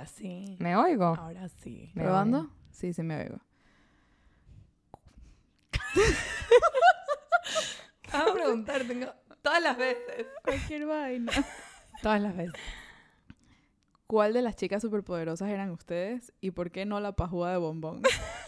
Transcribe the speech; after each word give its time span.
Ahora 0.00 0.08
sí. 0.08 0.56
¿Me 0.58 0.76
oigo? 0.76 1.04
Ahora 1.04 1.46
sí. 1.50 1.92
Me 1.94 2.04
¿Probando? 2.04 2.38
oigo. 2.38 2.50
Sí, 2.70 2.94
sí 2.94 3.02
me 3.02 3.20
oigo. 3.20 3.38
Vas 8.10 8.14
a 8.14 8.32
preguntar, 8.32 8.82
tengo 8.84 9.12
todas 9.42 9.62
las 9.62 9.76
veces. 9.76 10.26
Cualquier 10.42 10.86
vaina. 10.86 11.32
Todas 12.02 12.22
las 12.22 12.34
veces. 12.34 12.54
¿Cuál 14.06 14.32
de 14.32 14.40
las 14.40 14.56
chicas 14.56 14.80
superpoderosas 14.80 15.50
eran 15.50 15.70
ustedes 15.70 16.32
y 16.40 16.52
por 16.52 16.70
qué 16.70 16.86
no 16.86 16.98
la 16.98 17.12
pajúa 17.12 17.50
de 17.50 17.58
bombón? 17.58 18.00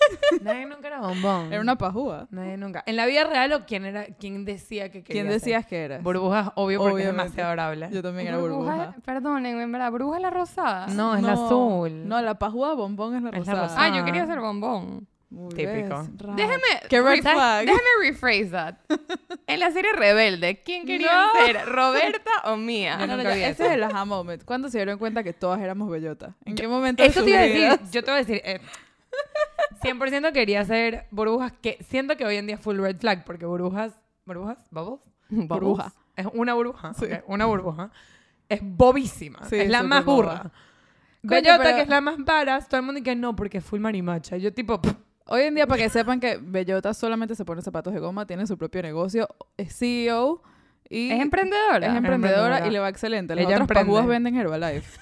Nadie 0.43 0.67
nunca 0.67 0.89
era 0.89 1.01
bombón. 1.01 1.53
Era 1.53 1.61
una 1.61 1.77
pajúa. 1.77 2.27
Nadie 2.31 2.57
nunca. 2.57 2.83
¿En 2.87 2.97
la 2.97 3.07
vida 3.07 3.25
real 3.25 3.53
o 3.53 3.67
quién 3.67 3.85
era 3.85 4.07
quién 4.19 4.45
decía 4.45 4.91
que 4.91 5.03
quería 5.03 5.23
¿Quién 5.23 5.33
ser? 5.33 5.41
decías 5.41 5.67
que 5.67 5.85
eras? 5.85 6.03
Burbujas, 6.03 6.51
obvio, 6.55 6.79
porque 6.79 6.95
Obviamente. 6.95 7.11
es 7.11 7.17
demasiado 7.17 7.49
adorable. 7.49 7.89
Yo 7.93 8.03
también 8.03 8.29
era 8.29 8.39
burbuja. 8.39 8.95
Perdonen, 9.05 9.61
en 9.61 9.73
verdad, 9.73 9.91
burbuja 9.91 10.17
es 10.17 10.23
la 10.23 10.31
rosada. 10.31 10.87
No, 10.89 11.15
es 11.17 11.23
la 11.23 11.33
azul. 11.33 12.09
No, 12.09 12.21
la 12.23 12.35
pajúa 12.39 12.75
bombón 12.75 13.17
es 13.17 13.23
la 13.23 13.29
Es 13.31 13.35
la 13.35 13.39
rosada. 13.41 13.63
rosada. 13.63 13.85
Ah, 13.85 13.97
yo 13.97 14.05
quería 14.05 14.27
ser 14.27 14.41
bombón. 14.41 15.07
Muy 15.31 15.49
Típico. 15.55 15.99
ves, 15.99 16.37
Déjeme, 16.37 16.63
Qué 16.91 17.01
red 17.01 17.23
¿sabes? 17.23 17.33
flag. 17.39 17.61
déjeme 17.65 17.89
rephrase 18.03 18.51
that. 18.51 18.75
En 19.47 19.61
la 19.61 19.71
serie 19.71 19.91
Rebelde, 19.95 20.63
¿quién 20.63 20.85
quería 20.85 21.09
No. 21.33 21.47
ser? 21.47 21.65
¿Roberta 21.65 22.31
o 22.45 22.57
Mía? 22.59 22.99
No, 22.99 23.07
no, 23.07 23.17
nunca 23.17 23.31
ya, 23.31 23.35
vi 23.37 23.41
ese 23.45 23.51
eso. 23.53 23.65
es 23.65 23.71
el 23.73 23.83
aha 23.83 24.05
moment. 24.05 24.45
¿Cuándo 24.45 24.69
se 24.69 24.77
dieron 24.77 24.99
cuenta 24.99 25.23
que 25.23 25.33
todas 25.33 25.59
éramos 25.63 25.89
bellota? 25.91 26.35
¿En 26.45 26.55
qué 26.55 26.69
momento? 26.69 27.03
Eso 27.03 27.25
te 27.25 27.31
iba 27.31 27.39
a 27.39 27.43
decir. 27.45 27.81
Yo 27.91 28.05
te 28.05 28.11
voy 28.11 28.21
a 28.21 28.25
decir. 28.25 28.43
eh, 28.45 28.61
100% 29.83 30.33
quería 30.33 30.65
ser 30.65 31.07
burbujas 31.11 31.53
que 31.61 31.79
siento 31.89 32.17
que 32.17 32.25
hoy 32.25 32.37
en 32.37 32.47
día 32.47 32.57
es 32.57 32.61
full 32.61 32.79
red 32.79 32.97
flag 32.99 33.25
porque 33.25 33.47
burbujas. 33.47 33.93
¿Burbujas? 34.25 34.59
¿Bubbles? 34.71 35.01
Burbuja. 35.49 35.93
Es 36.17 36.27
una 36.35 36.55
burbuja. 36.55 36.95
Sí. 36.95 37.07
ok, 37.07 37.25
Una 37.27 37.47
burbuja. 37.47 37.91
Es 38.49 38.61
bobísima. 38.63 39.45
Sí, 39.49 39.57
es 39.57 39.71
la 39.71 39.83
más 39.83 40.05
boba. 40.05 40.17
burra. 40.17 40.39
Coño, 40.43 41.41
Bellota, 41.41 41.63
pero- 41.63 41.77
que 41.77 41.83
es 41.83 41.89
la 41.89 42.01
más 42.01 42.17
varas, 42.19 42.69
todo 42.69 42.81
el 42.81 42.87
mundo 42.87 43.01
dice 43.01 43.15
no, 43.17 43.35
porque 43.35 43.59
es 43.59 43.65
full 43.65 43.81
marimacha. 43.81 44.37
Yo 44.37 44.53
tipo, 44.53 44.81
pff, 44.81 44.93
Hoy 45.27 45.43
en 45.43 45.55
día, 45.55 45.67
para 45.69 45.81
que 45.81 45.89
sepan 45.89 46.19
que 46.19 46.37
Bellota 46.43 46.93
solamente 46.93 47.35
se 47.37 47.45
pone 47.45 47.63
zapatos 47.63 47.95
de 47.95 48.01
goma, 48.01 48.27
tiene 48.27 48.45
su 48.47 48.59
propio 48.59 48.83
negocio, 48.83 49.29
es 49.57 49.75
CEO 49.79 50.43
y 50.89 51.13
Es 51.13 51.21
emprendedora. 51.21 51.87
es 51.87 51.95
emprendedora 51.95 52.57
emprendedora. 52.57 52.67
y 52.67 52.71
le 52.71 52.79
va 52.81 52.89
excelente. 52.89 53.35
Las 53.37 53.47
Ella 53.47 53.63
otras 53.63 53.87
venden 54.07 54.37
Herbalife. 54.37 54.99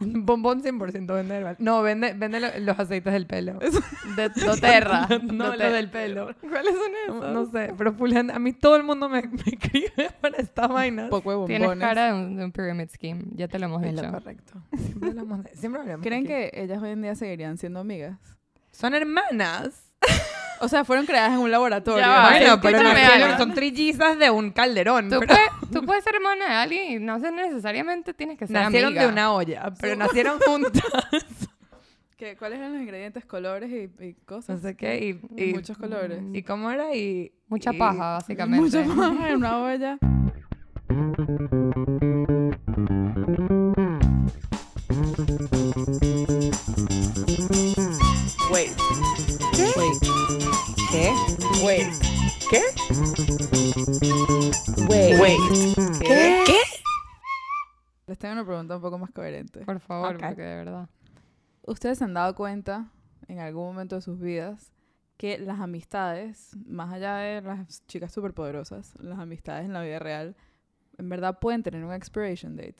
Bombón 0.00 0.62
100% 0.62 1.06
vende 1.14 1.36
herbal. 1.36 1.56
No, 1.58 1.82
vende, 1.82 2.12
vende 2.14 2.40
lo- 2.40 2.58
los 2.60 2.78
aceites 2.78 3.12
del 3.12 3.26
pelo. 3.26 3.58
de 3.58 4.28
doTERRA. 4.46 5.08
no, 5.22 5.44
lo 5.44 5.50
doTERRA. 5.52 5.70
del 5.72 5.90
pelo. 5.90 6.34
¿Cuáles 6.40 6.74
son 6.74 6.92
No, 7.08 7.16
esos? 7.18 7.32
no 7.32 7.46
sé, 7.50 7.74
pero 7.76 7.94
gente- 8.08 8.32
a 8.32 8.38
mí 8.38 8.52
todo 8.52 8.76
el 8.76 8.82
mundo 8.82 9.08
me, 9.08 9.22
me 9.22 9.42
escribe 9.46 10.10
para 10.20 10.38
esta 10.38 10.66
vaina. 10.66 11.08
Poco 11.08 11.40
de 11.42 11.46
Tienes 11.46 11.68
bombones. 11.68 11.88
cara 11.88 12.06
de 12.06 12.12
un, 12.14 12.36
de 12.36 12.44
un 12.44 12.52
pyramid 12.52 12.88
scheme. 12.90 13.22
Ya 13.34 13.48
te 13.48 13.58
lo 13.58 13.66
hemos 13.66 13.82
Es 13.82 13.94
lo 13.94 14.02
dicho. 14.02 14.12
correcto. 14.12 14.52
Siempre 14.76 15.08
hablamos 15.10 15.44
de, 15.44 15.54
siempre 15.56 15.80
hablamos 15.82 16.02
¿Creen 16.06 16.24
aquí. 16.24 16.28
que 16.28 16.50
ellas 16.54 16.82
hoy 16.82 16.90
en 16.90 17.02
día 17.02 17.14
seguirían 17.14 17.58
siendo 17.58 17.80
amigas? 17.80 18.18
son 18.72 18.94
hermanas? 18.94 19.86
O 20.62 20.68
sea, 20.68 20.84
fueron 20.84 21.06
creadas 21.06 21.32
en 21.32 21.38
un 21.38 21.50
laboratorio. 21.50 22.04
Ya 22.04 22.08
va, 22.10 22.28
bueno, 22.32 22.60
pero 22.60 22.76
escúchame 22.76 23.00
nacieron, 23.02 23.28
algo. 23.30 23.38
son 23.44 23.54
trillizas 23.54 24.18
de 24.18 24.28
un 24.28 24.50
calderón. 24.50 25.08
Tú, 25.08 25.18
pero 25.20 25.34
puedes, 25.34 25.70
tú 25.72 25.79
puedes 25.90 26.04
ser 26.04 26.14
hermana 26.14 26.44
de 26.46 26.54
alguien 26.54 26.92
y 26.92 27.04
no 27.04 27.18
sé, 27.18 27.32
necesariamente 27.32 28.14
tienes 28.14 28.38
que 28.38 28.46
ser 28.46 28.54
nacieron 28.62 28.88
amiga. 28.88 29.02
de 29.02 29.08
una 29.12 29.32
olla, 29.32 29.72
pero 29.80 29.96
nacieron 29.96 30.38
juntas. 30.46 30.82
¿Qué- 32.16 32.36
¿Cuáles 32.36 32.58
eran 32.60 32.74
los 32.74 32.82
ingredientes, 32.82 33.24
colores 33.24 33.70
y, 33.70 34.04
y 34.04 34.12
no 34.12 34.18
cosas? 34.26 34.60
sé 34.60 34.76
qué. 34.76 34.98
Y, 35.36 35.42
y- 35.42 35.52
Muchos 35.54 35.76
colores. 35.78 36.22
¿Y 36.32 36.42
cómo 36.42 36.70
era? 36.70 36.94
Y, 36.94 37.32
Mucha 37.48 37.72
y- 37.74 37.78
paja, 37.78 38.12
básicamente. 38.12 38.84
Mucho 38.84 38.84
más 38.94 39.28
en 39.30 39.36
una 39.36 39.58
olla. 39.62 39.98
Wait. 55.38 55.76
¿Qué? 56.00 56.42
¿Qué? 56.46 56.58
Les 58.06 58.18
tengo 58.18 58.32
una 58.34 58.44
pregunta 58.44 58.76
un 58.76 58.82
poco 58.82 58.98
más 58.98 59.10
coherente. 59.12 59.60
Por 59.64 59.78
favor, 59.80 60.16
Ok. 60.16 60.22
porque 60.26 60.42
de 60.42 60.56
verdad. 60.56 60.88
¿Ustedes 61.66 61.98
se 61.98 62.04
han 62.04 62.14
dado 62.14 62.34
cuenta 62.34 62.88
en 63.28 63.38
algún 63.38 63.66
momento 63.66 63.94
de 63.96 64.00
sus 64.02 64.18
vidas 64.18 64.72
que 65.16 65.38
las 65.38 65.60
amistades, 65.60 66.56
más 66.66 66.92
allá 66.92 67.16
de 67.16 67.42
las 67.42 67.86
chicas 67.86 68.12
superpoderosas, 68.12 68.94
las 69.00 69.18
amistades 69.20 69.66
en 69.66 69.72
la 69.72 69.82
vida 69.82 69.98
real, 70.00 70.34
en 70.98 71.08
verdad 71.08 71.38
pueden 71.38 71.62
tener 71.62 71.84
un 71.84 71.92
expiration 71.92 72.56
date? 72.56 72.76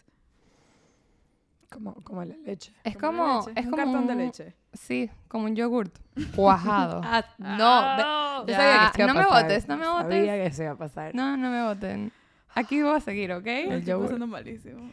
Como, 1.71 1.95
como 2.03 2.25
la 2.25 2.35
leche. 2.39 2.73
Es 2.83 2.95
la 2.97 3.01
como, 3.01 3.39
leche, 3.47 3.61
es 3.61 3.67
un 3.67 3.71
como 3.71 3.85
cartón 3.85 4.07
de 4.09 4.13
un- 4.15 4.19
leche. 4.19 4.57
Sí, 4.73 5.09
como 5.29 5.45
un 5.45 5.55
yogurt 5.55 5.97
cuajado. 6.35 7.01
Ah, 7.05 7.25
no, 7.39 8.41
Yo 8.47 8.47
ya, 8.49 8.57
sabía 8.57 8.91
que 8.91 8.97
se 8.97 9.03
iba 9.03 9.11
a 9.11 9.15
no 9.15 9.21
me 9.21 9.27
votes, 9.27 9.69
no 9.69 9.77
me 9.77 9.85
Sabía 9.85 10.03
votes. 10.03 10.25
que 10.27 10.47
eso 10.47 10.63
iba 10.65 10.73
a 10.73 10.77
pasar. 10.79 11.15
No, 11.15 11.37
no 11.37 11.51
me 11.51 11.63
voten. 11.63 12.13
Aquí 12.55 12.83
voy 12.83 12.97
a 12.97 13.01
seguir, 13.01 13.33
¿ok? 13.33 13.47
El 13.47 13.73
El 13.73 13.81
yo 13.83 13.87
yogur. 13.95 14.07
usando 14.07 14.27
malísimo. 14.27 14.91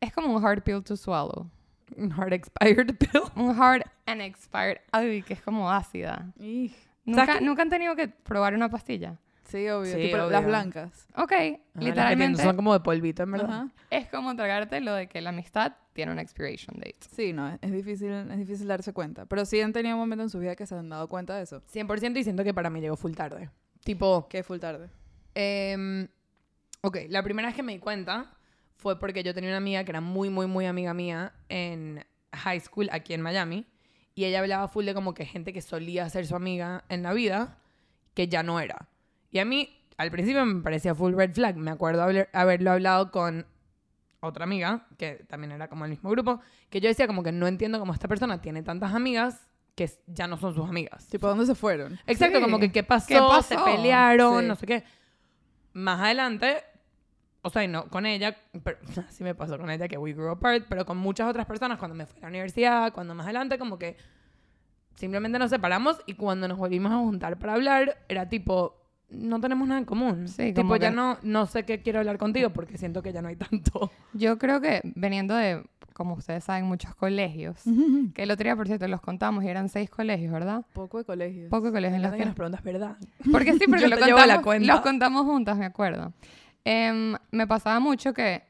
Es 0.00 0.12
como 0.12 0.34
un 0.34 0.44
hard 0.44 0.62
pill 0.62 0.82
to 0.82 0.96
swallow. 0.96 1.48
Un 1.96 2.12
hard 2.12 2.32
expired 2.32 2.96
pill. 2.98 3.22
Un 3.36 3.50
hard 3.60 3.82
and 4.06 4.20
expired. 4.22 4.78
Ay, 4.92 5.22
que 5.22 5.34
es 5.34 5.42
como 5.42 5.70
ácida. 5.70 6.32
Ij. 6.38 6.74
¿Nunca, 7.04 7.38
qué? 7.38 7.44
¿Nunca 7.44 7.62
han 7.62 7.70
tenido 7.70 7.96
que 7.96 8.08
probar 8.08 8.54
una 8.54 8.68
pastilla? 8.68 9.18
Sí, 9.44 9.68
obvio. 9.68 9.92
Sí, 9.94 10.00
tipo 10.02 10.16
obvio. 10.18 10.30
las 10.30 10.46
blancas. 10.46 11.06
Ok, 11.16 11.30
las 11.30 11.30
tienen- 11.30 11.60
literalmente 11.74 12.42
son 12.42 12.56
como 12.56 12.72
de 12.72 12.80
polvito, 12.80 13.22
en 13.24 13.32
verdad. 13.32 13.50
Ajá. 13.50 13.68
es 13.90 14.08
como 14.08 14.34
tragarte 14.34 14.80
lo 14.80 14.94
de 14.94 15.08
que 15.08 15.20
la 15.20 15.30
amistad 15.30 15.74
tiene 15.92 16.12
una 16.12 16.22
expiration 16.22 16.76
date. 16.78 16.96
Sí, 17.10 17.32
no, 17.34 17.48
es, 17.60 17.72
difícil, 17.72 18.10
es 18.12 18.38
difícil 18.38 18.66
darse 18.66 18.92
cuenta. 18.94 19.26
Pero 19.26 19.44
sí 19.44 19.60
han 19.60 19.72
tenido 19.74 19.96
un 19.96 20.00
momento 20.00 20.22
en 20.22 20.30
su 20.30 20.38
vida 20.38 20.56
que 20.56 20.64
se 20.64 20.74
han 20.74 20.88
dado 20.88 21.06
cuenta 21.08 21.36
de 21.36 21.42
eso. 21.42 21.60
100% 21.66 22.18
y 22.18 22.24
siento 22.24 22.44
que 22.44 22.54
para 22.54 22.70
mí 22.70 22.80
llegó 22.80 22.96
full 22.96 23.12
tarde. 23.12 23.50
Tipo, 23.84 24.26
Que 24.28 24.38
es 24.38 24.46
full 24.46 24.58
tarde. 24.58 24.88
Em, 25.34 26.08
ok, 26.84 26.98
la 27.08 27.22
primera 27.22 27.48
vez 27.48 27.54
que 27.56 27.62
me 27.62 27.72
di 27.72 27.78
cuenta 27.78 28.26
fue 28.76 28.98
porque 28.98 29.22
yo 29.22 29.32
tenía 29.34 29.50
una 29.50 29.58
amiga 29.58 29.84
que 29.84 29.92
era 29.92 30.00
muy, 30.00 30.30
muy, 30.30 30.46
muy 30.46 30.66
amiga 30.66 30.92
mía 30.92 31.32
en 31.48 32.04
high 32.32 32.60
school 32.60 32.88
aquí 32.92 33.14
en 33.14 33.22
Miami. 33.22 33.66
Y 34.14 34.24
ella 34.24 34.40
hablaba 34.40 34.68
full 34.68 34.84
de 34.84 34.92
como 34.92 35.14
que 35.14 35.24
gente 35.24 35.52
que 35.52 35.62
solía 35.62 36.08
ser 36.10 36.26
su 36.26 36.34
amiga 36.36 36.84
en 36.88 37.02
la 37.04 37.12
vida, 37.14 37.56
que 38.14 38.26
ya 38.28 38.42
no 38.42 38.58
era. 38.60 38.88
Y 39.30 39.38
a 39.38 39.44
mí, 39.44 39.78
al 39.96 40.10
principio 40.10 40.44
me 40.44 40.60
parecía 40.62 40.94
full 40.94 41.14
red 41.14 41.32
flag. 41.32 41.56
Me 41.56 41.70
acuerdo 41.70 42.02
haber- 42.02 42.28
haberlo 42.32 42.72
hablado 42.72 43.10
con 43.12 43.46
otra 44.20 44.44
amiga, 44.44 44.86
que 44.98 45.24
también 45.28 45.52
era 45.52 45.68
como 45.68 45.84
el 45.84 45.90
mismo 45.90 46.10
grupo, 46.10 46.40
que 46.68 46.80
yo 46.80 46.88
decía 46.88 47.06
como 47.06 47.22
que 47.22 47.32
no 47.32 47.46
entiendo 47.46 47.78
cómo 47.78 47.94
esta 47.94 48.08
persona 48.08 48.42
tiene 48.42 48.62
tantas 48.62 48.92
amigas 48.92 49.46
que 49.76 49.88
ya 50.08 50.26
no 50.26 50.36
son 50.36 50.54
sus 50.54 50.68
amigas. 50.68 51.06
Tipo, 51.06 51.28
¿dónde 51.28 51.46
se 51.46 51.54
fueron? 51.54 51.98
Exacto, 52.06 52.38
Sí. 52.38 52.44
como 52.44 52.58
que 52.58 52.70
qué 52.72 52.82
pasó, 52.82 53.06
¿Qué 53.08 53.18
pasó? 53.18 53.42
se 53.42 53.56
pelearon, 53.58 54.42
Sí. 54.42 54.48
no 54.48 54.56
sé 54.56 54.66
qué. 54.66 54.84
Más 55.72 56.00
adelante, 56.00 56.62
o 57.42 57.50
sea, 57.50 57.66
no 57.66 57.86
con 57.88 58.06
ella, 58.06 58.36
pero 58.62 58.78
sí 59.10 59.24
me 59.24 59.34
pasó 59.34 59.58
con 59.58 59.70
ella 59.70 59.88
que 59.88 59.98
we 59.98 60.12
grew 60.12 60.30
apart, 60.30 60.64
pero 60.68 60.84
con 60.86 60.96
muchas 60.96 61.28
otras 61.28 61.46
personas 61.46 61.78
cuando 61.78 61.94
me 61.94 62.06
fui 62.06 62.18
a 62.18 62.22
la 62.22 62.28
universidad, 62.28 62.92
cuando 62.92 63.14
más 63.14 63.24
adelante 63.24 63.58
como 63.58 63.78
que 63.78 63.96
simplemente 64.94 65.38
nos 65.38 65.50
separamos 65.50 65.98
y 66.06 66.14
cuando 66.14 66.46
nos 66.48 66.58
volvimos 66.58 66.92
a 66.92 66.96
juntar 66.98 67.38
para 67.38 67.54
hablar 67.54 67.96
era 68.08 68.28
tipo 68.28 68.76
no 69.10 69.40
tenemos 69.40 69.68
nada 69.68 69.78
en 69.78 69.84
común. 69.84 70.26
Sí, 70.26 70.48
tipo 70.54 70.62
como 70.62 70.76
ya 70.76 70.88
que- 70.90 70.96
no 70.96 71.18
no 71.22 71.46
sé 71.46 71.64
qué 71.64 71.82
quiero 71.82 71.98
hablar 71.98 72.16
contigo 72.16 72.50
porque 72.50 72.78
siento 72.78 73.02
que 73.02 73.12
ya 73.12 73.20
no 73.20 73.28
hay 73.28 73.36
tanto. 73.36 73.90
Yo 74.14 74.38
creo 74.38 74.60
que 74.62 74.80
veniendo 74.94 75.34
de, 75.34 75.62
como 75.92 76.14
ustedes 76.14 76.44
saben, 76.44 76.64
muchos 76.64 76.94
colegios, 76.94 77.56
que 78.14 78.22
el 78.22 78.30
otro 78.30 78.44
día, 78.44 78.56
por 78.56 78.66
cierto, 78.68 78.88
los 78.88 79.02
contamos 79.02 79.44
y 79.44 79.48
eran 79.48 79.68
seis 79.68 79.90
colegios, 79.90 80.32
¿verdad? 80.32 80.64
Poco 80.72 80.96
de 80.98 81.04
colegios. 81.04 81.50
Poco 81.50 81.70
colegios 81.72 81.90
Me 81.92 81.96
en 81.98 82.02
los 82.10 82.12
que 82.18 82.24
nos 82.24 82.34
preguntas 82.34 82.62
verdad. 82.62 82.96
Porque 83.30 83.52
sí, 83.52 83.58
porque 83.68 83.86
lo 83.88 83.96
la 83.96 84.06
contamos, 84.06 84.42
cuenta. 84.44 84.72
los 84.72 84.80
contamos 84.82 85.24
juntas, 85.26 85.58
me 85.58 85.66
acuerdo. 85.66 86.12
Em, 86.64 87.16
me 87.30 87.46
pasaba 87.46 87.80
mucho 87.80 88.14
que 88.14 88.42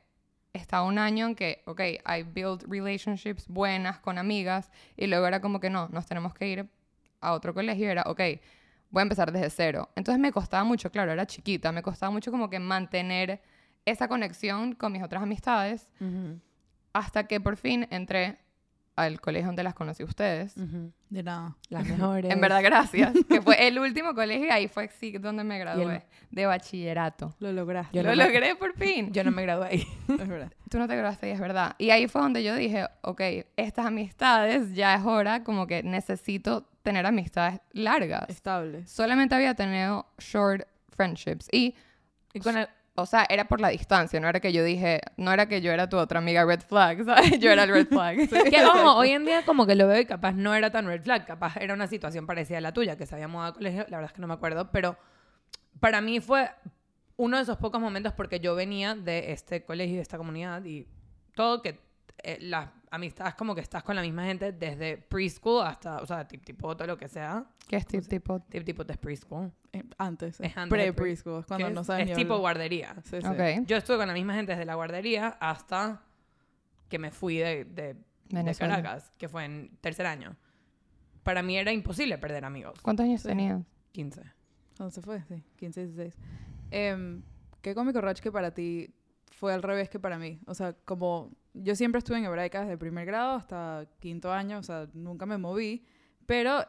estaba 0.53 0.85
un 0.85 0.99
año 0.99 1.27
en 1.29 1.35
que, 1.35 1.63
ok, 1.67 1.81
I 1.81 2.23
built 2.23 2.65
relationships 2.69 3.49
buenas 3.49 3.99
con 4.01 4.19
amigas 4.19 4.71
y 4.97 5.07
luego 5.07 5.27
era 5.27 5.41
como 5.41 5.61
que 5.61 5.71
no, 5.71 5.89
nos 5.89 6.07
tenemos 6.07 6.35
que 6.35 6.49
ir 6.49 6.69
a 7.21 7.33
otro 7.33 7.55
colegio 7.55 7.91
era, 7.91 8.03
ok, 8.03 8.21
voy 8.91 9.01
a 9.01 9.03
empezar 9.03 9.33
desde 9.33 9.49
cero. 9.51 9.89
Entonces 9.97 10.21
me 10.21 10.33
costaba 10.33 10.65
mucho, 10.65 10.91
claro, 10.91 11.13
era 11.13 11.27
chiquita, 11.27 11.73
me 11.73 11.83
costaba 11.83 12.11
mucho 12.11 12.31
como 12.31 12.51
que 12.51 12.59
mantener 12.59 13.41
esa 13.87 14.09
conexión 14.09 14.75
con 14.75 14.93
mis 14.93 15.03
otras 15.03 15.23
amistades 15.23 15.89
hasta 16.93 17.27
que 17.27 17.41
por 17.41 17.57
fin 17.57 17.89
entré 17.91 18.39
al 18.95 19.21
colegio 19.21 19.47
donde 19.47 19.63
las 19.63 19.75
conocí 19.75 20.03
a 20.03 20.07
ustedes. 20.07 20.55
De 21.09 21.23
nada. 21.23 21.57
Las 21.71 21.87
mejores. 21.89 22.31
En 22.31 22.41
verdad, 22.41 22.63
gracias. 22.63 23.13
que 23.29 23.41
fue 23.41 23.67
el 23.67 23.79
último 23.79 24.15
colegio 24.15 24.47
y 24.47 24.51
ahí 24.51 24.69
fue 24.69 24.89
sí 24.89 25.13
donde 25.13 25.45
me 25.45 25.57
el- 25.57 25.61
gradué 25.63 26.03
de 26.31 26.47
bachillerato. 26.47 27.35
Lo 27.39 27.53
lograste. 27.53 27.97
Yo 27.97 28.03
Lo 28.03 28.11
no 28.11 28.17
me- 28.17 28.25
logré 28.25 28.55
por 28.57 28.75
fin. 28.75 29.13
Yo 29.13 29.25
no 29.25 29.31
me 29.31 29.43
gradué 29.43 29.67
ahí. 29.69 29.87
Es 30.09 30.29
verdad. 30.29 30.53
Tú 30.71 30.79
no 30.79 30.89
te 30.89 30.95
graduaste 30.97 31.29
y 31.29 31.33
es 31.33 31.41
verdad. 31.41 31.75
Y 31.79 31.91
ahí 31.91 32.07
fue 32.09 32.23
donde 32.23 32.43
yo 32.43 32.55
dije, 32.55 32.87
ok, 33.03 33.21
estas 33.57 33.87
amistades 33.87 34.75
ya 34.75 34.95
es 34.95 35.03
hora, 35.05 35.43
como 35.45 35.67
que 35.67 35.83
necesito 35.83 36.67
tener 36.83 37.05
amistades 37.07 37.61
largas. 37.73 38.29
Estable. 38.29 38.87
Solamente 38.87 39.35
había 39.35 39.55
tenido 39.55 40.07
short 40.19 40.67
friendships 40.91 41.49
y 41.53 41.75
Y 42.35 42.41
con 42.41 42.57
el- 42.59 42.69
o 42.95 43.07
sea, 43.07 43.27
era 43.29 43.47
por 43.47 43.61
la 43.61 43.69
distancia, 43.69 44.21
no 44.21 44.29
era 44.29 44.41
que 44.41 44.53
yo 44.53 44.63
dije, 44.63 45.01
no 45.17 45.33
era 45.33 45.47
que 45.47 45.63
yo 45.63 45.73
era 45.73 45.89
tu 45.89 45.97
otra 45.97 46.19
amiga 46.19 46.45
red 46.45 46.61
flag, 46.61 47.05
¿sabes? 47.05 47.39
Yo 47.39 47.51
era 47.51 47.65
el 47.65 47.71
red 47.71 47.89
flag. 47.89 48.17
Que 48.51 48.65
ojo, 48.65 48.97
hoy 48.97 49.11
en 49.11 49.25
día 49.25 49.45
como 49.45 49.67
que 49.67 49.75
lo 49.75 49.87
veo 49.87 50.01
y 50.01 50.07
capaz 50.07 50.33
no 50.33 50.55
era 50.55 50.71
tan 50.71 50.87
red 50.87 51.03
flag, 51.03 51.27
capaz 51.27 51.57
era 51.57 51.75
una 51.75 51.87
situación 51.87 52.27
parecida 52.27 52.59
a 52.59 52.61
la 52.61 52.73
tuya, 52.73 52.97
que 52.97 53.07
se 53.07 53.15
había 53.15 53.29
mudado 53.29 53.53
a 53.53 53.55
colegio, 53.55 53.87
la 53.89 53.97
verdad 53.97 54.11
es 54.11 54.13
que 54.13 54.21
no 54.21 54.27
me 54.27 54.35
acuerdo, 54.35 54.71
pero 54.71 54.97
para 55.81 56.01
mí 56.01 56.21
fue 56.21 56.51
uno 57.17 57.37
de 57.39 57.45
esos 57.45 57.57
pocos 57.57 57.81
momentos 57.81 58.13
porque 58.13 58.41
yo 58.41 58.55
venía 58.55 58.95
de 58.95 59.33
este 59.33 59.65
colegio, 59.65 59.97
de 59.97 60.03
esta 60.03 60.19
comunidad 60.19 60.65
y 60.65 60.87
todo 61.35 61.63
que 61.63 61.81
eh, 62.23 62.39
las 62.41 62.69
amistades 62.93 63.35
como 63.35 63.55
que 63.55 63.61
estás 63.63 63.83
con 63.83 63.97
la 63.97 64.03
misma 64.03 64.25
gente 64.25 64.53
desde 64.53 64.99
preschool 64.99 65.67
hasta, 65.67 65.97
o 65.99 66.07
sea, 66.07 66.27
tip 66.29 66.45
tipo 66.45 66.77
todo 66.77 66.87
lo 66.87 66.97
que 66.97 67.09
sea, 67.09 67.45
¿Qué 67.67 67.77
es 67.77 67.87
tip 67.87 68.07
tipo? 68.07 68.41
tip 68.41 68.65
tipo 68.65 68.85
de 68.85 68.97
preschool. 68.97 69.51
Eh, 69.73 69.83
Antes. 69.99 70.39
Es 70.41 70.57
antes 70.57 70.69
Pre-preschool. 70.71 71.41
Es 71.41 71.47
cuando 71.47 71.71
no 71.71 71.81
es, 71.81 71.87
sabes 71.87 72.05
es 72.11 72.17
ni 72.17 72.23
tipo 72.23 72.39
guardería. 72.39 72.95
Sí, 73.05 73.21
sí. 73.21 73.27
Ok. 73.27 73.67
Yo 73.67 73.77
estuve 73.79 73.97
con 73.97 74.07
la 74.09 74.13
misma 74.15 74.35
gente 74.35 74.53
desde 74.53 74.67
la 74.67 74.75
guardería 74.75 75.29
hasta 75.41 76.03
que 76.89 76.99
me 76.99 77.11
fui 77.11 77.39
de, 77.39 77.65
de. 77.65 77.97
Caracas, 78.59 79.13
que 79.19 79.29
fue 79.29 79.45
en 79.45 79.77
tercer 79.81 80.07
año. 80.07 80.37
Para 81.23 81.43
mí 81.43 81.57
era 81.57 81.73
imposible 81.73 82.19
perder 82.19 82.45
amigos. 82.45 82.79
¿Cuántos 82.83 83.05
años 83.05 83.21
Sí. 83.23 83.29
tenías? 83.29 83.63
15. 83.93 84.23
¿Cuándo 84.77 84.91
se 84.91 85.03
fue? 85.03 85.23
Sí, 85.29 85.43
15, 85.57 85.87
16. 85.87 86.17
Em, 86.71 87.23
¿Qué 87.61 87.75
cómico 87.75 88.01
Rach 88.01 88.21
que 88.21 88.33
para 88.33 88.53
ti 88.53 88.93
fue 89.43 89.53
al 89.53 89.61
revés 89.65 89.91
que 89.91 89.99
para 89.99 90.19
mí? 90.21 90.39
O 90.47 90.55
sea, 90.55 90.73
como 90.85 91.33
yo 91.53 91.75
siempre 91.75 91.99
estuve 91.99 92.19
en 92.19 92.27
hebraica 92.27 92.61
desde 92.61 92.79
primer 92.79 93.05
grado 93.07 93.33
hasta 93.35 93.87
quinto 93.99 94.33
año, 94.33 94.59
o 94.59 94.63
sea, 94.63 94.87
nunca 94.95 95.27
me 95.27 95.37
moví, 95.37 95.85
pero 96.27 96.65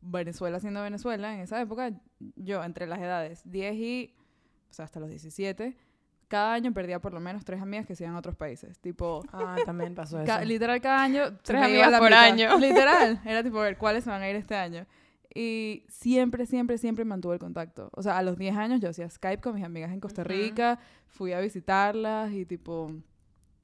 Venezuela 0.00 0.58
siendo 0.58 0.82
Venezuela, 0.82 1.32
en 1.32 1.38
esa 1.38 1.60
época, 1.60 1.92
yo 2.34 2.64
entre 2.64 2.88
las 2.88 2.98
edades 2.98 3.42
10 3.44 3.74
y, 3.76 4.16
o 4.68 4.72
sea, 4.74 4.84
hasta 4.86 4.98
los 4.98 5.10
17, 5.10 5.76
cada 6.26 6.54
año 6.54 6.74
perdía 6.74 6.98
por 7.00 7.12
lo 7.14 7.20
menos 7.20 7.44
tres 7.44 7.62
amigas 7.62 7.86
que 7.86 7.94
se 7.94 8.02
iban 8.02 8.16
a 8.16 8.18
otros 8.18 8.34
países. 8.34 8.80
Tipo, 8.80 9.22
Ah, 9.32 9.54
también 9.64 9.94
pasó 9.94 10.18
eso. 10.20 10.26
Ca- 10.26 10.44
literal, 10.44 10.80
cada 10.80 11.00
año. 11.04 11.36
Tres 11.44 11.62
amigas 11.62 11.92
por 12.00 12.08
mitad. 12.10 12.24
año. 12.24 12.58
Literal. 12.58 13.20
Era 13.24 13.44
tipo, 13.44 13.60
a 13.60 13.62
ver, 13.62 13.78
¿cuáles 13.78 14.02
se 14.02 14.10
van 14.10 14.22
a 14.22 14.28
ir 14.28 14.34
este 14.34 14.56
año? 14.56 14.86
Y 15.40 15.84
siempre, 15.88 16.46
siempre, 16.46 16.78
siempre 16.78 17.04
mantuve 17.04 17.34
el 17.34 17.38
contacto. 17.38 17.90
O 17.92 18.02
sea, 18.02 18.18
a 18.18 18.22
los 18.24 18.36
10 18.36 18.56
años 18.56 18.80
yo 18.80 18.88
hacía 18.88 19.08
Skype 19.08 19.40
con 19.40 19.54
mis 19.54 19.62
amigas 19.62 19.92
en 19.92 20.00
Costa. 20.00 20.24
Rica, 20.24 20.80
fui 21.06 21.32
a 21.32 21.38
visitarlas 21.38 22.32
y 22.32 22.44
tipo. 22.44 22.90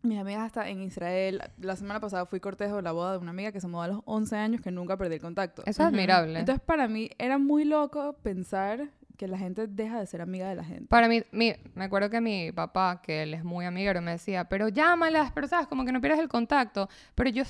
Mis 0.03 0.21
amigas 0.21 0.43
hasta 0.43 0.69
en 0.69 0.82
Israel. 0.82 1.43
La 1.59 1.75
semana 1.75 1.99
pasada 1.99 2.26
fui 2.26 2.38
cortejo 2.38 2.76
de 2.76 2.82
la 2.82 2.93
boda 2.93 3.11
de 3.12 3.19
una 3.19 3.31
amiga 3.32 3.50
que 3.50 3.61
se 3.61 3.67
mudó 3.67 3.82
a 3.82 3.88
los 3.88 4.03
11 4.05 4.37
años 4.37 4.61
que 4.61 4.71
nunca 4.71 4.97
perdí 4.97 5.17
el 5.17 5.21
contacto. 5.21 5.62
Eso 5.62 5.71
es 5.71 5.79
Ujú. 5.81 5.88
admirable. 5.88 6.38
Entonces, 6.38 6.62
para 6.65 6.87
mí 6.87 7.11
era 7.19 7.38
muy 7.38 7.65
loco 7.65 8.12
pensar 8.23 8.91
que 9.17 9.27
la 9.27 9.37
gente 9.37 9.67
deja 9.67 9.99
de 9.99 10.06
ser 10.06 10.20
amiga 10.20 10.49
de 10.49 10.55
la 10.55 10.62
gente. 10.62 10.87
Para 10.87 11.09
mí, 11.09 11.25
mi, 11.32 11.55
me 11.75 11.87
acuerdo 11.87 12.09
que 12.09 12.20
mi 12.20 12.53
papá, 12.53 13.00
que 13.03 13.25
él 13.25 13.35
es 13.35 13.43
muy 13.43 13.65
amiguero, 13.65 14.00
me 14.00 14.12
decía, 14.12 14.49
pero 14.49 14.69
llámalas, 14.69 15.32
pero 15.32 15.49
sabes, 15.49 15.67
como 15.67 15.85
que 15.85 15.91
no 15.91 16.00
pierdas 16.00 16.20
el 16.20 16.29
contacto. 16.29 16.88
Pero 17.17 17.31
yo 17.31 17.43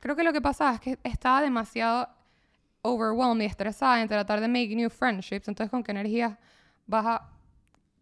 creo 0.00 0.16
que 0.16 0.24
lo 0.24 0.32
que 0.32 0.40
pasaba 0.40 0.74
es 0.74 0.80
que 0.80 0.98
estaba 1.04 1.42
demasiado 1.42 2.08
overwhelmed 2.82 3.42
y 3.42 3.46
estresada 3.46 4.00
en 4.00 4.08
tratar 4.08 4.40
de 4.40 4.48
make 4.48 4.74
new 4.74 4.90
friendships. 4.90 5.48
Entonces, 5.48 5.70
¿con 5.70 5.82
qué 5.82 5.92
energías 5.92 6.36
vas 6.86 7.06
a 7.06 7.28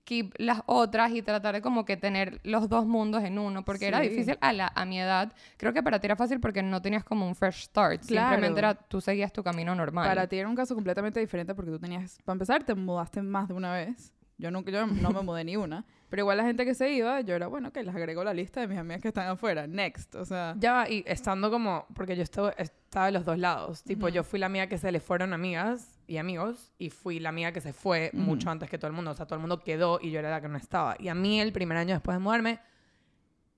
keep 0.05 0.33
las 0.39 0.63
otras 0.67 1.11
y 1.11 1.21
tratar 1.23 1.55
de 1.55 1.61
como 1.63 1.85
que 1.85 1.97
tener 1.97 2.41
los 2.45 2.69
dos 2.69 2.87
mundos 2.87 3.25
en 3.25 3.39
uno? 3.39 3.65
Porque 3.65 3.89
era 3.89 4.01
Sí. 4.01 4.09
difícil 4.09 4.39
a, 4.41 4.53
la, 4.53 4.71
a 4.75 4.85
mi 4.85 5.01
edad. 5.01 5.33
Creo 5.57 5.73
que 5.73 5.83
para 5.83 5.99
ti 5.99 6.07
era 6.07 6.15
fácil 6.17 6.39
porque 6.41 6.63
no 6.63 6.81
tenías 6.81 7.03
como 7.05 7.27
un 7.27 7.35
fresh 7.35 7.65
start. 7.65 8.03
Simplemente 8.03 8.39
Claro. 8.39 8.59
era, 8.59 8.75
tú 8.75 9.01
seguías 9.01 9.33
tu 9.33 9.43
camino 9.43 9.75
normal. 9.75 10.07
Para 10.07 10.29
ti 10.29 10.37
era 10.39 10.49
un 10.49 10.55
caso 10.55 10.75
completamente 10.75 11.19
diferente 11.19 11.55
porque 11.55 11.73
tú 11.73 11.79
tenías, 11.81 12.19
para 12.25 12.35
empezar, 12.35 12.63
te 12.65 12.75
mudaste 12.75 13.21
más 13.23 13.49
de 13.49 13.55
una 13.55 13.73
vez. 13.73 14.13
Yo 14.39 14.51
nunca, 14.51 14.71
yo 14.71 14.87
no 14.87 15.11
me 15.11 15.23
mudé 15.23 15.45
ni 15.45 15.57
una. 15.57 15.85
Pero 16.09 16.23
igual 16.23 16.37
la 16.37 16.45
gente 16.45 16.65
que 16.65 16.75
se 16.75 16.91
iba, 16.91 17.21
yo 17.23 17.35
era, 17.35 17.49
bueno, 17.49 17.73
que 17.73 17.83
las 17.83 17.97
agrego 17.97 18.23
la 18.23 18.33
lista 18.33 18.61
de 18.61 18.69
mis 18.69 18.79
amigas 18.79 19.03
que 19.03 19.09
están 19.09 19.27
afuera. 19.29 19.67
Next. 19.67 20.15
O 20.15 20.25
sea, 20.25 20.55
Ya 20.59 20.73
va, 20.73 20.89
y 20.89 21.03
estando 21.07 21.51
como, 21.51 21.87
porque 21.95 22.15
yo 22.15 22.23
estuve, 22.23 22.55
estaba 22.59 23.07
de 23.07 23.13
los 23.13 23.25
dos 23.25 23.39
lados. 23.39 23.83
Tipo, 23.83 24.09
yo 24.09 24.23
fui 24.23 24.39
la 24.39 24.47
amiga 24.47 24.69
que 24.69 24.79
se 24.79 24.93
le 24.93 25.01
fueron 25.01 25.33
amigas 25.33 25.99
y 26.07 26.19
amigos, 26.19 26.73
y 26.79 26.91
fui 26.91 27.19
la 27.19 27.31
amiga 27.31 27.51
que 27.51 27.61
se 27.61 27.73
fue 27.73 28.11
mucho 28.13 28.51
antes 28.51 28.71
que 28.71 28.79
todo 28.79 28.89
el 28.89 28.93
mundo. 28.93 29.11
O 29.11 29.15
sea, 29.15 29.27
todo 29.27 29.37
el 29.37 29.41
mundo 29.41 29.59
quedó 29.61 29.99
y 30.01 30.11
yo 30.11 30.21
era 30.21 30.31
la 30.31 30.41
que 30.41 30.49
no 30.49 30.59
estaba. 30.59 30.97
Y 30.99 31.09
a 31.09 31.15
mí, 31.15 31.41
el 31.41 31.53
primer 31.53 31.77
año 31.79 31.95
después 31.95 32.15
de 32.15 32.21
mudarme, 32.21 32.61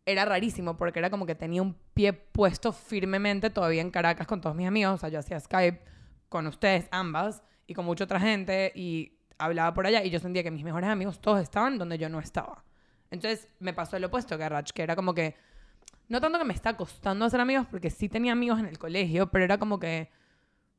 era 0.07 0.25
rarísimo 0.25 0.79
porque 0.79 1.01
era 1.01 1.11
como 1.11 1.27
que 1.27 1.35
tenía 1.35 1.61
un 1.61 1.77
pie 1.93 2.15
puesto 2.15 2.73
firmemente 2.73 3.51
todavía 3.51 3.83
en 3.83 3.91
Caracas 3.91 4.27
con 4.27 4.41
todos 4.41 4.57
mis 4.57 4.67
amigos. 4.67 4.95
O 4.95 4.99
sea, 4.99 5.11
yo 5.11 5.19
hacía 5.19 5.39
Skype 5.39 5.83
con 6.31 6.47
ustedes, 6.47 6.89
ambas, 6.91 7.43
y 7.67 7.75
con 7.75 7.85
mucha 7.85 8.05
otra 8.05 8.19
gente, 8.19 8.73
y 8.75 9.18
hablaba 9.39 9.73
por 9.75 9.87
allá, 9.87 10.05
y 10.05 10.11
yo 10.11 10.19
sentía 10.19 10.43
que 10.43 10.51
mis 10.51 10.65
mejores 10.65 10.91
amigos 10.91 11.21
todos 11.21 11.41
estaban 11.41 11.79
donde 11.79 11.99
yo 11.99 12.09
no 12.09 12.19
estaba. 12.19 12.65
Entonces 13.11 13.49
me 13.59 13.73
pasó 13.73 13.97
el 13.97 14.05
opuesto 14.05 14.37
que 14.37 14.45
a 14.45 14.49
Rach, 14.49 14.71
que 14.71 14.83
era 14.83 14.95
como 14.95 15.15
que 15.15 15.37
no 16.09 16.21
tanto 16.21 16.39
que 16.39 16.45
me 16.45 16.55
está 16.55 16.77
costando 16.77 17.25
hacer 17.25 17.41
amigos, 17.41 17.67
porque 17.71 17.91
sí 17.91 18.09
tenía 18.09 18.33
amigos 18.33 18.59
en 18.59 18.67
el 18.67 18.79
colegio, 18.79 19.31
pero 19.31 19.45
era 19.45 19.59
como 19.59 19.79
que, 19.79 20.11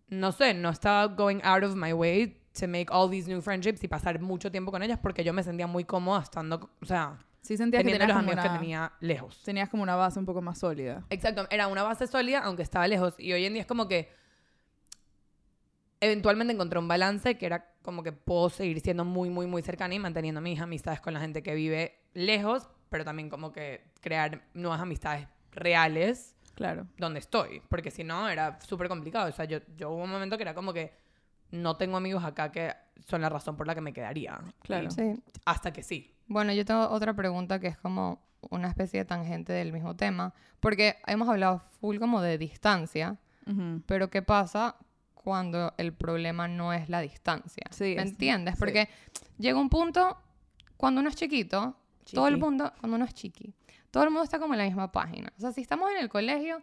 no 0.07 0.31
sé, 0.31 0.53
no 0.53 0.69
estaba 0.69 1.07
going 1.07 1.39
out 1.43 1.63
of 1.63 1.75
my 1.75 1.93
way 1.93 2.41
to 2.59 2.67
make 2.67 2.87
all 2.89 3.09
these 3.09 3.29
new 3.29 3.41
friendships 3.41 3.83
y 3.83 3.87
pasar 3.87 4.19
mucho 4.19 4.51
tiempo 4.51 4.71
con 4.71 4.81
ellas 4.81 4.99
porque 5.01 5.23
yo 5.23 5.33
me 5.33 5.43
sentía 5.43 5.67
muy 5.67 5.85
cómoda 5.85 6.21
estando, 6.21 6.71
o 6.81 6.85
sea, 6.85 7.19
sí 7.41 7.57
sentías 7.57 7.83
que 7.83 7.91
teniendo 7.91 8.05
tenías 8.05 8.15
los 8.15 8.23
amigos 8.23 8.43
una, 8.43 8.53
que 8.53 8.59
tenía 8.59 8.93
lejos. 8.99 9.43
tenías 9.43 9.69
como 9.69 9.83
una 9.83 9.95
base 9.95 10.19
un 10.19 10.25
poco 10.25 10.41
más 10.41 10.57
sólida. 10.57 11.05
Exacto, 11.09 11.47
era 11.51 11.67
una 11.67 11.83
base 11.83 12.07
sólida, 12.07 12.39
aunque 12.39 12.63
estaba 12.63 12.87
lejos. 12.87 13.13
Y 13.19 13.31
hoy 13.33 13.45
en 13.45 13.53
día 13.53 13.61
es 13.61 13.67
como 13.67 13.87
que 13.87 14.11
eventualmente 16.01 16.53
encontré 16.53 16.79
un 16.79 16.87
balance 16.87 17.37
que 17.37 17.45
era 17.45 17.73
como 17.89 18.03
que 18.03 18.11
puedo 18.11 18.49
seguir 18.49 18.79
siendo 18.81 19.03
muy, 19.03 19.29
muy, 19.31 19.47
muy 19.47 19.61
cercana 19.63 19.95
y 19.95 19.99
manteniendo 19.99 20.41
mis 20.41 20.59
amistades 20.61 21.01
con 21.01 21.13
la 21.15 21.19
gente 21.19 21.41
que 21.41 21.55
vive 21.55 21.99
lejos, 22.13 22.69
pero 22.89 23.03
también 23.03 23.29
como 23.29 23.51
que 23.51 23.91
crear 24.01 24.43
nuevas 24.53 24.79
amistades 24.79 25.27
reales 25.51 26.35
Claro. 26.53 26.85
donde 26.97 27.19
estoy, 27.19 27.61
porque 27.69 27.89
si 27.89 28.03
no 28.03 28.27
era 28.29 28.59
súper 28.61 28.89
complicado. 28.89 29.29
O 29.29 29.31
sea, 29.31 29.45
yo, 29.45 29.59
yo 29.77 29.89
hubo 29.91 30.03
un 30.03 30.09
momento 30.11 30.37
que 30.37 30.43
era 30.43 30.53
como 30.53 30.71
que 30.73 30.93
no 31.51 31.77
tengo 31.77 31.97
amigos 31.97 32.23
acá 32.23 32.51
que 32.51 32.73
son 33.07 33.21
la 33.21 33.29
razón 33.29 33.55
por 33.57 33.65
la 33.65 33.73
que 33.73 33.81
me 33.81 33.93
quedaría. 33.93 34.39
Claro. 34.61 34.91
Sí. 34.91 35.15
hasta 35.45 35.71
que 35.73 35.81
sí. 35.83 36.13
Bueno, 36.27 36.53
yo 36.53 36.63
tengo 36.65 36.87
otra 36.89 37.13
pregunta 37.15 37.59
que 37.59 37.67
es 37.67 37.77
como 37.77 38.21
una 38.51 38.67
especie 38.67 38.99
de 38.99 39.05
tangente 39.05 39.51
del 39.53 39.71
mismo 39.73 39.95
tema, 39.95 40.33
porque 40.59 40.97
hemos 41.07 41.27
hablado 41.27 41.59
full 41.79 41.97
como 41.97 42.21
de 42.21 42.37
distancia, 42.37 43.17
Ujú. 43.47 43.81
pero 43.87 44.09
¿qué 44.09 44.21
pasa 44.21 44.75
cuando 45.23 45.73
el 45.77 45.93
problema 45.93 46.47
no 46.47 46.73
es 46.73 46.89
la 46.89 47.01
distancia? 47.01 47.65
Sí, 47.71 47.93
¿Me 47.95 48.03
es- 48.03 48.09
entiendes? 48.11 48.55
sí. 48.55 48.59
Porque 48.59 48.89
llega 49.37 49.59
un 49.59 49.69
punto, 49.69 50.17
cuando 50.77 51.01
uno 51.01 51.09
es 51.09 51.15
chiquito, 51.15 51.75
todo 52.13 52.27
el 52.27 52.37
mundo, 52.37 52.71
cuando 52.79 52.95
uno 52.95 53.05
es 53.05 53.13
chiqui, 53.13 53.53
todo 53.91 54.03
el 54.03 54.09
mundo 54.09 54.23
está 54.23 54.39
como 54.39 54.53
en 54.53 54.59
la 54.59 54.65
misma 54.65 54.91
página. 54.91 55.31
O 55.37 55.41
sea, 55.41 55.51
si 55.51 55.61
estamos 55.61 55.91
en 55.91 55.97
el 55.97 56.09
colegio, 56.09 56.61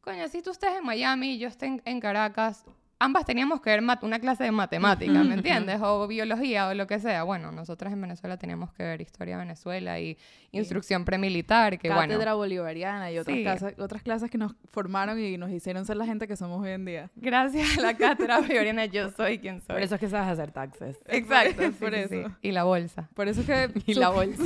coño, 0.00 0.28
si 0.28 0.42
tú 0.42 0.50
estés 0.50 0.74
en 0.78 0.84
Miami 0.84 1.32
y 1.32 1.38
yo 1.38 1.48
esté 1.48 1.66
en, 1.66 1.82
en 1.84 2.00
Caracas, 2.00 2.64
ambas 3.00 3.24
teníamos 3.24 3.60
que 3.60 3.70
ver 3.70 3.80
mat- 3.82 4.02
una 4.02 4.18
clase 4.18 4.44
de 4.44 4.50
matemática, 4.50 5.12
¿me 5.24 5.34
entiendes? 5.34 5.80
O 5.82 6.06
biología 6.08 6.68
o 6.68 6.74
lo 6.74 6.86
que 6.86 6.98
sea. 6.98 7.22
Bueno, 7.22 7.52
nosotras 7.52 7.92
en 7.92 8.00
Venezuela 8.00 8.36
teníamos 8.38 8.72
que 8.72 8.82
ver 8.82 9.00
historia 9.00 9.36
de 9.36 9.44
Venezuela 9.44 10.00
y 10.00 10.18
instrucción 10.52 11.04
premilitar, 11.04 11.78
que 11.78 11.88
bueno. 11.88 12.02
Cátedra 12.14 12.34
bolivariana 12.34 13.10
y 13.12 13.18
otras, 13.18 13.36
Sí. 13.36 13.42
clases, 13.42 13.74
otras 13.78 14.02
clases 14.02 14.30
que 14.30 14.38
nos 14.38 14.54
formaron 14.70 15.18
y 15.20 15.36
nos 15.36 15.50
hicieron 15.50 15.84
ser 15.84 15.96
la 15.96 16.06
gente 16.06 16.26
que 16.26 16.36
somos 16.36 16.60
hoy 16.62 16.70
en 16.72 16.84
día. 16.84 17.10
Gracias 17.16 17.78
a 17.78 17.82
la 17.82 17.94
cátedra 17.94 18.38
bolivariana 18.40 18.86
yo 18.86 19.10
soy 19.10 19.38
quien 19.38 19.60
soy. 19.60 19.74
Por 19.74 19.82
eso 19.82 19.94
es 19.94 20.00
que 20.00 20.08
sabes 20.08 20.28
hacer 20.28 20.50
taxes. 20.52 20.98
Exacto, 21.06 21.62
sí, 21.62 21.70
por 21.78 21.90
sí, 21.90 21.96
eso. 22.00 22.08
sí. 22.28 22.34
Y 22.42 22.52
la 22.52 22.64
bolsa. 22.64 23.08
Por 23.14 23.28
eso 23.28 23.40
es 23.42 23.46
que... 23.46 23.70
Y 23.86 23.94
la 23.94 24.08
bolsa. 24.10 24.42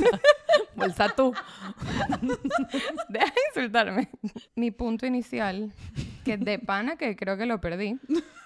bolsa 0.75 1.09
tú. 1.15 1.33
Deja 3.09 3.25
de 3.25 3.41
insultarme. 3.55 4.09
Mi 4.55 4.71
punto 4.71 5.05
inicial, 5.05 5.71
que 6.23 6.37
de 6.37 6.59
pana 6.59 6.95
que 6.97 7.15
creo 7.15 7.37
que 7.37 7.45
lo 7.45 7.59
perdí. 7.61 7.97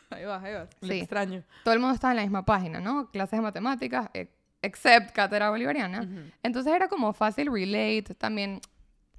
Ahí 0.10 0.26
vas, 0.26 0.44
ahí 0.44 0.54
vas. 0.54 0.70
Sí. 0.82 0.94
extraño. 0.94 1.44
Todo 1.64 1.74
el 1.74 1.80
mundo 1.80 1.94
estaba 1.96 2.12
en 2.14 2.18
la 2.18 2.22
misma 2.24 2.46
página, 2.46 2.80
¿no? 2.80 3.10
Clases 3.12 3.38
de 3.38 3.42
matemáticas, 3.42 4.10
e- 4.14 4.30
except 4.62 5.12
cátedra 5.12 5.50
bolivariana. 5.50 6.02
Ujú. 6.02 6.32
Entonces 6.44 6.74
era 6.74 6.88
como 6.88 7.14
fácil 7.14 7.52
relate, 7.52 8.16
también 8.16 8.62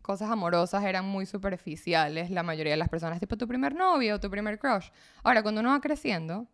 cosas 0.03 0.31
amorosas 0.31 0.83
eran 0.85 1.05
muy 1.05 1.27
superficiales, 1.27 2.31
la 2.31 2.43
mayoría 2.43 2.73
de 2.73 2.79
las 2.79 2.89
personas, 2.89 3.21
tipo 3.21 3.37
tu 3.37 3.47
primer 3.47 3.75
novio, 3.75 4.19
tu 4.19 4.31
primer 4.31 4.59
crush. 4.59 4.89
Ahora, 5.23 5.43
cuando 5.43 5.61
uno 5.61 5.71
va 5.71 5.81
creciendo, 5.83 6.47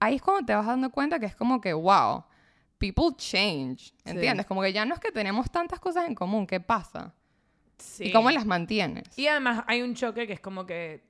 ahí 0.00 0.16
es 0.16 0.22
cuando 0.22 0.44
te 0.44 0.54
vas 0.54 0.66
dando 0.66 0.90
cuenta 0.90 1.18
que 1.18 1.24
es 1.24 1.34
como 1.34 1.62
que, 1.62 1.72
wow, 1.72 2.24
people 2.76 3.16
change, 3.16 3.94
¿entiendes? 4.04 4.44
Como 4.44 4.60
que 4.60 4.74
ya 4.74 4.84
no 4.84 4.92
es 4.94 5.00
que 5.00 5.10
tenemos 5.10 5.50
tantas 5.50 5.80
cosas 5.80 6.06
en 6.06 6.14
común, 6.14 6.46
¿qué 6.46 6.60
pasa? 6.60 7.14
Sí. 7.78 8.04
¿Y 8.08 8.12
cómo 8.12 8.30
las 8.30 8.44
mantienes? 8.44 9.18
Y 9.18 9.26
además 9.26 9.64
hay 9.66 9.80
un 9.80 9.94
choque 9.94 10.26
que 10.26 10.34
es 10.34 10.40
como 10.40 10.66
que 10.66 11.02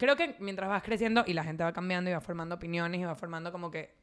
creo 0.00 0.16
que 0.16 0.34
mientras 0.38 0.68
vas 0.70 0.82
creciendo 0.82 1.24
y 1.26 1.34
la 1.34 1.44
gente 1.44 1.62
va 1.62 1.74
cambiando 1.74 2.08
y 2.08 2.14
va 2.14 2.22
formando 2.22 2.54
opiniones 2.54 3.02
y 3.02 3.04
va 3.04 3.14
formando 3.14 3.52
como 3.52 3.70
que 3.70 3.94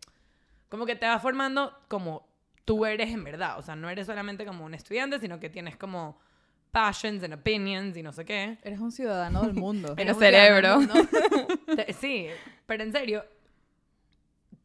como 0.70 0.86
que 0.86 0.96
te 0.96 1.08
va 1.08 1.20
formando 1.20 1.74
como 1.88 2.28
tú 2.66 2.86
eres 2.86 3.10
en 3.10 3.24
verdad, 3.24 3.58
o 3.58 3.64
sea, 3.64 3.76
no 3.76 3.90
eres 3.90 4.06
solamente 4.06 4.46
como 4.46 4.64
un 4.64 4.76
estudiante, 4.76 5.18
sino 5.20 5.40
que 5.40 5.50
tienes 5.50 5.76
como 5.76 6.20
passions 6.72 7.24
and 7.24 7.34
opinions 7.34 7.98
y 7.98 8.04
no 8.04 8.12
sé 8.12 8.26
qué. 8.26 8.60
Eres 8.62 8.80
un 8.80 8.92
ciudadano 8.92 9.42
del 9.42 9.54
mundo. 9.56 9.96
En 9.98 10.10
el 10.10 10.16
cerebro. 10.16 10.78
mundo. 10.78 10.94
Sí, 12.00 12.28
pero 12.68 12.84
en 12.84 12.92
serio, 12.92 13.26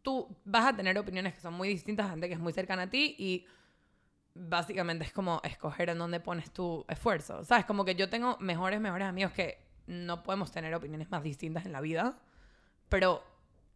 tú 0.03 0.37
vas 0.45 0.67
a 0.67 0.77
tener 0.77 0.99
opiniones 0.99 1.33
que 1.33 1.41
son 1.41 1.55
muy 1.55 1.69
distintas 1.69 2.07
a 2.07 2.11
gente 2.11 2.29
que 2.29 2.35
es 2.35 2.41
muy 2.41 2.53
cercana 2.53 2.83
a 2.83 2.91
ti 2.91 3.15
y 3.19 3.47
básicamente 4.35 5.05
es 5.05 5.13
como 5.13 5.41
escoger 5.45 5.89
en 5.89 5.99
dónde 5.99 6.21
pones 6.21 6.51
tu 6.51 6.85
esfuerzo. 6.89 7.43
¿Sabes? 7.45 7.65
Como 7.65 7.87
que 7.87 7.95
yo 7.95 8.11
tengo 8.11 8.37
mejores, 8.39 8.81
mejores 8.81 9.07
amigos 9.07 9.33
que 9.33 9.62
no 9.87 10.23
podemos 10.23 10.51
tener 10.53 10.75
opiniones 10.75 11.11
más 11.11 11.23
distintas 11.23 11.67
en 11.67 11.73
la 11.73 11.81
vida, 11.81 12.19
pero 12.89 13.23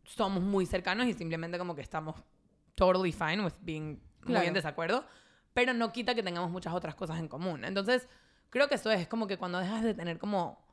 somos 0.05 0.43
muy 0.43 0.67
cercanos 0.67 1.07
y 1.07 1.15
simplemente 1.15 1.59
como 1.59 1.75
que 1.75 1.83
estamos 1.83 2.17
totally 2.75 3.13
fine 3.13 3.43
with 3.45 3.55
being 3.61 3.99
muy 4.23 4.33
Claro. 4.33 4.47
en 4.47 4.55
desacuerdo, 4.55 5.05
pero 5.55 5.73
no 5.73 5.93
quita 5.93 6.15
que 6.15 6.23
tengamos 6.23 6.51
muchas 6.51 6.75
otras 6.75 6.95
cosas 6.95 7.19
en 7.19 7.29
común. 7.29 7.65
Entonces, 7.65 8.09
creo 8.51 8.69
que 8.69 8.75
eso 8.75 8.91
es 8.91 9.09
como 9.09 9.27
que 9.27 9.39
cuando 9.39 9.59
dejas 9.59 9.83
de 9.83 9.95
tener 9.95 10.19
como 10.19 10.66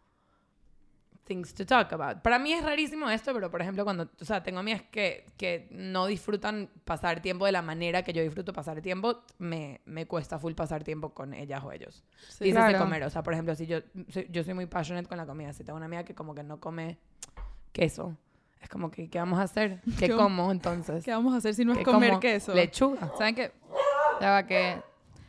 things 1.26 1.54
to 1.54 1.66
talk 1.66 1.92
about. 1.94 2.22
Para 2.22 2.38
mí 2.40 2.52
es 2.54 2.64
rarísimo 2.64 3.10
esto, 3.10 3.34
pero 3.34 3.50
por 3.50 3.62
ejemplo, 3.62 3.84
cuando, 3.84 4.10
o 4.22 4.26
sea, 4.26 4.44
tengo 4.44 4.60
amigas 4.60 4.82
que, 4.92 5.26
que 5.38 5.68
no 5.72 6.06
disfrutan 6.08 6.70
pasar 6.84 7.22
tiempo 7.22 7.46
de 7.46 7.52
la 7.54 7.62
manera 7.62 8.04
que 8.04 8.12
yo 8.14 8.22
disfruto 8.22 8.52
pasar 8.54 8.82
tiempo, 8.82 9.22
me, 9.38 9.82
me 9.86 10.06
cuesta 10.06 10.38
full 10.40 10.54
pasar 10.54 10.84
tiempo 10.84 11.14
con 11.14 11.34
ellas 11.34 11.64
o 11.64 11.72
ellos. 11.72 12.04
Sí. 12.30 12.46
Dices 12.46 12.64
de 12.66 12.70
Claro. 12.72 12.80
comer, 12.86 13.04
o 13.04 13.10
sea, 13.10 13.24
por 13.24 13.34
ejemplo, 13.34 13.56
si 13.56 13.66
yo, 13.68 13.80
soy- 14.10 14.28
yo 14.30 14.44
soy 14.44 14.54
muy 14.54 14.66
passionate 14.66 15.08
con 15.08 15.18
la 15.18 15.26
comida, 15.26 15.54
si 15.54 15.64
tengo 15.64 15.78
una 15.78 15.86
amiga 15.86 16.04
que 16.04 16.14
como 16.14 16.36
que 16.36 16.44
no 16.44 16.60
come 16.60 16.98
queso, 17.72 18.18
es 18.62 18.70
como 18.70 18.92
que, 18.92 19.10
¿qué 19.10 19.20
vamos 19.20 19.40
a 19.40 19.44
hacer? 19.44 19.82
¿Qué 20.00 20.08
¿Qué- 20.08 20.16
como 20.16 20.52
entonces? 20.52 21.04
¿Qué 21.04 21.12
vamos 21.12 21.34
a 21.34 21.38
hacer 21.38 21.54
si 21.54 21.66
no 21.66 21.72
es 21.74 21.80
¿Qué 21.80 21.84
comer 21.86 22.20
queso? 22.20 22.54
Lechuga. 22.54 23.12
¿Saben 23.18 23.36
qué? 23.36 23.52
Ya 24.22 24.30
va 24.32 24.46
que 24.46 24.82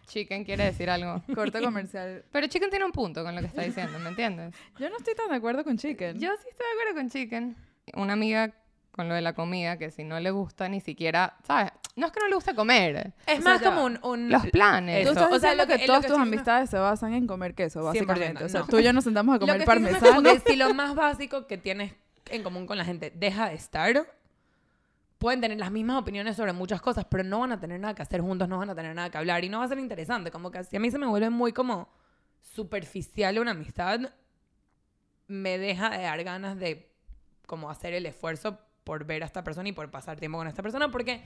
Chicken 0.06 0.44
quiere 0.44 0.64
decir 0.64 0.88
algo. 0.90 1.22
Corte 1.34 1.60
comercial. 1.60 2.24
Pero 2.30 2.46
Chicken 2.46 2.70
tiene 2.70 2.84
un 2.84 2.92
punto 2.92 3.22
con 3.24 3.34
lo 3.34 3.40
que 3.40 3.46
está 3.48 3.62
diciendo, 3.62 3.98
¿me 3.98 4.08
entiendes? 4.10 4.54
Yo 4.78 4.88
no 4.90 4.96
estoy 4.96 5.14
tan 5.14 5.28
de 5.30 5.36
acuerdo 5.36 5.64
con 5.64 5.76
Chicken. 5.78 6.18
Yo 6.18 6.30
sí 6.40 6.48
estoy 6.50 6.66
de 6.66 6.72
acuerdo 6.80 7.00
con 7.00 7.10
Chicken. 7.10 7.56
Una 7.94 8.12
amiga 8.14 8.52
con 8.92 9.08
lo 9.08 9.14
de 9.14 9.22
la 9.22 9.32
comida 9.32 9.76
que 9.76 9.90
si 9.90 10.04
no 10.04 10.20
le 10.20 10.30
gusta 10.30 10.68
ni 10.68 10.80
siquiera, 10.80 11.36
¿sabes? 11.44 11.72
No 11.96 12.06
es 12.06 12.12
que 12.12 12.20
no 12.20 12.28
le 12.28 12.34
gusta 12.36 12.54
comer, 12.54 13.12
Es 13.26 13.38
O 13.40 13.42
sea, 13.42 13.50
más 13.52 13.60
ya 13.60 13.70
como 13.70 13.84
un... 13.84 13.98
un- 14.02 14.28
los 14.30 14.46
planes. 14.48 15.04
Tú 15.04 15.10
Eso. 15.12 15.20
estás 15.20 15.32
O 15.36 15.40
sea, 15.40 15.54
lo 15.54 15.66
que- 15.66 15.74
que, 15.74 15.80
lo 15.80 15.86
todas 15.86 16.02
que 16.02 16.08
tus 16.08 16.18
amistades 16.18 16.70
se 16.70 16.76
basan 16.78 17.12
en 17.14 17.26
comer 17.26 17.54
queso, 17.54 17.80
100%, 17.80 17.84
básicamente. 17.84 18.44
O 18.44 18.48
sea, 18.48 18.60
no. 18.60 18.66
tú 18.66 18.78
y 18.78 18.84
yo 18.84 18.92
nos 18.92 19.04
sentamos 19.04 19.32
a 19.34 19.36
Lo 19.36 19.40
comer 19.40 19.56
que 19.58 19.62
estoy 19.64 19.78
diciendo 19.78 19.98
es 19.98 20.02
parmesano. 20.12 20.22
como 20.30 20.44
que 20.44 20.50
si 20.52 20.56
lo 20.56 20.74
más 20.74 20.94
básico 20.94 21.46
que 21.48 21.58
tienes 21.58 21.92
en 22.30 22.42
común 22.44 22.66
con 22.66 22.78
la 22.78 22.84
gente 22.84 23.12
deja 23.14 23.48
de 23.48 23.54
estar, 23.56 24.06
pueden 25.24 25.40
tener 25.40 25.58
las 25.58 25.70
mismas 25.70 26.02
opiniones 26.02 26.36
sobre 26.36 26.52
muchas 26.52 26.82
cosas, 26.82 27.06
pero 27.06 27.24
no 27.24 27.40
van 27.40 27.52
a 27.52 27.58
tener 27.58 27.80
nada 27.80 27.94
que 27.94 28.02
hacer 28.02 28.20
juntos, 28.20 28.46
no 28.46 28.58
van 28.58 28.68
a 28.68 28.74
tener 28.74 28.94
nada 28.94 29.08
que 29.08 29.16
hablar 29.16 29.42
y 29.42 29.48
no 29.48 29.60
va 29.60 29.64
a 29.64 29.68
ser 29.68 29.78
interesante. 29.78 30.30
Como 30.30 30.50
que 30.50 30.62
si 30.64 30.76
a 30.76 30.80
mí 30.80 30.90
se 30.90 30.98
me 30.98 31.06
vuelve 31.06 31.30
muy 31.30 31.54
como 31.54 31.88
superficial 32.42 33.38
una 33.38 33.52
amistad, 33.52 34.00
me 35.26 35.56
deja 35.56 35.88
de 35.88 36.02
dar 36.02 36.22
ganas 36.24 36.58
de 36.58 36.92
como 37.46 37.70
hacer 37.70 37.94
el 37.94 38.04
esfuerzo 38.04 38.58
por 38.84 39.06
ver 39.06 39.22
a 39.22 39.24
esta 39.24 39.42
persona 39.42 39.66
y 39.66 39.72
por 39.72 39.90
pasar 39.90 40.20
tiempo 40.20 40.36
con 40.36 40.46
esta 40.46 40.62
persona 40.62 40.90
porque 40.90 41.24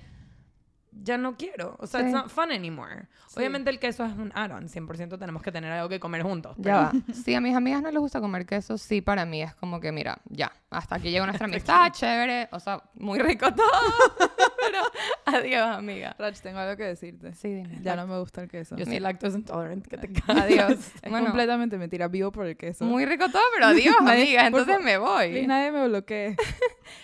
ya 0.93 1.19
no 1.19 1.37
quiero. 1.37 1.77
O 1.79 1.87
sea, 1.87 2.01
Sí. 2.01 2.07
it's 2.07 2.15
not 2.15 2.29
fun 2.31 2.51
anymore. 2.51 3.07
Obviamente 3.37 3.71
el 3.71 3.79
queso 3.79 4.05
es 4.05 4.13
un 4.17 4.33
add-on, 4.35 4.69
100% 4.69 5.19
tenemos 5.19 5.43
que 5.43 5.53
tener 5.53 5.71
algo 5.73 5.89
que 5.89 6.01
comer 6.01 6.23
juntos. 6.23 6.55
Ya 6.59 6.77
va. 6.77 6.93
Si 7.13 7.35
a 7.35 7.41
mis 7.41 7.55
amigas 7.55 7.83
no 7.83 7.91
les 7.91 8.01
gusta 8.01 8.21
comer 8.21 8.47
queso, 8.47 8.79
sí 8.79 9.01
para 9.01 9.25
mí 9.25 9.43
es 9.43 9.55
como 9.55 9.81
que, 9.81 9.93
mira, 9.93 10.19
ya, 10.29 10.53
hasta 10.71 10.97
aquí 10.97 11.11
llega 11.11 11.25
nuestra 11.27 11.47
amistad, 11.47 11.93
chévere, 11.93 12.49
o 12.53 12.61
sea, 12.61 12.83
muy 12.95 13.19
rico 13.21 13.53
todo, 13.55 13.67
pero 14.61 14.83
adiós, 15.25 15.67
amiga. 15.77 16.15
Rach, 16.19 16.39
tengo 16.41 16.59
algo 16.59 16.77
que 16.77 16.85
decirte. 16.85 17.33
Sí, 17.35 17.49
dime. 17.53 17.79
Ya 17.83 17.97
no 17.97 18.07
me 18.07 18.19
gusta 18.19 18.43
el 18.43 18.49
queso. 18.49 18.77
Yo 18.77 18.85
soy 18.85 19.01
lactose 19.01 19.37
intolerant, 19.39 19.87
que 19.87 19.99
te 19.99 20.09
Adiós. 20.33 20.73
Es 21.03 21.11
Bueno, 21.11 21.27
completamente 21.27 21.79
mentira. 21.79 22.09
Vivo 22.09 22.33
por 22.33 22.47
el 22.47 22.57
queso. 22.57 22.85
muy 22.85 23.05
rico 23.07 23.29
todo, 23.29 23.43
pero 23.55 23.67
adiós, 23.67 23.97
amiga, 24.01 24.47
entonces 24.47 24.81
me 24.83 24.95
Y 24.95 24.97
voy. 24.97 25.47
nadie 25.47 25.71
me 25.73 25.89
bloquee. 25.89 26.37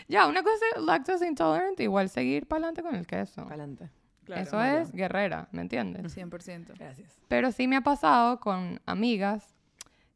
Ya, 0.08 0.26
una 0.26 0.42
cosa 0.42 0.64
es 0.74 0.82
lactose 0.82 1.26
intolerant, 1.26 1.78
igual 1.80 2.08
seguir 2.08 2.46
para 2.46 2.58
adelante 2.68 2.82
con 2.82 2.94
el 2.94 3.06
queso. 3.06 3.42
Adelante. 3.42 3.90
Eso 4.34 4.62
es 4.62 4.90
guerrera, 4.92 5.48
¿me 5.52 5.60
entiendes? 5.60 6.16
100%. 6.16 6.72
Gracias. 6.78 7.18
Pero 7.28 7.52
sí 7.52 7.68
me 7.68 7.76
ha 7.76 7.82
pasado 7.82 8.40
con 8.40 8.80
amigas 8.86 9.54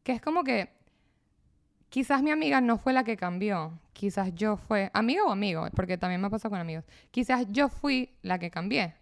que 0.02 0.12
es 0.12 0.23
como 0.23 0.45
que 0.45 0.71
quizás 1.88 2.23
mi 2.23 2.30
amiga 2.30 2.61
no 2.61 2.78
fue 2.78 2.92
la 2.92 3.04
que 3.04 3.16
cambió, 3.16 3.73
quizás 3.92 4.35
yo 4.35 4.57
fue, 4.57 4.90
amiga 4.95 5.25
o 5.25 5.30
amigo, 5.30 5.66
porque 5.75 5.99
también 5.99 6.21
me 6.21 6.26
ha 6.26 6.30
pasado 6.30 6.50
con 6.50 6.61
amigos, 6.61 6.85
quizás 7.11 7.47
yo 7.50 7.68
fui 7.68 8.14
la 8.23 8.38
que 8.38 8.50
cambié, 8.50 8.95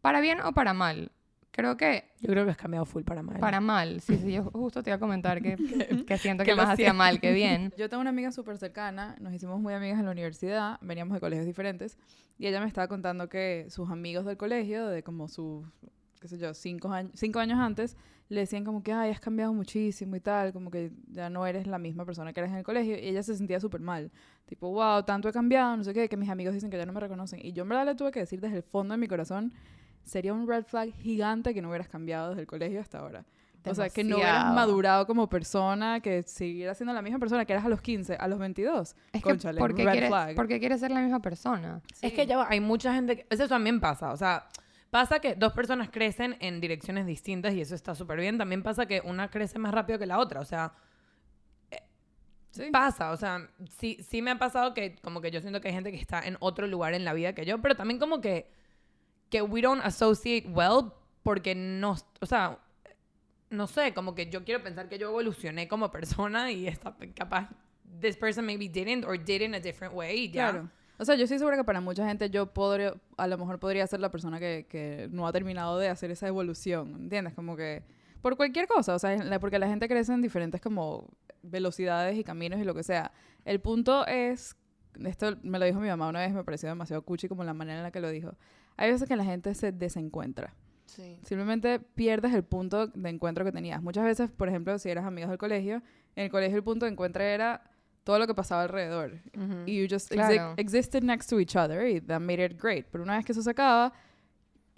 para 0.00 0.20
bien 0.20 0.40
o 0.40 0.52
para 0.52 0.74
mal. 0.74 1.10
Creo 1.50 1.76
que 1.76 2.10
Yo 2.20 2.30
creo 2.30 2.44
que 2.44 2.50
has 2.50 2.56
cambiado 2.56 2.84
full 2.84 3.04
para 3.04 3.22
mal. 3.22 3.38
para 3.38 3.60
mal, 3.60 4.00
sí, 4.00 4.16
sí, 4.16 4.32
yo 4.32 4.42
justo 4.42 4.82
te 4.82 4.90
iba 4.90 4.96
a 4.96 4.98
comentar 4.98 5.40
que, 5.40 5.54
que 6.06 6.18
siento 6.18 6.42
que, 6.42 6.50
que 6.50 6.56
más 6.56 6.68
hacía 6.70 6.92
mal 6.92 7.20
que 7.20 7.32
bien. 7.32 7.72
Yo 7.78 7.88
tengo 7.88 8.00
una 8.00 8.10
amiga 8.10 8.32
súper 8.32 8.58
cercana, 8.58 9.14
nos 9.20 9.32
hicimos 9.32 9.60
muy 9.60 9.72
amigas 9.72 10.00
en 10.00 10.06
la 10.06 10.10
universidad, 10.10 10.78
veníamos 10.80 11.14
de 11.14 11.20
colegios 11.20 11.46
diferentes, 11.46 11.96
y 12.38 12.48
ella 12.48 12.58
me 12.60 12.66
estaba 12.66 12.88
contando 12.88 13.28
que 13.28 13.66
sus 13.70 13.88
amigos 13.88 14.24
del 14.24 14.36
colegio, 14.36 14.88
de 14.88 15.04
como 15.04 15.28
sus, 15.28 15.64
qué 16.24 16.28
sé 16.28 16.38
yo, 16.38 16.54
cinco 16.54 16.88
años, 16.88 17.12
cinco 17.14 17.38
años 17.38 17.58
antes, 17.58 17.98
le 18.30 18.40
decían 18.40 18.64
como 18.64 18.82
que, 18.82 18.94
ay, 18.94 19.10
has 19.10 19.20
cambiado 19.20 19.52
muchísimo 19.52 20.16
y 20.16 20.20
tal, 20.20 20.54
como 20.54 20.70
que 20.70 20.90
ya 21.08 21.28
no 21.28 21.46
eres 21.46 21.66
la 21.66 21.78
misma 21.78 22.06
persona 22.06 22.32
que 22.32 22.40
eres 22.40 22.50
en 22.50 22.56
el 22.56 22.64
colegio, 22.64 22.96
y 22.96 23.08
ella 23.08 23.22
se 23.22 23.36
sentía 23.36 23.60
súper 23.60 23.82
mal, 23.82 24.10
tipo, 24.46 24.70
wow, 24.70 25.02
tanto 25.02 25.28
he 25.28 25.32
cambiado, 25.32 25.76
no 25.76 25.84
sé 25.84 25.92
qué, 25.92 26.08
que 26.08 26.16
mis 26.16 26.30
amigos 26.30 26.54
dicen 26.54 26.70
que 26.70 26.78
ya 26.78 26.86
no 26.86 26.94
me 26.94 27.00
reconocen, 27.00 27.40
y 27.44 27.52
yo 27.52 27.64
en 27.64 27.68
verdad 27.68 27.84
le 27.84 27.94
tuve 27.94 28.10
que 28.10 28.20
decir 28.20 28.40
desde 28.40 28.56
el 28.56 28.62
fondo 28.62 28.94
de 28.94 28.98
mi 28.98 29.06
corazón, 29.06 29.52
sería 30.02 30.32
un 30.32 30.48
red 30.48 30.64
flag 30.64 30.94
gigante 30.94 31.52
que 31.52 31.60
no 31.60 31.68
hubieras 31.68 31.88
cambiado 31.88 32.30
desde 32.30 32.40
el 32.40 32.46
colegio 32.46 32.80
hasta 32.80 33.00
ahora. 33.00 33.26
O 33.66 33.74
sea, 33.74 33.90
que 33.90 34.02
no 34.02 34.16
hubieras 34.16 34.32
Demasiado. 34.32 34.54
madurado 34.54 35.06
como 35.06 35.28
persona, 35.28 36.00
que 36.00 36.22
siguieras 36.22 36.78
siendo 36.78 36.94
la 36.94 37.02
misma 37.02 37.18
persona 37.18 37.44
que 37.44 37.52
eras 37.52 37.66
a 37.66 37.68
los 37.68 37.82
15, 37.82 38.14
a 38.16 38.28
los 38.28 38.38
22. 38.38 38.96
Es 39.12 39.22
que, 39.22 39.28
Cónchale, 39.28 39.58
¿por 39.58 39.74
qué 39.74 39.84
red 39.84 39.92
quieres, 39.92 40.08
flag. 40.08 40.34
por 40.36 40.48
qué 40.48 40.58
quieres 40.58 40.80
ser 40.80 40.90
la 40.90 41.00
misma 41.00 41.20
persona? 41.20 41.82
Es 42.00 42.12
que 42.14 42.26
ya 42.26 42.46
hay 42.48 42.60
mucha 42.60 42.94
gente 42.94 43.16
que... 43.16 43.26
Eso 43.28 43.46
también 43.46 43.78
pasa, 43.78 44.10
o 44.10 44.16
sea... 44.16 44.46
Pasa 44.94 45.18
que 45.18 45.34
dos 45.34 45.52
personas 45.52 45.88
crecen 45.90 46.36
en 46.38 46.60
direcciones 46.60 47.04
distintas 47.04 47.52
y 47.52 47.60
eso 47.60 47.74
está 47.74 47.96
súper 47.96 48.20
bien. 48.20 48.38
También 48.38 48.62
pasa 48.62 48.86
que 48.86 49.00
una 49.04 49.28
crece 49.28 49.58
más 49.58 49.74
rápido 49.74 49.98
que 49.98 50.06
la 50.06 50.20
otra. 50.20 50.38
O 50.40 50.44
sea, 50.44 50.72
Sí. 52.50 52.70
pasa. 52.70 53.10
O 53.10 53.16
sea, 53.16 53.50
sí, 53.76 53.98
sí 54.08 54.22
me 54.22 54.30
ha 54.30 54.38
pasado 54.38 54.72
que 54.72 54.94
como 55.02 55.20
que 55.20 55.32
yo 55.32 55.40
siento 55.40 55.60
que 55.60 55.66
hay 55.66 55.74
gente 55.74 55.90
que 55.90 55.96
está 55.98 56.20
en 56.20 56.36
otro 56.38 56.68
lugar 56.68 56.94
en 56.94 57.04
la 57.04 57.12
vida 57.12 57.34
que 57.34 57.44
yo, 57.44 57.60
pero 57.60 57.74
también 57.74 57.98
como 57.98 58.20
que, 58.20 58.48
que 59.30 59.42
we 59.42 59.60
don't 59.60 59.84
associate 59.84 60.46
well 60.50 60.92
porque 61.24 61.56
no, 61.56 61.96
o 62.20 62.26
sea, 62.26 62.60
no 63.50 63.66
sé, 63.66 63.94
como 63.94 64.14
que 64.14 64.30
yo 64.30 64.44
quiero 64.44 64.62
pensar 64.62 64.88
que 64.88 64.98
yo 64.98 65.08
evolucioné 65.08 65.66
como 65.66 65.90
persona 65.90 66.52
y 66.52 66.68
está 66.68 66.96
capaz, 67.16 67.48
this 68.00 68.16
person 68.16 68.46
maybe 68.46 68.68
didn't 68.68 69.04
or 69.04 69.18
did 69.18 69.40
in 69.40 69.56
a 69.56 69.58
different 69.60 69.92
way. 69.92 70.30
ya. 70.30 70.52
Claro. 70.52 70.70
O 70.98 71.04
sea, 71.04 71.16
yo 71.16 71.24
estoy 71.24 71.38
segura 71.38 71.56
que 71.56 71.64
para 71.64 71.80
mucha 71.80 72.06
gente 72.06 72.30
yo 72.30 72.52
podría, 72.52 72.94
a 73.16 73.26
lo 73.26 73.36
mejor 73.38 73.58
podría 73.58 73.86
ser 73.86 74.00
la 74.00 74.10
persona 74.10 74.38
que, 74.38 74.66
que 74.68 75.08
no 75.10 75.26
ha 75.26 75.32
terminado 75.32 75.78
de 75.78 75.88
hacer 75.88 76.10
esa 76.10 76.28
evolución, 76.28 76.94
¿entiendes? 76.94 77.34
Como 77.34 77.56
que 77.56 77.82
por 78.24 78.38
cualquier 78.38 78.66
cosa, 78.66 78.94
o 78.94 78.98
sea, 78.98 79.18
porque 79.38 79.58
la 79.58 79.68
gente 79.68 79.86
crece 79.86 80.10
en 80.14 80.22
diferentes 80.22 80.58
como 80.58 81.10
velocidades 81.42 82.16
y 82.16 82.24
caminos 82.24 82.58
y 82.58 82.64
lo 82.64 82.74
que 82.74 82.82
sea. 82.82 83.12
El 83.44 83.60
punto 83.60 84.06
es, 84.06 84.56
esto 85.04 85.36
me 85.42 85.58
lo 85.58 85.66
dijo 85.66 85.78
mi 85.78 85.88
mamá 85.88 86.08
una 86.08 86.20
vez, 86.20 86.32
me 86.32 86.42
pareció 86.42 86.70
demasiado 86.70 87.02
cuchi 87.02 87.28
como 87.28 87.44
la 87.44 87.52
manera 87.52 87.80
en 87.80 87.82
la 87.82 87.90
que 87.90 88.00
lo 88.00 88.08
dijo. 88.08 88.34
Hay 88.78 88.90
veces 88.90 89.06
que 89.06 89.16
la 89.16 89.26
gente 89.26 89.54
se 89.54 89.72
desencuentra. 89.72 90.54
Sí. 90.86 91.18
Simplemente 91.22 91.80
pierdes 91.80 92.32
el 92.32 92.44
punto 92.44 92.86
de 92.86 93.10
encuentro 93.10 93.44
que 93.44 93.52
tenías. 93.52 93.82
Muchas 93.82 94.04
veces, 94.04 94.30
por 94.30 94.48
ejemplo, 94.48 94.78
si 94.78 94.88
eras 94.88 95.04
amigos 95.04 95.28
del 95.28 95.38
colegio, 95.38 95.82
en 96.16 96.24
el 96.24 96.30
colegio 96.30 96.56
el 96.56 96.64
punto 96.64 96.86
de 96.86 96.92
encuentro 96.92 97.22
era 97.22 97.73
todo 98.04 98.18
lo 98.18 98.26
que 98.26 98.34
pasaba 98.34 98.62
alrededor. 98.62 99.18
Ujú. 99.36 99.64
Y 99.66 99.80
you 99.82 99.86
just 99.90 100.12
exi- 100.12 100.14
Claro. 100.36 100.54
existed 100.56 101.02
next 101.02 101.28
to 101.30 101.40
each 101.40 101.56
other 101.56 101.86
y 101.88 102.00
that 102.02 102.20
made 102.20 102.44
it 102.44 102.60
great. 102.60 102.86
Pero 102.92 103.02
una 103.02 103.16
vez 103.16 103.24
que 103.24 103.32
eso 103.32 103.42
se 103.42 103.50
acaba, 103.50 103.92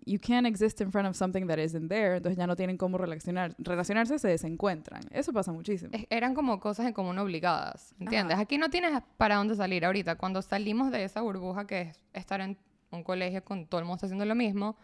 you 0.05 0.21
can't 0.21 0.47
exist 0.47 0.81
in 0.81 0.93
front 0.93 1.09
of 1.09 1.17
something 1.17 1.47
that 1.49 1.59
isn't 1.59 1.89
there. 1.89 2.17
Entonces 2.19 2.37
ya 2.39 2.47
no 2.47 2.55
tienen 2.55 2.77
cómo 2.77 2.97
relacionar. 2.99 3.55
relacionarse, 3.59 4.19
se 4.21 4.29
desencuentran. 4.29 5.03
Eso 5.11 5.33
pasa 5.33 5.51
muchísimo. 5.53 5.91
Es- 5.93 6.07
eran 6.11 6.35
como 6.35 6.61
cosas 6.61 6.87
en 6.87 6.93
común 6.93 7.19
obligadas, 7.19 7.93
¿entiendes? 7.99 8.39
Aquí 8.39 8.57
no 8.59 8.71
tienes 8.71 8.93
para 9.17 9.35
dónde 9.37 9.57
salir 9.57 9.85
ahorita. 9.85 10.15
Cuando 10.15 10.41
salimos 10.43 10.93
de 10.93 11.03
esa 11.05 11.21
burbuja 11.23 11.67
que 11.67 11.81
es 11.83 12.01
estar 12.13 12.41
en 12.41 12.57
un 12.93 13.03
colegio 13.03 13.45
con 13.45 13.67
todo 13.67 13.81
el 13.81 13.87
mundo 13.87 14.05
haciendo 14.07 14.25
lo 14.25 14.37
mismo, 14.37 14.77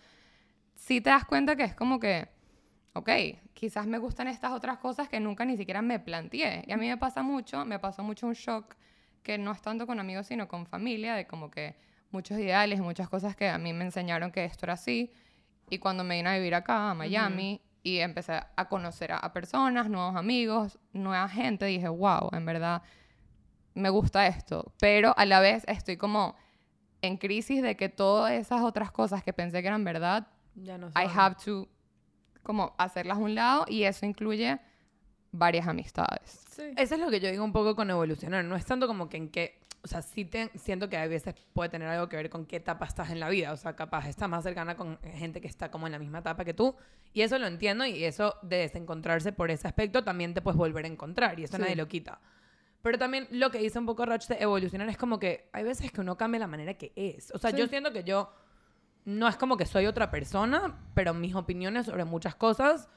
sí 0.74 1.00
te 1.00 1.10
das 1.10 1.24
cuenta 1.24 1.54
que 1.54 1.62
es 1.62 1.74
como 1.76 2.00
que, 2.00 2.28
ok, 2.94 3.08
quizás 3.54 3.86
me 3.86 3.98
gustan 3.98 4.28
estas 4.28 4.52
otras 4.52 4.78
cosas 4.78 5.08
que 5.08 5.20
nunca 5.20 5.44
ni 5.44 5.56
siquiera 5.56 5.82
me 5.82 5.98
planteé. 5.98 6.64
Y 6.66 6.72
a 6.72 6.76
mí 6.76 6.88
me 6.88 6.96
pasa 6.96 7.22
mucho, 7.22 7.64
me 7.64 7.78
pasó 7.78 8.02
mucho 8.02 8.26
un 8.26 8.34
shock 8.34 8.74
que 9.22 9.38
no 9.38 9.52
es 9.52 9.62
tanto 9.62 9.86
con 9.86 10.00
amigos, 10.00 10.26
sino 10.26 10.48
con 10.48 10.66
familia, 10.66 11.14
de 11.14 11.26
como 11.26 11.50
que 11.50 11.76
muchos 12.10 12.38
ideales 12.38 12.78
y 12.78 12.82
muchas 12.82 13.08
cosas 13.08 13.36
que 13.36 13.48
a 13.48 13.58
mí 13.58 13.72
me 13.72 13.84
enseñaron 13.84 14.30
que 14.30 14.44
esto 14.44 14.66
era 14.66 14.74
así. 14.74 15.12
Y 15.70 15.78
cuando 15.78 16.04
me 16.04 16.16
vine 16.16 16.28
a 16.28 16.36
vivir 16.36 16.54
acá, 16.54 16.90
a 16.90 16.94
Miami, 16.94 17.60
y 17.82 17.98
empecé 17.98 18.40
a 18.56 18.68
conocer 18.68 19.12
a, 19.12 19.32
personas, 19.32 19.88
nuevos 19.88 20.16
amigos, 20.16 20.78
nueva 20.92 21.28
gente, 21.28 21.64
dije, 21.66 21.88
wow, 21.88 22.28
en 22.32 22.44
verdad 22.44 22.82
me 23.74 23.88
gusta 23.90 24.26
esto. 24.26 24.72
Pero 24.78 25.14
a 25.16 25.24
la 25.24 25.40
vez 25.40 25.64
estoy 25.66 25.96
como 25.96 26.36
en 27.00 27.16
crisis 27.16 27.62
de 27.62 27.76
que 27.76 27.88
todas 27.88 28.32
esas 28.32 28.62
otras 28.62 28.92
cosas 28.92 29.24
que 29.24 29.32
pensé 29.32 29.62
que 29.62 29.68
eran 29.68 29.84
verdad, 29.84 30.28
Ya 30.54 30.76
no 30.76 30.88
I 30.88 31.06
have 31.12 31.36
to 31.46 31.68
como 32.42 32.74
hacerlas 32.78 33.18
a 33.18 33.20
un 33.20 33.34
lado 33.34 33.64
y 33.68 33.84
eso 33.84 34.06
incluye 34.06 34.58
varias 35.30 35.66
amistades. 35.66 36.44
Sí. 36.50 36.62
Eso 36.76 36.94
es 36.94 37.00
lo 37.00 37.10
que 37.10 37.20
yo 37.20 37.30
digo 37.30 37.44
un 37.44 37.52
poco 37.52 37.74
con 37.74 37.88
evolucionar. 37.90 38.44
No 38.44 38.56
es 38.56 38.64
tanto 38.66 38.86
como 38.86 39.08
que 39.08 39.16
en 39.16 39.28
qué. 39.30 39.60
o 39.84 39.88
sea, 39.88 40.00
sí 40.02 40.24
te, 40.24 40.48
siento 40.58 40.88
que 40.88 40.96
a 40.96 41.06
veces 41.08 41.34
puede 41.54 41.68
tener 41.70 41.88
algo 41.88 42.08
que 42.08 42.16
ver 42.16 42.30
con 42.30 42.46
qué 42.46 42.56
etapa 42.56 42.84
estás 42.86 43.10
en 43.10 43.18
la 43.18 43.28
vida. 43.28 43.52
O 43.52 43.56
sea, 43.56 43.74
capaz 43.74 44.06
estás 44.08 44.28
más 44.28 44.44
cercana 44.44 44.76
con 44.76 44.98
gente 45.00 45.40
que 45.40 45.48
está 45.48 45.70
como 45.70 45.86
en 45.86 45.92
la 45.92 45.98
misma 45.98 46.18
etapa 46.20 46.44
que 46.44 46.54
tú. 46.54 46.76
Y 47.12 47.22
eso 47.22 47.38
lo 47.38 47.46
entiendo 47.46 47.84
y 47.86 48.04
eso 48.04 48.36
de 48.42 48.58
desencontrarse 48.58 49.32
por 49.32 49.50
ese 49.50 49.66
aspecto 49.66 50.04
también 50.04 50.34
te 50.34 50.40
puedes 50.42 50.56
volver 50.58 50.84
a 50.84 50.88
encontrar 50.88 51.40
y 51.40 51.44
eso 51.44 51.56
Sí. 51.56 51.62
nadie 51.62 51.74
lo 51.76 51.88
quita. 51.88 52.20
Pero 52.82 52.98
también 52.98 53.26
lo 53.30 53.50
que 53.50 53.58
dice 53.58 53.78
un 53.78 53.86
poco 53.86 54.04
Roch 54.06 54.26
de 54.26 54.36
evolucionar 54.40 54.88
es 54.88 54.96
como 54.96 55.18
que 55.18 55.48
hay 55.52 55.64
veces 55.64 55.90
que 55.90 56.00
uno 56.00 56.16
cambia 56.16 56.40
la 56.40 56.46
manera 56.48 56.74
que 56.74 56.92
es. 56.96 57.32
O 57.34 57.38
sea, 57.38 57.50
Sí. 57.52 57.56
yo 57.56 57.66
siento 57.68 57.92
que 57.92 58.04
yo 58.04 58.32
no 59.04 59.28
es 59.28 59.36
como 59.36 59.56
que 59.56 59.66
soy 59.66 59.86
otra 59.86 60.10
persona, 60.10 60.78
pero 60.94 61.14
mis 61.14 61.34
opiniones 61.34 61.86
sobre 61.86 62.04
muchas 62.04 62.34
cosas 62.34 62.88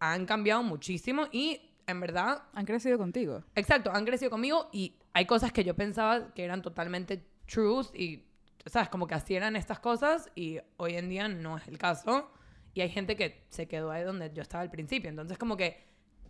han 0.00 0.26
cambiado 0.26 0.62
muchísimo 0.62 1.28
y 1.30 1.60
en 1.86 2.00
verdad 2.00 2.42
Han 2.52 2.64
crecido 2.64 2.98
contigo. 2.98 3.44
Exacto, 3.54 3.90
han 3.92 4.04
crecido 4.04 4.30
conmigo 4.30 4.68
y 4.72 4.96
hay 5.12 5.24
cosas 5.24 5.52
que 5.52 5.64
yo 5.64 5.74
pensaba 5.74 6.34
que 6.34 6.44
eran 6.44 6.62
totalmente 6.62 7.24
truth 7.46 7.94
y, 7.94 8.24
¿sabes? 8.66 8.88
Como 8.88 9.06
que 9.06 9.14
así 9.14 9.34
eran 9.34 9.56
estas 9.56 9.78
cosas 9.78 10.30
y 10.34 10.58
hoy 10.76 10.96
en 10.96 11.08
día 11.08 11.28
no 11.28 11.56
es 11.56 11.66
el 11.68 11.78
caso. 11.78 12.30
Y 12.74 12.82
hay 12.82 12.90
gente 12.90 13.16
que 13.16 13.46
se 13.48 13.66
quedó 13.66 13.90
ahí 13.90 14.02
donde 14.04 14.30
yo 14.34 14.42
estaba 14.42 14.62
al 14.62 14.70
principio. 14.70 15.08
Entonces, 15.08 15.38
como 15.38 15.56
que, 15.56 15.82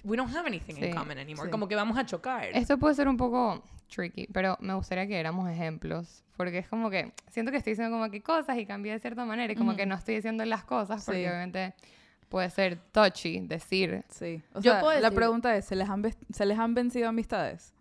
we 0.05 0.17
don't 0.17 0.35
have 0.35 0.47
anything 0.47 0.75
Sí, 0.77 0.85
in 0.87 0.95
common 0.95 1.19
anymore. 1.19 1.49
sí. 1.49 1.51
Como 1.53 1.69
que 1.69 1.75
vamos 1.77 1.97
a 1.99 2.05
chocar. 2.07 2.45
Esto 2.55 2.79
puede 2.79 2.95
ser 2.95 3.09
un 3.09 3.17
poco 3.17 3.63
tricky, 3.89 4.27
pero 4.33 4.57
me 4.61 4.75
gustaría 4.75 5.07
que 5.07 5.15
diéramos 5.15 5.49
ejemplos, 5.49 6.25
porque 6.37 6.59
es 6.59 6.69
como 6.69 6.91
que 6.91 7.13
siento 7.31 7.51
que 7.53 7.59
estoy 7.59 7.73
diciendo 7.73 7.97
como 7.97 8.11
que 8.11 8.23
cosas 8.23 8.59
y 8.59 8.67
cambié 8.67 8.93
de 8.93 8.99
cierta 9.01 9.25
manera 9.25 9.53
y 9.53 9.57
como 9.57 9.77
que 9.77 9.87
no 9.87 9.95
estoy 9.95 10.17
diciendo 10.17 10.45
las 10.45 10.65
cosas, 10.65 11.05
porque 11.05 11.21
Sí. 11.23 11.27
obviamente 11.27 11.75
puede 12.29 12.51
ser 12.51 12.79
touchy 12.93 13.41
decir. 13.47 14.05
Sí. 14.11 14.43
O 14.55 14.61
Yo 14.61 14.73
sea, 14.73 14.81
puedo 14.81 14.99
la 15.01 15.09
decir- 15.11 15.17
pregunta 15.17 15.57
es, 15.57 15.65
¿se 15.65 15.77
les, 15.77 15.89
han 15.89 16.03
¿se 16.33 16.47
les 16.47 16.59
han 16.59 16.75
vencido 16.75 17.09
amistades? 17.09 17.73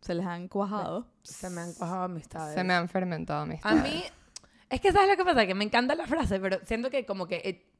¿Se 0.00 0.14
les 0.14 0.26
han 0.26 0.48
cuajado? 0.48 1.06
Se 1.22 1.48
me 1.50 1.60
han 1.60 1.72
cuajado 1.74 2.02
amistades. 2.04 2.54
Se 2.54 2.64
me 2.64 2.74
han 2.74 2.88
fermentado 2.88 3.46
mis 3.46 3.64
A 3.64 3.74
mí, 3.74 4.02
es 4.68 4.80
que 4.80 4.90
¿sabes 4.92 5.08
lo 5.08 5.16
que 5.16 5.24
pasa? 5.24 5.46
Que 5.46 5.54
me 5.54 5.64
encanta 5.64 5.94
la 5.94 6.06
frase, 6.06 6.40
pero 6.40 6.58
siento 6.64 6.90
que 6.90 7.04
como 7.06 7.26
que 7.26 7.40
it, 7.44 7.71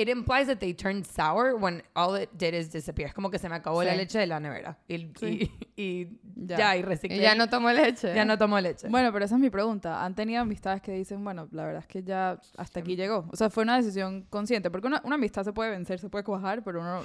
it 0.00 0.08
implies 0.08 0.46
that 0.46 0.58
they 0.58 0.72
turned 0.72 1.04
sour 1.04 1.54
when 1.56 1.82
all 1.94 2.14
it 2.16 2.30
did 2.32 2.54
is 2.54 2.70
disappear. 2.70 3.08
Es 3.08 3.14
como 3.14 3.30
que 3.30 3.38
se 3.38 3.48
me 3.48 3.56
acabó 3.56 3.82
la 3.82 3.90
Sí. 3.92 3.96
leche 3.96 4.18
de 4.18 4.26
la 4.26 4.38
nevera. 4.40 4.78
Y, 4.88 5.10
Sí. 5.18 5.50
y, 5.76 5.82
y 5.82 6.08
Ya. 6.36 6.56
ya. 6.56 6.76
y 6.76 6.82
reciclé. 6.82 7.16
Y 7.16 7.20
ya 7.20 7.34
no 7.34 7.48
tomo 7.48 7.70
leche. 7.70 8.14
ya 8.14 8.24
no 8.24 8.38
tomo 8.38 8.60
leche. 8.60 8.88
Bueno, 8.88 9.12
pero 9.12 9.24
esa 9.24 9.34
es 9.34 9.40
mi 9.40 9.50
pregunta. 9.50 10.04
¿Han 10.04 10.14
tenido 10.14 10.40
amistades 10.42 10.80
que 10.82 10.92
dicen, 10.92 11.22
bueno, 11.24 11.48
la 11.50 11.64
verdad 11.64 11.80
es 11.82 11.86
que 11.88 12.02
ya 12.02 12.40
hasta 12.56 12.80
aquí 12.80 12.94
llegó? 12.96 13.26
O 13.32 13.36
sea, 13.36 13.50
fue 13.50 13.64
una 13.64 13.76
decisión 13.76 14.22
consciente. 14.30 14.70
Porque 14.70 14.86
una, 14.86 15.00
una 15.04 15.16
amistad 15.16 15.44
se 15.44 15.52
puede 15.52 15.70
vencer, 15.70 15.98
se 15.98 16.08
puede 16.08 16.24
cuajar, 16.24 16.62
pero 16.62 16.80
uno... 16.80 17.02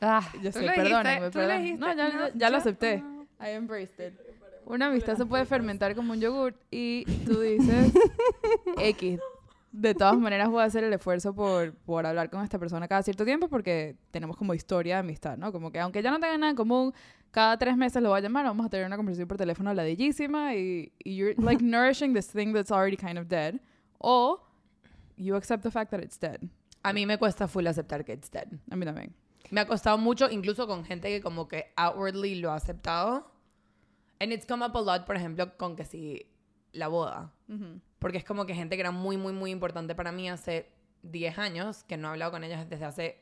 Ah, 0.00 0.20
Yo 0.42 0.52
sé, 0.52 0.60
perdónenme, 0.74 1.30
perdón. 1.30 1.80
No, 1.80 1.94
ya, 1.96 2.08
ya- 2.10 2.30
ya 2.34 2.50
lo 2.50 2.56
acepté. 2.58 2.98
no. 2.98 3.26
I 3.40 3.50
embraced 3.50 3.98
it. 4.06 4.14
Una 4.64 4.86
amistad 4.86 5.16
se 5.16 5.24
puede 5.26 5.44
fermentar 5.44 5.94
como 5.94 6.12
un 6.12 6.20
yogur 6.20 6.54
y 6.70 7.04
tú 7.24 7.40
dices, 7.40 7.92
X, 8.78 9.20
de 9.76 9.94
todas 9.94 10.16
maneras 10.18 10.48
voy 10.48 10.62
a 10.62 10.64
hacer 10.64 10.84
el 10.84 10.92
esfuerzo 10.92 11.34
por, 11.34 11.74
por 11.74 12.06
hablar 12.06 12.30
con 12.30 12.42
esta 12.42 12.58
persona 12.58 12.88
cada 12.88 13.02
cierto 13.02 13.24
tiempo 13.24 13.48
porque 13.48 13.96
tenemos 14.10 14.36
como 14.36 14.54
historia 14.54 14.94
de 14.94 15.00
amistad, 15.00 15.36
¿no? 15.36 15.52
Como 15.52 15.70
que 15.70 15.78
aunque 15.80 16.02
ya 16.02 16.10
no 16.10 16.18
tengan 16.18 16.40
nada 16.40 16.50
en 16.50 16.56
común, 16.56 16.94
cada 17.30 17.58
tres 17.58 17.76
meses 17.76 18.02
lo 18.02 18.08
voy 18.08 18.18
a 18.18 18.22
llamar, 18.22 18.46
vamos 18.46 18.64
a 18.64 18.70
tener 18.70 18.86
una 18.86 18.96
conversación 18.96 19.28
por 19.28 19.36
teléfono 19.36 19.74
ladillísima 19.74 20.54
y, 20.54 20.92
y 21.04 21.16
you're 21.16 21.34
like 21.42 21.62
nourishing 21.64 22.14
this 22.14 22.28
thing 22.28 22.54
that's 22.54 22.70
already 22.70 22.96
kind 22.96 23.18
of 23.18 23.28
dead. 23.28 23.60
O 23.98 24.40
you 25.16 25.36
accept 25.36 25.62
the 25.62 25.70
fact 25.70 25.90
that 25.90 26.00
it's 26.00 26.18
dead. 26.18 26.40
A 26.82 26.92
mí 26.92 27.04
me 27.04 27.18
cuesta 27.18 27.46
full 27.46 27.66
aceptar 27.66 28.04
que 28.04 28.14
it's 28.14 28.30
dead. 28.30 28.48
A 28.70 28.76
mí 28.76 28.86
también. 28.86 29.14
Me 29.50 29.60
ha 29.60 29.66
costado 29.66 29.98
mucho, 29.98 30.30
incluso 30.30 30.66
con 30.66 30.84
gente 30.84 31.08
que 31.08 31.20
como 31.20 31.48
que 31.48 31.72
outwardly 31.76 32.36
lo 32.36 32.50
ha 32.50 32.56
aceptado. 32.56 33.30
And 34.20 34.32
it's 34.32 34.46
come 34.46 34.64
up 34.64 34.74
a 34.74 34.80
lot, 34.80 35.04
por 35.04 35.16
ejemplo, 35.16 35.56
con 35.58 35.76
que 35.76 35.84
si 35.84 36.26
la 36.72 36.88
boda. 36.88 37.32
Porque 38.06 38.18
es 38.18 38.24
como 38.24 38.46
que 38.46 38.54
gente 38.54 38.76
que 38.76 38.82
era 38.82 38.92
muy, 38.92 39.16
muy, 39.16 39.32
muy 39.32 39.50
importante 39.50 39.96
para 39.96 40.12
mí 40.12 40.28
hace 40.28 40.70
10 41.02 41.38
años, 41.38 41.82
que 41.82 41.96
no 41.96 42.06
he 42.06 42.10
hablado 42.12 42.30
con 42.30 42.44
ellas 42.44 42.70
desde 42.70 42.84
hace 42.84 43.20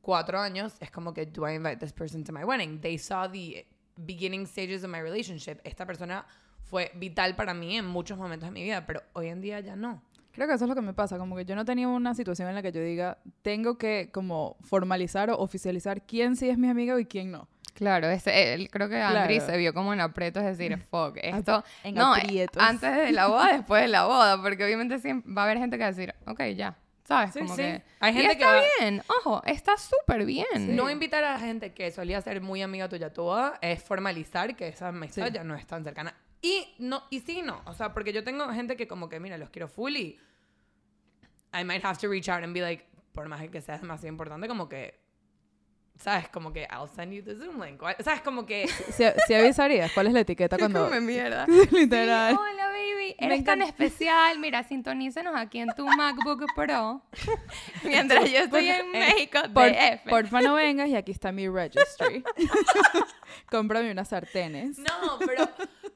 4 0.00 0.40
años, 0.40 0.74
es 0.80 0.90
como 0.90 1.14
que, 1.14 1.26
do 1.26 1.48
I 1.48 1.54
invite 1.54 1.76
this 1.76 1.92
person 1.92 2.24
to 2.24 2.32
my 2.32 2.42
wedding? 2.42 2.80
They 2.80 2.98
saw 2.98 3.30
the 3.30 3.68
beginning 3.94 4.48
stages 4.48 4.82
of 4.82 4.90
my 4.90 4.98
relationship. 5.00 5.60
Esta 5.62 5.86
persona 5.86 6.26
fue 6.64 6.90
vital 6.96 7.36
para 7.36 7.54
mí 7.54 7.76
en 7.76 7.86
muchos 7.86 8.18
momentos 8.18 8.48
de 8.48 8.52
mi 8.52 8.64
vida, 8.64 8.84
pero 8.84 9.00
hoy 9.12 9.28
en 9.28 9.40
día 9.40 9.60
ya 9.60 9.76
no. 9.76 10.02
Creo 10.32 10.48
que 10.48 10.54
eso 10.54 10.64
es 10.64 10.68
lo 10.68 10.74
que 10.74 10.82
me 10.82 10.92
pasa, 10.92 11.16
como 11.16 11.36
que 11.36 11.44
yo 11.44 11.54
no 11.54 11.64
tenía 11.64 11.86
una 11.86 12.16
situación 12.16 12.48
en 12.48 12.56
la 12.56 12.62
que 12.62 12.72
yo 12.72 12.82
diga, 12.82 13.18
tengo 13.42 13.78
que 13.78 14.10
como 14.12 14.56
formalizar 14.60 15.30
o 15.30 15.38
oficializar 15.38 16.04
quién 16.04 16.34
sí 16.34 16.48
es 16.48 16.58
mi 16.58 16.68
amigo 16.68 16.98
y 16.98 17.06
quién 17.06 17.30
no. 17.30 17.46
Claro, 17.78 18.08
ese, 18.10 18.54
él- 18.54 18.68
creo 18.70 18.88
que 18.88 19.00
Andri 19.00 19.36
Claro. 19.36 19.52
se 19.52 19.56
vio 19.56 19.72
como 19.72 19.92
en 19.92 20.00
aprietos, 20.00 20.42
es 20.42 20.58
decir, 20.58 20.76
fuck, 20.90 21.16
esto... 21.22 21.62
en 21.84 21.94
no, 21.94 22.12
aprietos. 22.14 22.60
antes 22.60 22.92
de 22.92 23.12
la 23.12 23.28
boda, 23.28 23.52
después 23.56 23.82
de 23.82 23.88
la 23.88 24.04
boda, 24.04 24.42
porque 24.42 24.64
obviamente 24.64 24.98
siempre 24.98 25.32
va 25.32 25.42
a 25.42 25.44
haber 25.44 25.58
gente 25.58 25.76
que 25.76 25.82
va 25.84 25.88
a 25.88 25.92
decir, 25.92 26.12
ok, 26.26 26.40
ya, 26.56 26.76
¿sabes? 27.04 27.32
Sí, 27.32 27.38
como 27.38 27.54
sí. 27.54 27.62
que... 27.62 27.82
Hay 28.00 28.10
y 28.12 28.16
gente 28.16 28.36
que 28.36 28.42
está 28.42 28.52
va- 28.56 28.62
bien, 28.80 29.02
ojo, 29.20 29.42
está 29.46 29.76
súper 29.76 30.24
bien. 30.26 30.74
No 30.74 30.90
invitar 30.90 31.22
a 31.22 31.38
gente 31.38 31.72
que 31.72 31.92
solía 31.92 32.20
ser 32.20 32.40
muy 32.40 32.62
amiga 32.62 32.88
tuya 32.88 33.06
a 33.06 33.12
tu 33.12 33.22
boda 33.22 33.58
es 33.62 33.80
formalizar 33.80 34.56
que 34.56 34.66
esa 34.68 34.88
amistad 34.88 35.26
Sí. 35.28 35.32
ya 35.34 35.44
no 35.44 35.54
es 35.54 35.64
tan 35.64 35.84
cercana. 35.84 36.14
Y 36.42 36.74
no, 36.80 37.04
y 37.10 37.20
sí 37.20 37.38
y 37.38 37.42
no. 37.42 37.62
O 37.66 37.74
sea, 37.74 37.92
porque 37.94 38.12
yo 38.12 38.24
tengo 38.24 38.48
gente 38.52 38.76
que 38.76 38.88
como 38.88 39.08
que, 39.08 39.20
mira, 39.20 39.38
los 39.38 39.50
quiero 39.50 39.68
full 39.68 39.94
y 39.96 40.18
I 41.54 41.64
might 41.64 41.84
have 41.84 41.98
to 42.00 42.08
reach 42.08 42.28
out 42.28 42.42
and 42.42 42.52
be 42.52 42.60
like, 42.60 42.84
por 43.12 43.28
más 43.28 43.48
que 43.48 43.60
sea 43.60 43.78
demasiado 43.78 44.08
importante, 44.08 44.46
como 44.48 44.68
que, 44.68 44.98
¿sabes? 45.98 46.28
Como 46.28 46.52
que 46.52 46.66
I'll 46.70 46.88
send 46.88 47.12
you 47.12 47.22
the 47.22 47.34
Zoom 47.36 47.62
link. 47.62 47.80
¿Sabes? 48.00 48.20
Como 48.22 48.46
que... 48.46 48.68
Si, 48.68 49.04
si 49.26 49.34
avisarías, 49.34 49.92
¿cuál 49.92 50.06
es 50.06 50.12
la 50.12 50.20
etiqueta 50.20 50.56
cuando...? 50.56 50.84
Come 50.84 51.00
mierda. 51.00 51.46
Literal. 51.70 52.34
Sí, 52.34 52.38
hola, 52.40 52.66
baby. 52.68 53.14
Eres 53.18 53.44
tan 53.44 53.62
especial. 53.62 54.38
Mira, 54.38 54.62
sintonícenos 54.62 55.34
aquí 55.36 55.58
en 55.58 55.68
tu 55.74 55.86
MacBook 55.86 56.44
Pro. 56.54 57.02
Mientras 57.84 58.30
yo 58.30 58.38
estoy 58.40 58.68
en 58.68 58.90
México, 58.90 59.40
Por, 59.52 59.70
DF. 59.70 60.08
porfa 60.08 60.40
no 60.40 60.54
vengas 60.54 60.88
y 60.88 60.96
aquí 60.96 61.12
está 61.12 61.32
mi 61.32 61.48
registry. 61.48 62.24
Cómprame 63.50 63.90
unas 63.90 64.08
sartenes. 64.08 64.78
No, 64.78 65.18
pero, 65.26 65.48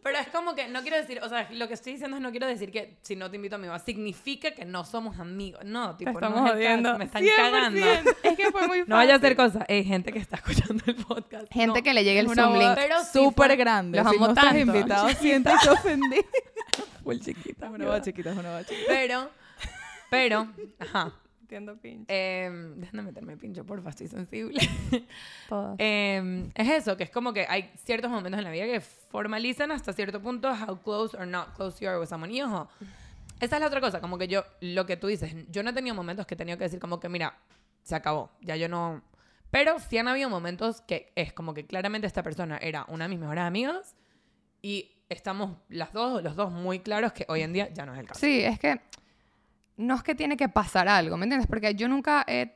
pero 0.02 0.18
es 0.18 0.26
como 0.28 0.54
que 0.54 0.68
no 0.68 0.82
quiero 0.82 0.96
decir, 0.96 1.20
o 1.22 1.28
sea, 1.28 1.48
lo 1.52 1.68
que 1.68 1.74
estoy 1.74 1.92
diciendo 1.92 2.16
es 2.16 2.22
no 2.22 2.30
quiero 2.30 2.46
decir 2.46 2.70
que 2.72 2.96
si 3.02 3.14
no 3.16 3.30
te 3.30 3.36
invito 3.36 3.54
a 3.54 3.58
mi 3.58 3.66
boda 3.68 3.78
significa 3.78 4.50
que 4.50 4.64
no 4.64 4.84
somos 4.84 5.18
amigos. 5.20 5.64
No, 5.64 5.96
Te 5.96 6.04
tipo, 6.04 6.18
estamos 6.18 6.40
no 6.40 6.46
es 6.48 6.52
jodiendo. 6.54 6.98
me 6.98 7.04
están 7.04 7.22
100%. 7.22 7.36
cagando. 7.36 7.86
Es 8.22 8.36
que 8.36 8.50
fue 8.50 8.60
muy 8.66 8.78
fácil. 8.80 8.84
No 8.88 8.96
vaya 8.96 9.14
a 9.14 9.16
hacer 9.18 9.36
cosas. 9.36 9.64
Hay 9.68 9.84
gente 9.84 10.12
que 10.12 10.18
está 10.18 10.36
escuchando 10.36 10.82
el 10.86 10.96
podcast. 10.96 11.46
Gente 11.52 11.78
No. 11.78 11.82
que 11.84 11.94
le 11.94 12.04
llegue 12.04 12.20
el 12.20 12.26
Es 12.26 12.34
Zoom 12.34 12.58
link. 12.58 12.78
Sí 13.04 13.18
súper 13.20 13.46
fue- 13.48 13.56
grande. 13.56 13.98
Los 14.02 14.08
si 14.10 14.16
amo 14.16 14.26
no 14.26 14.32
estás 14.32 14.44
tanto. 14.46 14.60
invitado, 14.60 15.08
siéntete 15.10 15.70
ofendido. 15.70 16.22
Full 17.04 17.18
chiquita. 17.20 17.66
Es 17.66 17.72
una 17.72 17.84
boda 17.86 18.02
chiquita, 18.02 18.30
es 18.32 18.36
una 18.38 18.48
boda 18.50 18.64
chiquita. 18.64 18.86
Pero, 18.88 19.30
pero, 20.10 20.48
ajá. 20.78 21.12
Entiendo, 21.52 21.76
pinche. 21.78 22.06
Eh, 22.08 22.50
déjame 22.76 23.02
meterme 23.02 23.36
pincho, 23.36 23.66
porfa, 23.66 23.90
estoy 23.90 24.08
sensible. 24.08 24.58
Eh, 25.78 26.50
es 26.54 26.68
eso, 26.70 26.96
que 26.96 27.04
es 27.04 27.10
como 27.10 27.34
que 27.34 27.44
hay 27.46 27.70
ciertos 27.84 28.10
momentos 28.10 28.38
en 28.38 28.44
la 28.44 28.50
vida 28.50 28.64
que 28.64 28.80
formalizan 28.80 29.70
hasta 29.70 29.92
cierto 29.92 30.22
punto 30.22 30.50
how 30.50 30.80
close 30.80 31.14
or 31.14 31.26
not 31.26 31.54
close 31.54 31.78
you 31.78 31.90
are 31.90 31.98
with 31.98 32.06
someone. 32.06 32.32
Y 32.32 32.40
ojo, 32.40 32.70
esa 33.38 33.56
es 33.56 33.60
la 33.60 33.66
otra 33.66 33.82
cosa, 33.82 34.00
como 34.00 34.16
que 34.16 34.28
yo, 34.28 34.44
lo 34.62 34.86
que 34.86 34.96
tú 34.96 35.08
dices, 35.08 35.34
yo 35.50 35.62
no 35.62 35.70
he 35.70 35.72
tenido 35.74 35.94
momentos 35.94 36.24
que 36.26 36.34
he 36.34 36.38
tenido 36.38 36.56
que 36.56 36.64
decir 36.64 36.80
como 36.80 36.98
que, 36.98 37.10
mira, 37.10 37.36
se 37.82 37.94
acabó, 37.94 38.30
ya 38.40 38.56
yo 38.56 38.70
no... 38.70 39.02
Pero 39.50 39.78
sí 39.78 39.98
han 39.98 40.08
habido 40.08 40.30
momentos 40.30 40.80
que 40.80 41.12
es 41.16 41.34
como 41.34 41.52
que 41.52 41.66
claramente 41.66 42.06
esta 42.06 42.22
persona 42.22 42.56
era 42.56 42.86
una 42.88 43.04
de 43.04 43.10
mis 43.10 43.18
mejores 43.18 43.44
amigas 43.44 43.94
y 44.62 44.90
estamos 45.10 45.58
las 45.68 45.92
dos, 45.92 46.22
los 46.22 46.34
dos 46.34 46.50
muy 46.50 46.80
claros 46.80 47.12
que 47.12 47.26
hoy 47.28 47.42
en 47.42 47.52
día 47.52 47.68
ya 47.74 47.84
no 47.84 47.92
es 47.92 48.00
el 48.00 48.06
caso. 48.06 48.20
Sí, 48.20 48.42
es 48.42 48.58
que 48.58 48.80
no 49.76 49.94
es 49.94 50.02
que 50.02 50.14
tiene 50.14 50.36
que 50.36 50.48
pasar 50.48 50.88
algo, 50.88 51.16
¿me 51.16 51.24
entiendes? 51.24 51.48
Porque 51.48 51.74
yo 51.74 51.88
nunca 51.88 52.24
he... 52.26 52.54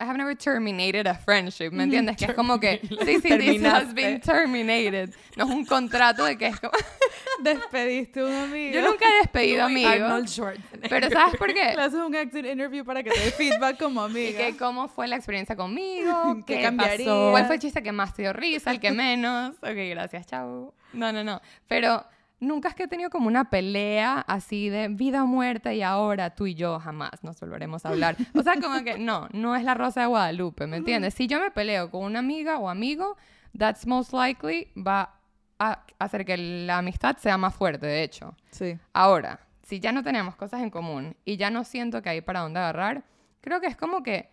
I 0.00 0.04
have 0.04 0.18
never 0.18 0.34
terminated 0.36 1.06
a 1.06 1.14
friendship, 1.14 1.70
¿me 1.70 1.84
entiendes? 1.84 2.16
Que 2.16 2.24
es 2.24 2.34
como 2.34 2.58
que... 2.58 2.80
Sí, 3.04 3.20
sí, 3.20 3.38
this 3.38 3.64
has 3.64 3.94
been 3.94 4.20
terminated. 4.20 5.10
No 5.36 5.44
es 5.44 5.50
un 5.50 5.64
contrato 5.64 6.24
de 6.24 6.36
que 6.36 6.48
es 6.48 6.58
como... 6.58 6.72
Despediste 7.42 8.18
a 8.20 8.24
un 8.24 8.32
amigo. 8.32 8.74
Yo 8.74 8.82
nunca 8.82 9.04
he 9.08 9.18
despedido 9.18 9.66
Uy, 9.66 9.72
amigos. 9.72 9.92
Arnold 9.92 10.28
Schwarzenegger. 10.28 10.90
Pero 10.90 11.08
¿sabes 11.10 11.36
por 11.36 11.54
qué? 11.54 11.64
Le 11.76 11.82
haces 11.82 12.00
un 12.00 12.14
exit 12.16 12.44
interview 12.46 12.84
para 12.84 13.02
que 13.04 13.10
te 13.10 13.20
dé 13.20 13.30
feedback 13.30 13.78
como 13.78 14.02
Y 14.08 14.10
amiga. 14.10 14.38
que 14.38 14.56
cómo 14.56 14.88
fue 14.88 15.06
la 15.06 15.14
experiencia 15.16 15.54
conmigo, 15.54 16.42
¿Qué 16.46 16.62
cambiarías? 16.62 17.08
pasó, 17.08 17.30
cuál 17.30 17.46
fue 17.46 17.54
el 17.54 17.60
chiste 17.60 17.80
que 17.82 17.92
más 17.92 18.12
te 18.12 18.22
dio 18.22 18.32
risa, 18.32 18.72
el 18.72 18.80
que 18.80 18.90
menos. 18.90 19.54
Ok, 19.62 19.76
gracias, 19.90 20.26
chao. 20.26 20.74
No, 20.94 21.12
no, 21.12 21.22
no. 21.22 21.40
Pero 21.68 22.04
nunca 22.42 22.68
es 22.68 22.74
que 22.74 22.82
he 22.82 22.88
tenido 22.88 23.08
como 23.08 23.28
una 23.28 23.48
pelea 23.48 24.18
así 24.26 24.68
de 24.68 24.88
vida 24.88 25.22
o 25.22 25.26
muerte 25.26 25.74
y 25.76 25.82
ahora 25.82 26.34
tú 26.34 26.46
y 26.46 26.54
yo 26.54 26.78
jamás 26.80 27.22
nos 27.22 27.40
volveremos 27.40 27.86
a 27.86 27.90
hablar. 27.90 28.16
O 28.34 28.42
sea, 28.42 28.60
como 28.60 28.82
que 28.82 28.98
no, 28.98 29.28
no 29.32 29.56
es 29.56 29.64
la 29.64 29.74
rosa 29.74 30.02
de 30.02 30.06
Guadalupe, 30.08 30.66
¿me 30.66 30.78
entiendes? 30.78 31.14
Si 31.14 31.26
yo 31.26 31.40
me 31.40 31.50
peleo 31.50 31.90
con 31.90 32.02
una 32.04 32.18
amiga 32.18 32.58
o 32.58 32.68
amigo, 32.68 33.16
that's 33.56 33.86
most 33.86 34.12
likely 34.12 34.68
va 34.76 35.14
a 35.58 35.84
hacer 35.98 36.24
que 36.24 36.36
la 36.36 36.78
amistad 36.78 37.16
sea 37.16 37.38
más 37.38 37.54
fuerte, 37.54 37.86
de 37.86 38.02
hecho. 38.02 38.34
Sí. 38.50 38.76
Ahora, 38.92 39.38
si 39.62 39.78
ya 39.78 39.92
no 39.92 40.02
tenemos 40.02 40.34
cosas 40.34 40.60
en 40.62 40.70
común 40.70 41.16
y 41.24 41.36
ya 41.36 41.50
no 41.50 41.64
siento 41.64 42.02
que 42.02 42.10
hay 42.10 42.20
para 42.20 42.40
dónde 42.40 42.58
agarrar, 42.58 43.04
creo 43.40 43.60
que 43.60 43.68
es 43.68 43.76
como 43.76 44.02
que 44.02 44.28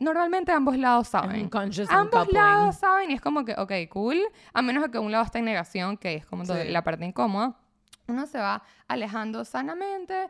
normalmente 0.00 0.52
ambos 0.52 0.76
lados 0.76 1.08
saben. 1.08 1.50
Ambos 1.90 2.32
lados 2.32 2.76
saben 2.76 3.10
y 3.10 3.14
es 3.14 3.20
como 3.20 3.44
que, 3.44 3.54
ok, 3.56 3.72
cool. 3.90 4.18
A 4.52 4.62
menos 4.62 4.88
que 4.90 4.98
un 4.98 5.12
lado 5.12 5.24
esté 5.24 5.38
en 5.38 5.44
negación, 5.46 5.96
que 5.96 6.14
es 6.14 6.26
como 6.26 6.44
Sí. 6.44 6.52
la 6.68 6.82
parte 6.82 7.04
incómoda, 7.04 7.54
uno 8.08 8.26
se 8.26 8.38
va 8.38 8.62
alejando 8.88 9.44
sanamente. 9.44 10.28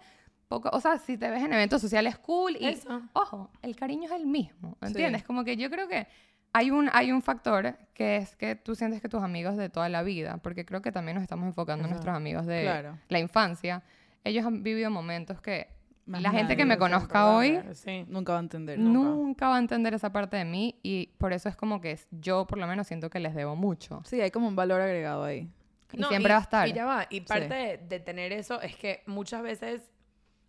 Poco, 0.49 0.69
o 0.73 0.81
sea, 0.81 0.99
si 0.99 1.17
te 1.17 1.31
ves 1.31 1.43
en 1.43 1.53
eventos 1.55 1.81
sociales, 1.81 2.19
cool. 2.19 2.57
Y, 2.61 2.67
Eso. 2.69 3.01
ojo, 3.15 3.51
el 3.63 3.75
cariño 3.75 4.05
es 4.05 4.13
el 4.13 4.27
mismo, 4.27 4.77
Sí. 4.83 4.89
¿entiendes? 4.89 5.25
Como 5.25 5.45
que 5.45 5.57
yo 5.57 5.71
creo 5.71 5.89
que 5.89 6.07
hay 6.53 6.71
un, 6.71 6.91
hay 6.93 7.11
un 7.11 7.23
factor 7.23 7.75
que 7.95 8.17
es 8.19 8.37
que 8.37 8.55
tú 8.57 8.75
sientes 8.75 9.01
que 9.01 9.09
tus 9.09 9.23
amigos 9.23 9.57
de 9.57 9.71
toda 9.71 9.89
la 9.89 10.03
vida, 10.03 10.37
porque 10.43 10.67
creo 10.67 10.83
que 10.83 10.93
también 10.93 11.15
nos 11.15 11.23
estamos 11.23 11.47
enfocando 11.47 11.85
en 11.85 11.87
Ajá. 11.87 11.95
nuestros 11.95 12.15
amigos 12.15 12.45
de 12.45 12.63
Claro. 12.65 12.99
la 13.09 13.19
infancia, 13.19 13.83
ellos 14.25 14.45
han 14.45 14.63
vivido 14.63 14.91
momentos 14.91 15.41
que 15.41 15.69
Más 16.07 16.21
la 16.21 16.31
gente 16.33 16.57
que 16.57 16.65
me 16.65 16.77
conozca 16.79 17.31
hoy 17.35 17.61
Sí. 17.75 18.05
Nunca 18.09 18.33
va 18.33 18.39
a 18.39 18.43
entender. 18.43 18.79
nunca. 18.79 19.49
va 19.49 19.57
a 19.57 19.59
entender 19.61 19.95
esa 19.95 20.11
parte 20.13 20.37
de 20.37 20.45
mí 20.45 20.79
y 20.83 21.07
por 21.19 21.33
eso 21.33 21.49
es 21.49 21.57
como 21.57 21.81
que 21.81 21.93
es- 21.93 22.09
yo 22.11 22.47
por 22.47 22.59
lo 22.59 22.67
menos 22.67 22.87
siento 22.89 23.09
que 23.09 23.21
les 23.21 23.35
debo 23.35 23.55
mucho. 23.57 24.03
Sí, 24.05 24.21
hay 24.21 24.31
como 24.31 24.49
un 24.49 24.57
valor 24.57 24.81
agregado 24.81 25.23
ahí. 25.25 25.49
Y 25.93 26.03
siempre 26.05 26.33
va 26.33 26.39
a 26.39 26.43
estar. 26.43 26.69
Y 26.69 26.73
ya 26.73 26.87
va. 26.87 27.07
Y 27.11 27.21
parte 27.21 27.53
de, 27.55 27.77
de 27.79 28.01
tener 28.01 28.33
eso 28.33 28.61
es 28.63 28.75
que 28.77 29.03
muchas 29.07 29.43
veces 29.43 29.83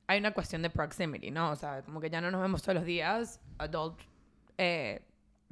hay 0.08 0.20
una 0.20 0.34
cuestión 0.34 0.62
de 0.62 0.70
proximity, 0.70 1.32
¿no? 1.32 1.52
O 1.52 1.56
sea, 1.56 1.82
como 1.84 2.00
que 2.02 2.10
ya 2.10 2.20
no 2.22 2.32
nos 2.32 2.42
vemos 2.42 2.62
todos 2.62 2.76
los 2.76 2.86
días. 2.86 3.40
Adult 3.58 4.00
eh, 4.58 5.02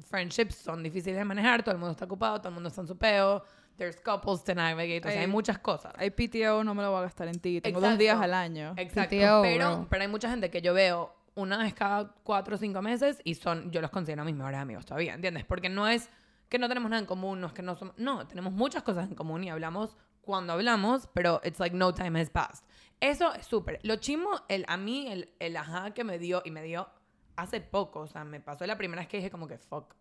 friendships 0.10 0.56
son 0.56 0.82
difíciles 0.82 1.18
de 1.18 1.26
manejar. 1.26 1.62
Todo 1.64 1.74
el 1.74 1.78
mundo 1.80 1.92
está 1.92 2.06
ocupado, 2.06 2.40
todo 2.40 2.50
el 2.50 2.54
mundo 2.56 2.70
está 2.70 2.82
en 2.82 2.88
su 2.88 2.98
peo. 2.98 3.44
There's 3.82 4.00
couples 4.00 4.44
to 4.44 4.54
navigate. 4.54 5.00
O 5.00 5.10
sea, 5.10 5.20
hay 5.20 5.26
Hay- 5.26 5.28
muchas 5.32 5.58
cosas. 5.58 5.92
Hay 5.98 6.12
PTO, 6.12 6.64
no 6.64 6.76
me 6.76 6.84
lo 6.84 6.92
voy 6.92 7.00
a 7.00 7.02
gastar 7.02 7.28
en 7.28 7.40
ti. 7.40 7.62
Tengo 7.62 7.82
dos 7.82 7.98
días 7.98 8.14
Exacto. 8.14 8.24
al 8.26 8.34
año. 8.36 8.74
Exacto. 8.78 9.16
PTO, 9.16 9.42
pero, 9.42 9.76
bro. 9.78 9.88
pero 9.90 10.02
hay 10.04 10.08
mucha 10.08 10.30
gente 10.30 10.52
que 10.52 10.62
yo 10.62 10.76
veo 10.76 11.16
una 11.34 11.58
vez 11.58 11.74
cada 11.74 12.14
cuatro 12.24 12.56
o 12.56 12.58
cinco 12.60 12.84
meses 12.84 13.22
y 13.24 13.34
son, 13.34 13.72
yo 13.72 13.82
los 13.82 13.90
considero 13.90 14.24
mis 14.24 14.36
mejores 14.36 14.60
amigos 14.60 14.86
todavía, 14.86 15.16
¿entiendes? 15.16 15.46
Porque 15.46 15.68
no 15.70 15.88
es 15.88 16.10
que 16.48 16.60
no 16.60 16.68
tenemos 16.68 16.92
nada 16.92 17.00
en 17.00 17.08
común, 17.08 17.42
no 17.42 17.48
es 17.48 17.54
que 17.54 17.64
no 17.64 17.74
somos, 17.74 17.98
no, 17.98 18.28
tenemos 18.28 18.54
muchas 18.54 18.84
cosas 18.84 19.08
en 19.10 19.16
común 19.16 19.44
y 19.44 19.50
hablamos 19.50 19.98
cuando 20.22 20.54
hablamos, 20.54 21.10
pero 21.14 21.42
it's 21.44 21.60
like 21.60 21.76
no 21.76 21.92
time 21.94 22.22
has 22.22 22.30
passed. 22.30 22.64
Eso 23.00 23.34
es 23.34 23.48
súper. 23.48 23.80
Lo 23.82 23.96
chimo, 23.96 24.30
el, 24.48 24.64
a 24.68 24.78
mí, 24.78 25.08
el, 25.08 25.34
el 25.40 25.58
ajá 25.58 25.92
que 25.96 26.04
me 26.04 26.20
dio, 26.20 26.44
y 26.46 26.52
me 26.52 26.62
dio 26.62 26.88
hace 27.36 27.62
poco, 27.62 28.02
o 28.02 28.08
sea, 28.08 28.24
me 28.26 28.40
pasó 28.40 28.68
la 28.68 28.78
primera 28.78 29.02
vez 29.02 29.10
que 29.10 29.18
dije 29.18 29.32
como 29.32 29.48
que 29.48 29.58
fuck. 29.58 29.96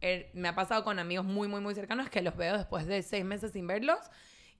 Eh, 0.00 0.30
me 0.34 0.48
ha 0.48 0.54
pasado 0.54 0.84
con 0.84 0.98
amigos 0.98 1.24
muy, 1.24 1.48
muy, 1.48 1.60
muy 1.60 1.74
cercanos 1.74 2.08
que 2.10 2.20
los 2.22 2.36
veo 2.36 2.56
después 2.56 2.86
de 2.86 3.02
seis 3.02 3.24
meses 3.24 3.52
sin 3.52 3.66
verlos 3.66 3.98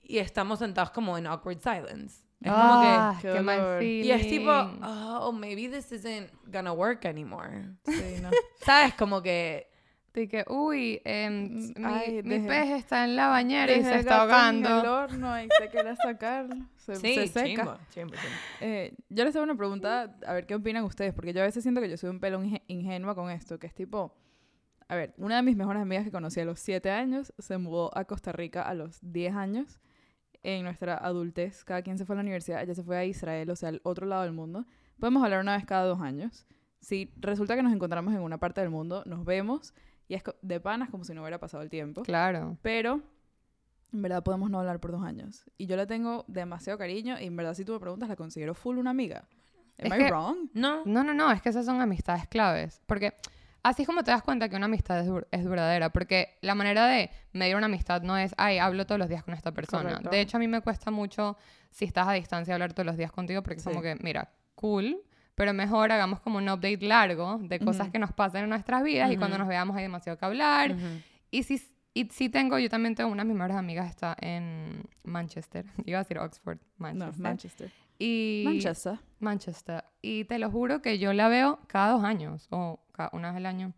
y 0.02 0.18
estamos 0.18 0.58
sentados 0.60 0.90
como 0.90 1.18
en 1.18 1.26
awkward 1.26 1.58
silence. 1.60 2.22
Es 2.40 2.52
como 2.52 2.80
que... 2.82 2.88
Ah, 2.88 3.18
qué 3.20 3.78
qué. 3.80 3.84
Y 4.04 4.10
es 4.10 4.28
tipo, 4.28 4.50
oh, 4.82 5.32
maybe 5.32 5.68
this 5.68 5.90
isn't 5.92 6.30
gonna 6.46 6.72
work 6.72 7.04
anymore. 7.06 7.64
Sí, 7.84 8.16
no. 8.22 8.30
¿Sabes? 8.64 8.94
Como 8.94 9.22
que. 9.22 9.68
De 10.12 10.28
que, 10.28 10.44
uy, 10.48 11.02
Mm, 11.04 11.56
mi, 11.78 11.84
ay, 11.84 12.22
mi 12.22 12.30
dejé- 12.38 12.46
pez 12.48 12.70
está 12.70 13.04
en 13.04 13.16
la 13.16 13.28
bañera 13.28 13.70
y 13.70 13.82
se 13.82 13.92
el 13.92 13.98
está 14.00 14.24
gato 14.24 14.48
En 14.48 14.64
el 14.64 14.66
ahogando. 14.72 14.94
horno 14.94 15.42
y 15.42 15.48
te 15.48 15.68
quería 15.68 15.94
sacar. 15.96 16.46
Se, 16.78 16.96
Sí, 16.96 17.14
se 17.14 17.26
seca. 17.28 17.44
chimbo, 17.46 17.78
chimbo, 17.90 18.14
chimbo. 18.14 18.36
Eh, 18.62 18.94
yo 19.10 19.24
les 19.24 19.36
hago 19.36 19.44
una 19.44 19.56
pregunta, 19.56 20.16
a 20.26 20.32
ver 20.32 20.46
qué 20.46 20.54
opinan 20.54 20.84
ustedes, 20.84 21.12
porque 21.12 21.34
yo 21.34 21.42
a 21.42 21.44
veces 21.44 21.62
siento 21.62 21.82
que 21.82 21.90
yo 21.90 21.98
soy 21.98 22.08
un 22.08 22.20
pelo 22.20 22.42
inge- 22.42 22.62
ingenua 22.66 23.14
con 23.14 23.30
esto, 23.30 23.58
que 23.58 23.66
es 23.66 23.74
tipo, 23.74 24.14
a 24.88 24.94
ver, 24.96 25.14
una 25.18 25.36
de 25.36 25.42
mis 25.42 25.56
mejores 25.56 25.82
amigas 25.82 26.04
que 26.04 26.10
conocí 26.12 26.40
a 26.40 26.44
los 26.44 26.60
7 26.60 26.90
años 26.90 27.32
se 27.38 27.58
mudó 27.58 27.96
a 27.96 28.04
Costa 28.04 28.32
Rica 28.32 28.62
a 28.62 28.74
los 28.74 28.98
10 29.02 29.34
años, 29.34 29.80
en 30.42 30.62
nuestra 30.62 30.96
adultez, 30.96 31.64
cada 31.64 31.82
quien 31.82 31.98
se 31.98 32.04
fue 32.04 32.14
a 32.14 32.18
la 32.18 32.22
universidad, 32.22 32.62
ella 32.62 32.74
se 32.74 32.84
fue 32.84 32.96
a 32.96 33.04
Israel, 33.04 33.50
o 33.50 33.56
sea, 33.56 33.70
al 33.70 33.80
otro 33.82 34.06
lado 34.06 34.22
del 34.22 34.32
mundo. 34.32 34.64
Podemos 35.00 35.24
hablar 35.24 35.40
una 35.40 35.56
vez 35.56 35.66
cada 35.66 35.84
dos 35.86 36.00
años. 36.00 36.46
Si 36.80 37.10
resulta 37.16 37.56
que 37.56 37.62
nos 37.64 37.72
encontramos 37.72 38.14
en 38.14 38.20
una 38.20 38.38
parte 38.38 38.60
del 38.60 38.70
mundo, 38.70 39.02
nos 39.06 39.24
vemos 39.24 39.74
y 40.06 40.14
es 40.14 40.22
de 40.42 40.60
panas 40.60 40.88
como 40.88 41.02
si 41.02 41.14
no 41.14 41.22
hubiera 41.22 41.40
pasado 41.40 41.64
el 41.64 41.68
tiempo. 41.68 42.02
Claro. 42.02 42.56
Pero 42.62 43.02
en 43.92 44.02
verdad 44.02 44.22
podemos 44.22 44.48
no 44.48 44.60
hablar 44.60 44.78
por 44.78 44.92
dos 44.92 45.02
años. 45.02 45.44
Y 45.58 45.66
yo 45.66 45.74
le 45.76 45.86
tengo 45.86 46.24
demasiado 46.28 46.78
cariño 46.78 47.18
y 47.20 47.24
en 47.24 47.34
verdad 47.36 47.54
si 47.54 47.64
tú 47.64 47.72
me 47.72 47.80
preguntas 47.80 48.08
la 48.08 48.14
considero 48.14 48.54
full 48.54 48.78
una 48.78 48.90
amiga. 48.90 49.26
Es 49.78 49.90
Am 49.90 49.98
I 50.00 50.04
que- 50.04 50.10
wrong? 50.10 50.36
No. 50.54 50.84
No, 50.84 51.02
no, 51.02 51.12
no, 51.12 51.32
es 51.32 51.42
que 51.42 51.48
esas 51.48 51.66
son 51.66 51.80
amistades 51.80 52.28
claves. 52.28 52.80
Porque 52.86 53.14
así 53.68 53.82
es 53.82 53.86
como 53.86 54.02
te 54.04 54.10
das 54.10 54.22
cuenta 54.22 54.48
que 54.48 54.56
una 54.56 54.66
amistad 54.66 55.00
es, 55.00 55.10
es 55.30 55.44
duradera. 55.44 55.90
Porque 55.90 56.38
la 56.40 56.54
manera 56.54 56.86
de 56.86 57.10
medir 57.32 57.56
una 57.56 57.66
amistad 57.66 58.02
no 58.02 58.16
es, 58.16 58.34
ay, 58.38 58.58
hablo 58.58 58.86
todos 58.86 58.98
los 58.98 59.08
días 59.08 59.22
con 59.24 59.34
esta 59.34 59.52
persona. 59.52 59.90
Correcto. 59.90 60.10
De 60.10 60.20
hecho, 60.20 60.36
a 60.36 60.40
mí 60.40 60.48
me 60.48 60.60
cuesta 60.60 60.90
mucho, 60.90 61.36
si 61.70 61.84
estás 61.84 62.08
a 62.08 62.12
distancia, 62.12 62.54
hablar 62.54 62.72
todos 62.72 62.86
los 62.86 62.96
días 62.96 63.12
contigo. 63.12 63.42
Porque 63.42 63.58
es 63.58 63.64
como 63.64 63.80
Sí. 63.80 63.82
que, 63.82 63.96
mira, 64.02 64.30
cool. 64.54 64.98
Pero 65.34 65.52
mejor 65.52 65.92
hagamos 65.92 66.20
como 66.20 66.38
un 66.38 66.48
update 66.48 66.78
largo 66.80 67.38
de 67.42 67.58
cosas 67.60 67.90
que 67.90 67.98
nos 67.98 68.12
pasan 68.12 68.44
en 68.44 68.48
nuestras 68.50 68.82
vidas. 68.82 69.10
Y 69.12 69.16
cuando 69.18 69.36
nos 69.36 69.46
veamos 69.48 69.76
hay 69.76 69.82
demasiado 69.82 70.16
que 70.18 70.24
hablar. 70.24 70.74
Y 71.30 71.42
sí, 71.42 71.60
y 71.92 72.06
sí 72.06 72.28
tengo, 72.30 72.58
yo 72.58 72.70
también 72.70 72.94
tengo 72.94 73.10
una 73.10 73.22
de 73.22 73.28
mis 73.28 73.36
mejores 73.36 73.56
amigas, 73.56 73.88
está 73.90 74.16
en 74.20 74.82
Manchester. 75.04 75.66
Iba 75.84 75.98
a 75.98 76.02
decir 76.02 76.18
Oxford, 76.18 76.58
No, 76.78 76.84
Manchester. 76.94 77.22
Manchester. 77.22 77.70
Y 77.98 78.42
Manchester. 78.46 78.98
Manchester. 79.20 79.84
Y 80.02 80.24
te 80.24 80.38
lo 80.38 80.50
juro 80.50 80.80
que 80.82 80.98
yo 80.98 81.12
la 81.12 81.28
veo 81.28 81.58
cada 81.66 81.92
dos 81.92 82.04
años 82.04 82.46
o 82.50 82.80
cada 82.96 83.10
una 83.12 83.28
vez 83.28 83.36
al 83.36 83.46
año. 83.46 83.72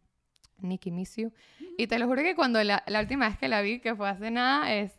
Nikki, 0.58 0.90
miss 0.90 1.16
you. 1.16 1.32
Y 1.76 1.86
te 1.86 1.98
lo 1.98 2.06
juro 2.06 2.22
que 2.22 2.34
cuando 2.34 2.62
la, 2.64 2.82
la 2.86 3.00
última 3.00 3.28
vez 3.28 3.38
que 3.38 3.48
la 3.48 3.60
vi, 3.62 3.80
que 3.80 3.94
fue 3.94 4.08
hace 4.08 4.30
nada, 4.30 4.72
es 4.74 4.92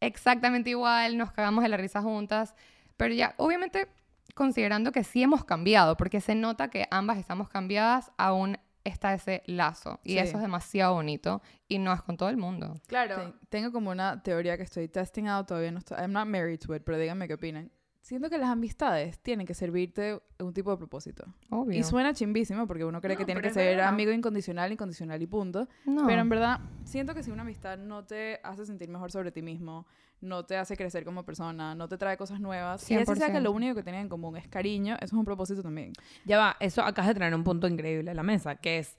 exactamente 0.00 0.70
igual, 0.70 1.16
nos 1.16 1.32
cagamos 1.32 1.62
de 1.62 1.68
la 1.68 1.76
risa 1.76 2.02
juntas. 2.02 2.54
Pero 2.96 3.14
ya, 3.14 3.34
obviamente, 3.36 3.88
considerando 4.34 4.92
que 4.92 5.04
sí 5.04 5.22
hemos 5.22 5.44
cambiado, 5.44 5.96
porque 5.96 6.20
se 6.20 6.34
nota 6.34 6.68
que 6.70 6.86
ambas 6.90 7.18
estamos 7.18 7.48
cambiadas, 7.48 8.10
aún 8.16 8.58
está 8.84 9.12
ese 9.14 9.42
lazo. 9.46 10.00
Y 10.04 10.12
Sí. 10.12 10.18
eso 10.18 10.36
es 10.38 10.42
demasiado 10.42 10.94
bonito. 10.94 11.42
Y 11.68 11.78
no 11.78 11.92
es 11.92 12.02
con 12.02 12.16
todo 12.16 12.28
el 12.30 12.36
mundo. 12.36 12.80
Claro. 12.86 13.16
Sí, 13.26 13.46
Tengo 13.48 13.72
como 13.72 13.90
una 13.90 14.22
teoría 14.22 14.56
que 14.56 14.62
estoy 14.64 14.88
testing 14.88 15.26
out, 15.26 15.46
todavía 15.46 15.70
no 15.70 15.78
estoy, 15.78 15.98
I'm 16.00 16.12
not 16.12 16.26
married 16.26 16.58
to 16.60 16.74
it, 16.74 16.82
pero 16.84 16.98
díganme 16.98 17.28
qué 17.28 17.34
opinan. 17.34 17.70
Siento 18.02 18.30
que 18.30 18.38
las 18.38 18.48
amistades 18.48 19.18
tienen 19.18 19.46
que 19.46 19.52
servirte 19.54 20.20
un 20.38 20.54
tipo 20.54 20.70
de 20.70 20.78
propósito. 20.78 21.24
Obvio. 21.50 21.78
Y 21.78 21.82
suena 21.82 22.14
chimbísimo 22.14 22.66
porque 22.66 22.84
uno 22.84 23.00
cree 23.00 23.14
No, 23.14 23.18
que 23.18 23.24
tiene 23.26 23.42
que 23.42 23.50
ser 23.50 23.76
verdad. 23.76 23.88
amigo 23.88 24.10
incondicional, 24.10 24.72
incondicional 24.72 25.20
y 25.20 25.26
punto. 25.26 25.68
No. 25.84 26.06
Pero 26.06 26.22
en 26.22 26.28
verdad, 26.28 26.60
siento 26.84 27.14
que 27.14 27.22
si 27.22 27.30
una 27.30 27.42
amistad 27.42 27.76
no 27.78 28.04
te 28.04 28.40
hace 28.42 28.64
sentir 28.64 28.88
mejor 28.88 29.12
sobre 29.12 29.30
ti 29.32 29.42
mismo, 29.42 29.86
no 30.22 30.44
te 30.44 30.56
hace 30.56 30.76
crecer 30.76 31.04
como 31.04 31.24
persona, 31.24 31.74
no 31.74 31.88
te 31.88 31.98
trae 31.98 32.16
cosas 32.16 32.40
nuevas, 32.40 32.90
y 32.90 32.94
así 32.94 33.14
sea 33.16 33.28
que 33.28 33.38
100%. 33.38 33.42
lo 33.42 33.52
único 33.52 33.74
que 33.74 33.82
tienen 33.82 34.02
en 34.02 34.08
común 34.08 34.36
es 34.36 34.48
cariño, 34.48 34.94
eso 34.96 35.04
es 35.06 35.12
un 35.12 35.24
propósito 35.24 35.62
también. 35.62 35.92
Ya 36.24 36.38
va, 36.38 36.56
eso 36.60 36.82
acabas 36.82 37.08
de 37.08 37.14
traer 37.14 37.34
un 37.34 37.44
punto 37.44 37.66
increíble 37.68 38.10
a 38.10 38.14
la 38.14 38.22
mesa, 38.22 38.56
que 38.56 38.78
es 38.78 38.98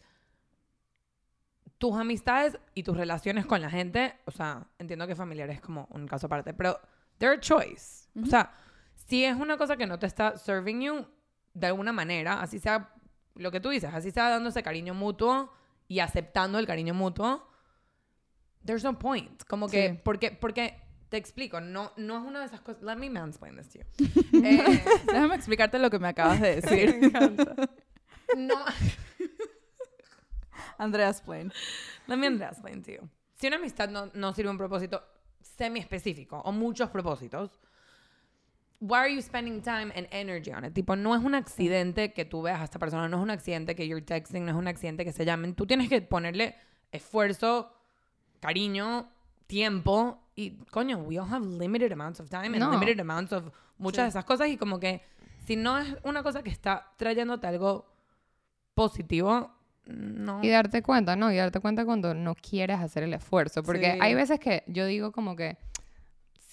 tus 1.78 1.96
amistades 1.96 2.58
y 2.76 2.84
tus 2.84 2.96
relaciones 2.96 3.46
con 3.46 3.62
la 3.62 3.70
gente, 3.70 4.14
o 4.26 4.32
sea, 4.32 4.68
entiendo 4.78 5.08
que 5.08 5.16
familiar 5.16 5.50
es 5.50 5.62
como 5.62 5.88
un 5.92 6.08
caso 6.08 6.28
aparte, 6.28 6.54
pero 6.54 6.80
they're 7.18 7.36
a 7.38 7.40
choice. 7.40 8.08
O 8.22 8.26
sea, 8.26 8.52
si 9.12 9.26
es 9.26 9.36
una 9.36 9.58
cosa 9.58 9.76
que 9.76 9.86
no 9.88 10.00
te 10.00 10.06
está 10.08 10.38
serving 10.38 10.80
you 10.82 11.06
de 11.54 11.68
alguna 11.68 11.92
manera, 11.92 12.42
así 12.42 12.60
sea 12.60 12.94
lo 13.36 13.52
que 13.52 13.60
tú 13.60 13.68
dices, 13.68 13.94
así 13.94 14.10
sea 14.10 14.30
dándose 14.30 14.64
cariño 14.64 14.94
mutuo 14.94 15.52
y 15.90 16.00
aceptando 16.00 16.60
el 16.60 16.66
cariño 16.66 16.94
mutuo, 16.94 17.46
there's 18.66 18.86
no 18.86 18.98
point. 18.98 19.44
Como 19.50 19.68
que, 19.68 19.90
Sí. 19.90 20.00
porque, 20.02 20.32
porque 20.32 20.82
te 21.10 21.18
explico, 21.18 21.60
no, 21.60 21.92
no 21.98 22.20
es 22.20 22.24
una 22.24 22.40
de 22.40 22.46
esas 22.46 22.62
cosas. 22.62 22.84
Let 22.84 22.96
me 22.96 23.10
mansplain 23.10 23.58
this 23.58 23.68
to 23.72 23.80
you. 23.80 23.86
Eh, 24.46 24.82
Déjame 25.08 25.36
explicarte 25.36 25.78
lo 25.78 25.90
que 25.90 26.00
me 26.00 26.08
acabas 26.08 26.40
de 26.40 26.56
decir. 26.62 27.12
no. 28.38 28.56
Andreas 30.78 31.22
Plain. 31.22 31.52
Let 32.08 32.16
me 32.16 32.28
explain 32.28 32.82
to 32.84 32.92
you. 32.92 33.10
Si 33.36 33.48
una 33.48 33.58
amistad 33.58 33.90
no, 33.90 34.10
no 34.14 34.34
sirve 34.34 34.52
un 34.52 34.58
propósito 34.58 35.04
semi 35.42 35.82
específico 35.82 36.40
o 36.46 36.54
muchos 36.54 36.90
propósitos, 36.90 37.60
why 38.82 38.98
are 38.98 39.08
you 39.14 39.22
spending 39.22 39.62
time 39.62 39.94
and 39.96 40.08
energy 40.12 40.52
on 40.52 40.66
it? 40.66 40.74
Tipo, 40.74 40.96
no 40.98 41.16
es 41.16 41.24
un 41.24 41.34
accidente 41.36 42.12
que 42.14 42.26
tú 42.26 42.42
veas 42.42 42.60
a 42.60 42.64
esta 42.66 42.80
persona, 42.80 43.08
no 43.08 43.18
es 43.18 43.24
un 43.24 43.30
accidente 43.30 43.76
que 43.76 43.88
you're 43.88 44.04
texting, 44.04 44.44
no 44.44 44.52
es 44.52 44.58
un 44.58 44.68
accidente 44.68 45.06
que 45.06 45.14
se 45.14 45.24
llamen. 45.24 45.56
Tú 45.56 45.66
tienes 45.66 45.88
que 45.88 46.02
ponerle 46.02 46.56
esfuerzo, 46.92 47.72
cariño, 48.40 49.10
tiempo 49.48 50.20
y, 50.36 50.58
coño, 50.72 50.98
we 51.04 51.18
all 51.20 51.28
have 51.32 51.46
limited 51.46 51.92
amounts 51.92 52.20
of 52.20 52.30
time 52.30 52.48
and 52.48 52.60
No. 52.60 52.72
limited 52.72 53.00
amounts 53.00 53.32
of 53.32 53.52
muchas 53.78 53.98
Sí. 53.98 54.04
de 54.04 54.10
esas 54.10 54.26
cosas 54.26 54.48
y 54.50 54.58
como 54.58 54.80
que 54.80 55.02
si 55.46 55.56
no 55.56 55.78
es 55.78 55.96
una 56.04 56.24
cosa 56.24 56.42
que 56.44 56.50
está 56.50 56.92
trayéndote 56.98 57.48
algo 57.48 57.86
positivo, 58.74 59.52
no. 59.86 60.44
Y 60.44 60.50
darte 60.50 60.82
cuenta, 60.82 61.16
¿no? 61.16 61.32
Y 61.32 61.36
darte 61.38 61.60
cuenta 61.60 61.86
cuando 61.86 62.14
no 62.14 62.36
quieres 62.36 62.80
hacer 62.80 63.04
el 63.04 63.14
esfuerzo. 63.14 63.64
Porque 63.64 63.94
Sí. 63.94 63.98
hay 64.02 64.14
veces 64.16 64.40
que 64.40 64.64
yo 64.68 64.86
digo 64.86 65.12
como 65.12 65.36
que 65.36 65.58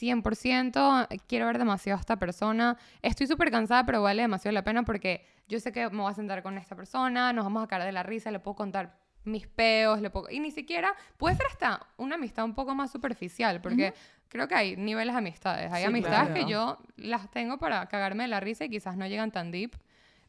100% 0.01 1.09
quiero 1.27 1.47
ver 1.47 1.59
demasiado 1.59 1.97
a 1.97 2.01
esta 2.01 2.17
persona. 2.19 2.77
Estoy 3.03 3.27
súper 3.27 3.51
cansada, 3.51 3.85
pero 3.85 4.03
vale 4.03 4.23
demasiado 4.23 4.53
la 4.55 4.65
pena 4.65 4.85
porque 4.85 5.25
yo 5.49 5.59
sé 5.61 5.73
que 5.73 5.89
me 5.91 6.03
voy 6.03 6.11
a 6.11 6.15
sentar 6.15 6.43
con 6.43 6.59
esta 6.59 6.77
persona, 6.77 7.33
nos 7.33 7.45
vamos 7.45 7.65
a 7.65 7.67
caer 7.67 7.85
de 7.85 7.93
la 7.93 8.03
risa, 8.03 8.31
le 8.31 8.39
puedo 8.41 8.55
contar 8.57 8.99
mis 9.25 9.47
peos, 9.47 10.01
le 10.01 10.09
puedo... 10.11 10.31
Y 10.31 10.41
ni 10.41 10.51
siquiera... 10.51 10.95
Puede 11.17 11.37
ser 11.37 11.47
hasta 11.47 11.87
una 11.97 12.15
amistad 12.15 12.45
un 12.45 12.55
poco 12.55 12.75
más 12.75 12.91
superficial, 12.91 13.61
porque 13.61 13.93
creo 14.29 14.49
que 14.49 14.55
hay 14.55 14.77
niveles 14.77 15.15
de 15.15 15.19
amistades. 15.19 15.73
Hay 15.73 15.83
Sí, 15.83 15.89
amistades 15.89 16.29
claro. 16.31 16.35
que 16.35 16.51
yo 16.51 16.79
las 16.97 17.31
tengo 17.31 17.59
para 17.59 17.87
cagarme 17.89 18.25
de 18.25 18.29
la 18.29 18.41
risa 18.41 18.65
y 18.65 18.71
quizás 18.71 18.97
no 18.97 19.07
llegan 19.07 19.31
tan 19.31 19.51
deep. 19.51 19.73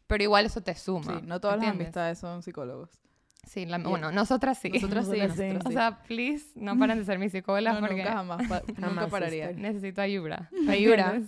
Pero 0.08 0.24
igual 0.24 0.46
eso 0.48 0.62
te 0.62 0.74
suma. 0.76 1.20
Sí, 1.20 1.26
no 1.26 1.40
todas 1.40 1.58
las 1.58 1.66
¿entiendes? 1.68 1.88
amistades 1.88 2.18
son 2.20 2.42
psicólogos. 2.42 3.00
Sí, 3.50 3.66
la- 3.66 3.80
bueno, 3.80 4.12
nosotras 4.12 4.60
sí. 4.60 4.70
Nosotras 4.70 5.08
sí, 5.12 5.18
Nosotras 5.18 5.38
sí. 5.38 5.44
nosotras 5.54 5.66
O 5.66 5.72
sea, 5.72 5.98
please, 6.08 6.46
no 6.56 6.78
paren 6.78 7.00
de 7.00 7.06
ser 7.06 7.18
mis 7.18 7.32
psicólogas 7.32 7.82
No, 7.82 7.88
porque 7.88 8.04
nunca 8.04 8.14
jamás, 8.14 8.48
pa- 8.48 8.62
nunca 8.78 9.08
pararía. 9.08 9.52
necesito 9.54 10.02
ayuda. 10.02 10.50
Ayuda. 10.68 11.20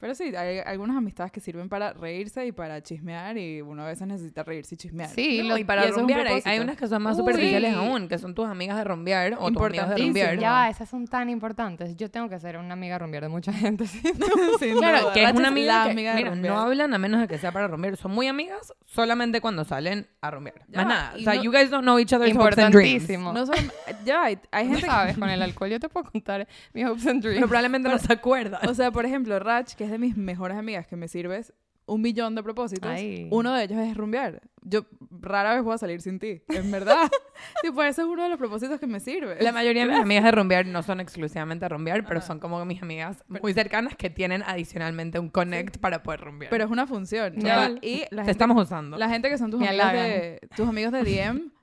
Pero 0.00 0.14
sí, 0.14 0.34
hay 0.36 0.58
algunas 0.58 0.96
amistades 0.96 1.32
que 1.32 1.40
sirven 1.40 1.68
para 1.68 1.92
reírse 1.92 2.46
y 2.46 2.52
para 2.52 2.80
chismear 2.82 3.36
y 3.36 3.60
uno 3.62 3.82
a 3.82 3.86
veces 3.86 4.06
necesita 4.06 4.44
reírse 4.44 4.76
y 4.76 4.78
chismear. 4.78 5.10
Sí, 5.10 5.42
No, 5.42 5.48
lo- 5.50 5.58
y 5.58 5.64
para 5.64 5.86
y 5.88 5.90
un 5.90 6.08
hay, 6.44 6.60
unas 6.60 6.76
que 6.76 6.86
son 6.86 7.02
más 7.02 7.16
Uy. 7.16 7.20
superficiales 7.22 7.72
Sí. 7.72 7.76
aún, 7.78 8.08
que 8.08 8.18
son 8.18 8.34
tus 8.34 8.46
amigas 8.46 8.76
de 8.76 8.84
rumbear 8.84 9.34
o 9.38 9.50
tus 9.50 9.60
amigos 9.62 9.88
de 9.88 9.96
rumbear. 9.98 10.38
Ya 10.38 10.52
va, 10.52 10.68
esas 10.70 10.88
son 10.88 11.06
tan 11.08 11.28
importantes. 11.30 11.96
Yo 11.96 12.10
tengo 12.10 12.28
que 12.28 12.38
ser 12.38 12.56
una 12.58 12.74
amiga 12.74 12.96
rumbiar 12.98 13.24
de 13.24 13.28
mucha 13.28 13.52
gente. 13.52 13.84
Claro, 14.78 15.00
duda. 15.02 15.12
que 15.12 15.24
es 15.24 15.32
una 15.32 15.48
amiga 15.48 15.84
que, 15.84 15.90
amiga 15.90 16.14
de 16.14 16.24
mira, 16.24 16.34
no 16.34 16.58
hablan 16.60 16.92
a 16.94 16.98
menos 16.98 17.20
de 17.20 17.28
que 17.28 17.38
sea 17.38 17.52
para 17.52 17.66
rumbear. 17.68 17.96
Son 17.96 18.10
muy 18.12 18.26
amigas 18.28 18.72
solamente 18.84 19.40
cuando 19.40 19.64
salen 19.64 20.06
a 20.20 20.30
rumbear. 20.30 20.62
Ya 20.68 20.78
Más 20.84 20.86
nada. 20.86 21.12
O 21.16 21.18
sea, 21.20 21.34
no- 21.34 21.42
you 21.42 21.50
guys 21.50 21.70
don't 21.70 21.82
know 21.82 21.98
each 21.98 22.12
other's 22.12 22.36
hopes 22.36 22.58
and 22.58 22.74
dreams. 22.74 23.08
No 23.18 23.46
son, 23.46 23.56
ya 24.04 24.24
hay, 24.24 24.38
hay 24.50 24.66
gente 24.66 24.82
que- 24.82 24.86
sabes, 24.86 25.18
con 25.18 25.28
el 25.28 25.42
alcohol 25.42 25.70
yo 25.70 25.80
te 25.80 25.88
puedo 25.88 26.10
contar 26.10 26.46
mis 26.72 26.86
hopes 26.86 27.06
and 27.06 27.20
dreams. 27.22 27.36
Pero 27.38 27.48
probablemente 27.48 27.88
no 27.88 27.98
se 27.98 28.12
acuerdan. 28.12 28.60
O 28.68 28.74
sea, 28.74 28.90
por 28.90 29.04
ejemplo, 29.06 29.38
Rach, 29.38 29.74
que 29.74 29.87
es 29.88 29.92
de 29.92 29.98
mis 29.98 30.16
mejores 30.16 30.56
amigas, 30.56 30.86
que 30.86 30.96
me 30.96 31.08
sirves 31.08 31.52
un 31.88 32.02
millón 32.02 32.34
de 32.34 32.42
propósitos, 32.42 32.90
Ay. 32.90 33.28
uno 33.30 33.54
de 33.54 33.64
ellos 33.64 33.78
es 33.78 33.96
rumbear. 33.96 34.42
Yo 34.62 34.84
rara 35.10 35.54
vez 35.54 35.64
voy 35.64 35.74
a 35.74 35.78
salir 35.78 36.02
sin 36.02 36.18
ti, 36.18 36.42
en 36.48 36.70
verdad. 36.70 37.10
y 37.62 37.70
pues 37.70 37.90
ese 37.90 38.02
es 38.02 38.06
uno 38.06 38.22
de 38.22 38.28
los 38.28 38.38
propósitos 38.38 38.78
que 38.78 38.86
me 38.86 39.00
sirve. 39.00 39.38
La 39.40 39.52
mayoría 39.52 39.86
de 39.86 39.92
mis 39.92 40.00
amigas 40.00 40.24
de 40.24 40.30
rumbear 40.32 40.66
no 40.66 40.82
son 40.82 41.00
exclusivamente 41.00 41.66
rumbear, 41.68 42.04
pero 42.06 42.20
son 42.20 42.38
como 42.38 42.62
mis 42.66 42.82
amigas 42.82 43.24
muy 43.28 43.54
cercanas 43.54 43.96
que 43.96 44.10
tienen 44.10 44.42
adicionalmente 44.42 45.18
un 45.18 45.30
connect 45.30 45.78
para 45.78 46.02
poder 46.02 46.20
rumbear. 46.20 46.50
Pero 46.50 46.64
es 46.64 46.70
una 46.70 46.86
función. 46.86 47.34
Y 47.38 47.42
la 47.42 47.74
Te 47.80 48.16
gente, 48.16 48.30
estamos 48.30 48.62
usando. 48.62 48.98
la 48.98 49.08
gente 49.08 49.30
que 49.30 49.38
son 49.38 49.50
tus 49.50 49.60
Me 49.60 49.68
amigos, 49.68 49.92
de, 49.92 50.40
tus 50.54 50.68
amigos 50.68 50.92
de 50.92 51.02
DM, 51.04 51.50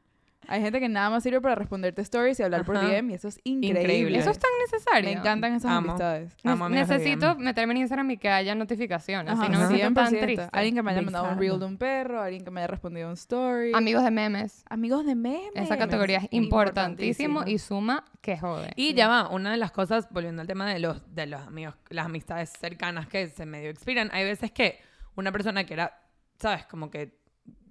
hay 0.48 0.62
gente 0.62 0.80
que 0.80 0.90
nada 0.90 1.10
más 1.10 1.24
sirve 1.24 1.42
para 1.42 1.56
responderte 1.56 2.02
stories 2.02 2.40
y 2.40 2.44
hablar 2.44 2.66
por 2.66 2.78
Ajá. 2.78 2.88
DM 2.88 3.12
y 3.12 3.14
eso 3.14 3.28
es 3.28 3.40
increíble. 3.44 3.82
Increíble. 3.82 4.18
Eso 4.20 4.30
es 4.32 4.40
tan 4.40 4.52
necesario. 4.62 5.10
Me 5.10 5.18
encantan 5.18 5.54
esas 5.54 5.72
Amo. 5.72 5.92
amistades. 5.92 6.36
Amo 6.44 6.70
necesito 6.70 7.36
meterme 7.36 7.74
en 7.74 7.78
Instagram 7.82 8.12
y 8.12 8.18
que 8.18 8.30
haya 8.30 8.56
notificaciones. 8.56 9.34
Ajá, 9.34 9.46
si 9.46 9.52
no 9.52 9.60
me 9.60 9.68
siento 9.68 10.02
tan 10.02 10.14
100%. 10.14 10.20
triste. 10.22 10.50
Alguien 10.52 10.76
que 10.76 10.84
me 10.84 10.92
haya 10.92 11.02
mandado 11.02 11.32
un 11.32 11.40
reel 11.40 11.60
de 11.60 11.66
un 11.66 11.78
perro, 11.78 12.22
alguien 12.22 12.44
que 12.44 12.52
me 12.52 12.62
haya 12.62 12.68
respondido 12.68 13.08
un 13.08 13.14
story. 13.14 13.72
Amigos 13.74 14.04
de 14.04 14.12
memes. 14.12 14.64
Amigos 14.70 15.06
de 15.06 15.16
memes. 15.16 15.52
Esa 15.56 15.78
categoría 15.78 16.18
es 16.20 16.28
importantísimo 16.32 17.44
y 17.46 17.58
suma 17.60 18.06
que 18.22 18.38
jode. 18.38 18.72
Y 18.76 18.94
ya 18.94 19.08
va, 19.08 19.30
una 19.30 19.52
de 19.52 19.58
las 19.58 19.72
cosas, 19.72 20.08
volviendo 20.10 20.42
al 20.42 20.48
tema 20.48 20.72
de 20.72 20.80
los, 20.80 21.02
de 21.14 21.26
los 21.28 21.42
amigos, 21.42 21.76
las 21.90 22.06
amistades 22.06 22.50
cercanas 22.50 23.08
que 23.08 23.28
se 23.28 23.46
medio 23.46 23.70
expiran, 23.70 24.10
hay 24.14 24.26
veces 24.26 24.52
que 24.52 24.80
una 25.16 25.32
persona 25.32 25.64
que 25.66 25.74
era, 25.74 26.02
¿sabes? 26.40 26.66
Como 26.66 26.90
que 26.90 27.18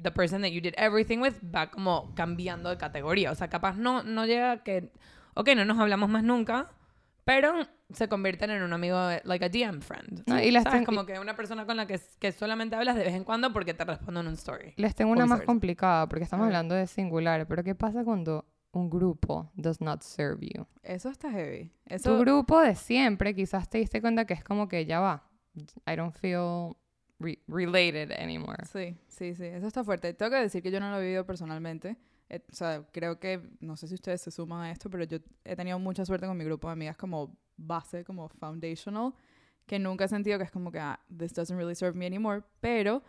the 0.03 0.11
person 0.11 0.43
that 0.43 0.51
you 0.51 0.61
did 0.61 0.75
everything 0.77 1.19
with 1.19 1.35
va 1.43 1.71
como 1.71 2.15
cambiando 2.15 2.71
de 2.71 2.77
categoría. 2.77 3.33
O 3.33 3.35
sea, 3.35 3.49
capaz 3.49 3.77
no, 3.77 4.03
no 4.03 4.27
llega 4.27 4.53
a 4.53 4.63
que, 4.63 4.93
ok, 5.35 5.51
no 5.57 5.65
nos 5.65 5.79
hablamos 5.79 6.09
más 6.11 6.23
nunca, 6.23 6.71
pero 7.25 7.67
se 7.91 8.09
convierten 8.09 8.51
en 8.51 8.63
un 8.63 8.73
amigo, 8.73 8.99
like 9.25 9.45
a 9.45 9.49
DM 9.49 9.81
friend. 9.81 10.25
No, 10.27 10.41
y 10.41 10.51
las 10.51 10.65
¿Sabes? 10.65 10.85
Como 10.85 11.07
que 11.07 11.19
una 11.19 11.35
persona 11.35 11.65
con 11.67 11.77
la 11.77 11.87
que, 11.87 11.99
que 12.19 12.33
solamente 12.33 12.77
hablas 12.77 12.97
de 12.97 13.05
vez 13.05 13.15
en 13.15 13.25
cuando 13.25 13.53
porque 13.53 13.73
te 13.75 13.85
responde 13.85 14.21
en 14.21 14.29
un 14.29 14.35
story. 14.35 14.75
Les 14.77 14.95
tengo 14.95 15.11
una 15.13 15.27
más 15.27 15.43
complicada 15.43 16.09
porque 16.09 16.25
estamos 16.25 16.47
hablando 16.47 16.75
de 16.75 16.87
singular. 16.87 17.47
Pero 17.47 17.65
¿qué 17.65 17.75
pasa 17.75 18.05
cuando 18.05 18.47
un 18.73 18.91
grupo 18.91 19.51
does 19.55 19.81
not 19.81 20.03
serve 20.03 20.47
you? 20.55 20.67
Eso 20.83 21.09
está 21.09 21.31
heavy. 21.31 21.71
Tu 21.89 21.95
Eso, 21.95 22.19
grupo 22.19 22.61
de 22.61 22.75
siempre 22.75 23.35
quizás 23.35 23.69
te 23.69 23.79
diste 23.79 24.01
cuenta 24.01 24.27
que 24.27 24.35
es 24.35 24.45
como 24.45 24.69
que 24.69 24.85
ya 24.85 25.01
va. 25.01 25.29
I 25.87 25.97
don't 25.97 26.15
feel 26.15 26.77
re- 27.25 27.39
related 27.49 28.13
anymore. 28.13 28.65
Sí, 28.67 28.97
sí, 29.09 29.35
sí. 29.35 29.45
Eso 29.45 29.67
está 29.67 29.83
fuerte. 29.85 30.13
Tengo 30.15 30.31
que 30.33 30.39
decir 30.43 30.63
que 30.63 30.71
yo 30.71 30.81
no 30.81 30.91
lo 30.91 30.99
he 30.99 31.03
vivido 31.03 31.25
personalmente. 31.27 31.97
Eh, 32.29 32.41
o 32.51 32.55
sea, 32.55 32.87
creo 32.93 33.19
que, 33.21 33.41
no 33.61 33.77
sé 33.77 33.87
si 33.89 33.95
ustedes 33.95 34.21
se 34.23 34.31
suman 34.31 34.61
a 34.63 34.71
esto, 34.71 34.89
pero 34.91 35.05
yo 35.05 35.19
he 35.45 35.57
tenido 35.57 35.79
mucha 35.79 36.05
suerte 36.05 36.27
con 36.27 36.37
mi 36.37 36.45
grupo 36.45 36.69
de 36.69 36.73
amigas 36.73 36.97
como 36.97 37.37
base, 37.57 38.05
como 38.05 38.29
foundational, 38.29 39.13
que 39.67 39.79
nunca 39.79 40.05
he 40.05 40.09
sentido 40.09 40.39
que 40.39 40.45
es 40.45 40.51
como 40.51 40.71
que, 40.71 40.79
ah, 40.79 40.99
this 41.17 41.33
doesn't 41.35 41.57
really 41.59 41.75
serve 41.75 41.97
me 41.99 42.07
anymore. 42.07 42.43
Pero 42.61 43.03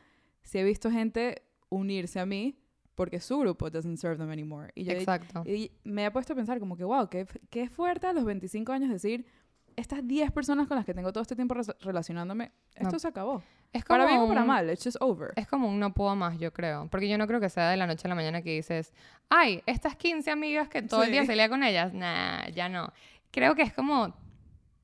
sí 0.43 0.57
he 0.59 0.63
visto 0.63 0.89
gente 0.91 1.43
unirse 1.69 2.19
a 2.19 2.25
mí 2.25 2.59
porque 2.93 3.19
su 3.19 3.37
grupo 3.39 3.69
doesn't 3.69 3.97
serve 3.97 4.17
them 4.17 4.29
anymore. 4.29 4.71
Y 4.75 4.85
yo 4.85 4.93
Exacto. 4.93 5.43
Y 5.45 5.71
me 5.83 6.05
he 6.05 6.11
puesto 6.11 6.31
a 6.33 6.35
pensar 6.35 6.59
como 6.59 6.77
que, 6.77 6.83
wow, 6.85 7.09
qué, 7.09 7.25
qué 7.49 7.67
fuerte 7.69 8.07
a 8.07 8.13
los 8.13 8.23
25 8.23 8.71
años 8.71 8.89
decir, 8.89 9.25
estas 9.75 10.07
10 10.07 10.31
personas 10.31 10.67
con 10.69 10.77
las 10.77 10.85
que 10.85 10.93
tengo 10.93 11.11
todo 11.11 11.21
este 11.21 11.35
tiempo 11.35 11.55
res- 11.55 11.75
relacionándome, 11.81 12.53
esto 12.75 12.91
No. 12.93 12.99
se 12.99 13.07
acabó. 13.09 13.43
Es 13.75 13.83
como 13.83 13.99
Para 13.99 14.09
bien 14.09 14.21
o 14.21 14.27
para 14.27 14.45
mal, 14.45 14.69
it's 14.69 14.83
just 14.85 14.95
over. 15.01 15.33
Es 15.35 15.47
como 15.47 15.67
un 15.67 15.79
no 15.79 15.93
puedo 15.93 16.15
más, 16.15 16.37
yo 16.39 16.53
creo. 16.53 16.87
Porque 16.89 17.09
yo 17.09 17.17
no 17.17 17.27
creo 17.27 17.41
que 17.41 17.49
sea 17.49 17.69
de 17.69 17.75
la 17.75 17.85
noche 17.85 18.07
a 18.07 18.09
la 18.09 18.15
mañana 18.15 18.41
que 18.41 18.51
dices, 18.51 18.93
ay, 19.29 19.61
estas 19.65 19.95
15 19.97 20.31
amigas 20.31 20.69
que 20.69 20.81
todo 20.81 21.03
el 21.03 21.11
día 21.11 21.25
salía 21.25 21.49
con 21.49 21.61
ellas. 21.61 21.93
Nah, 21.93 22.47
ya 22.49 22.69
no. 22.69 22.93
Creo 23.31 23.53
que 23.53 23.63
es 23.63 23.73
como 23.73 24.15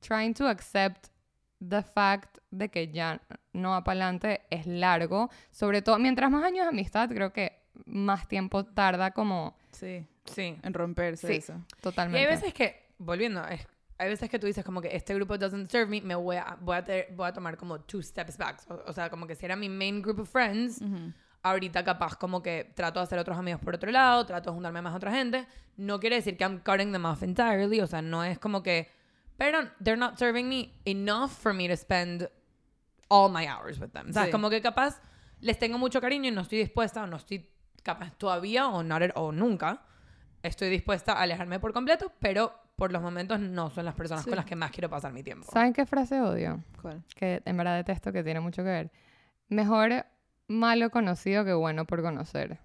trying 0.00 0.34
to 0.34 0.46
accept 0.46 1.06
the 1.66 1.80
fact 1.82 2.36
de 2.50 2.68
que 2.68 2.88
ya 2.88 3.20
no 3.54 3.70
va 3.70 3.82
para 3.82 4.00
adelante 4.04 4.42
es 4.50 4.66
largo. 4.66 5.30
Sobre 5.50 5.80
todo, 5.80 5.98
mientras 5.98 6.30
más 6.30 6.44
años 6.44 6.64
de 6.66 6.68
amistad, 6.70 7.08
creo 7.08 7.32
que 7.32 7.62
más 7.86 8.28
tiempo 8.28 8.64
tarda 8.66 9.12
como 9.12 9.56
Sí, 9.70 10.04
Sí. 10.26 10.54
en 10.62 10.74
romperse 10.74 11.28
Sí. 11.28 11.32
eso. 11.34 11.54
Y 11.78 11.80
totalmente. 11.80 12.18
hay 12.20 12.26
veces 12.26 12.52
que, 12.52 12.88
volviendo, 12.98 13.42
es- 13.48 13.66
hay 14.02 14.08
veces 14.08 14.28
que 14.28 14.38
tú 14.38 14.46
dices 14.46 14.64
como 14.64 14.80
que 14.80 14.94
este 14.94 15.14
grupo 15.14 15.36
doesn't 15.38 15.68
serve 15.68 15.86
me, 15.90 16.00
me 16.00 16.14
voy 16.14 16.36
a, 16.36 16.56
voy 16.60 16.76
a, 16.76 16.84
te- 16.84 17.08
voy 17.16 17.28
a 17.28 17.32
tomar 17.32 17.56
como 17.56 17.80
two 17.80 18.02
steps 18.02 18.36
back. 18.36 18.60
O, 18.68 18.82
o 18.86 18.92
sea, 18.92 19.08
como 19.10 19.26
que 19.26 19.34
si 19.34 19.44
era 19.46 19.56
mi 19.56 19.68
main 19.68 20.02
group 20.02 20.20
of 20.20 20.28
friends, 20.30 20.80
Ujú. 20.82 21.12
ahorita 21.42 21.82
capaz 21.84 22.16
como 22.16 22.42
que 22.42 22.72
trato 22.74 23.00
de 23.00 23.04
hacer 23.04 23.18
otros 23.18 23.36
amigos 23.38 23.60
por 23.60 23.74
otro 23.74 23.90
lado, 23.90 24.24
trato 24.26 24.50
de 24.50 24.54
juntarme 24.54 24.82
más 24.82 24.92
a 24.92 24.96
otra 24.96 25.12
gente. 25.12 25.46
No 25.76 25.98
quiere 26.00 26.16
decir 26.16 26.36
que 26.36 26.44
I'm 26.44 26.58
cutting 26.60 26.92
them 26.92 27.04
off 27.04 27.22
entirely, 27.22 27.80
o 27.80 27.86
sea, 27.86 28.02
no 28.02 28.22
es 28.24 28.38
como 28.38 28.62
que, 28.62 28.90
pero 29.36 29.58
they're 29.82 29.96
not 29.98 30.16
serving 30.18 30.48
me 30.48 30.72
enough 30.84 31.30
for 31.30 31.54
me 31.54 31.68
to 31.68 31.76
spend 31.76 32.28
all 33.08 33.30
my 33.30 33.46
hours 33.46 33.78
with 33.80 33.90
them. 33.90 34.10
O 34.10 34.12
sea, 34.12 34.26
Sí. 34.26 34.30
como 34.30 34.50
que 34.50 34.60
capaz 34.60 35.00
les 35.40 35.58
tengo 35.58 35.78
mucho 35.78 36.00
cariño 36.00 36.28
y 36.28 36.30
no 36.32 36.42
estoy 36.42 36.58
dispuesta 36.58 37.02
o 37.02 37.06
no 37.06 37.16
estoy 37.16 37.48
capaz 37.82 38.12
todavía 38.16 38.68
o, 38.68 38.82
not 38.82 39.02
at- 39.02 39.12
o 39.16 39.32
nunca 39.32 39.82
estoy 40.42 40.70
dispuesta 40.70 41.12
a 41.14 41.22
alejarme 41.22 41.58
por 41.60 41.72
completo, 41.72 42.12
pero 42.20 42.54
por 42.82 42.90
los 42.90 43.00
momentos 43.00 43.38
no 43.38 43.70
son 43.70 43.84
las 43.84 43.94
personas 43.94 44.24
Sí. 44.24 44.30
con 44.30 44.36
las 44.36 44.44
que 44.44 44.56
más 44.56 44.72
quiero 44.72 44.90
pasar 44.90 45.12
mi 45.12 45.22
tiempo. 45.22 45.46
¿Saben 45.52 45.72
qué 45.72 45.86
frase 45.86 46.20
odio? 46.20 46.64
¿Cuál? 46.80 47.04
Que 47.14 47.40
en 47.44 47.56
verdad 47.56 47.76
detesto, 47.76 48.10
que 48.12 48.24
tiene 48.24 48.40
mucho 48.40 48.64
que 48.64 48.70
ver. 48.70 48.90
Mejor 49.48 50.04
malo 50.48 50.90
conocido 50.90 51.44
que 51.44 51.52
bueno 51.52 51.84
por 51.84 52.02
conocer. 52.02 52.58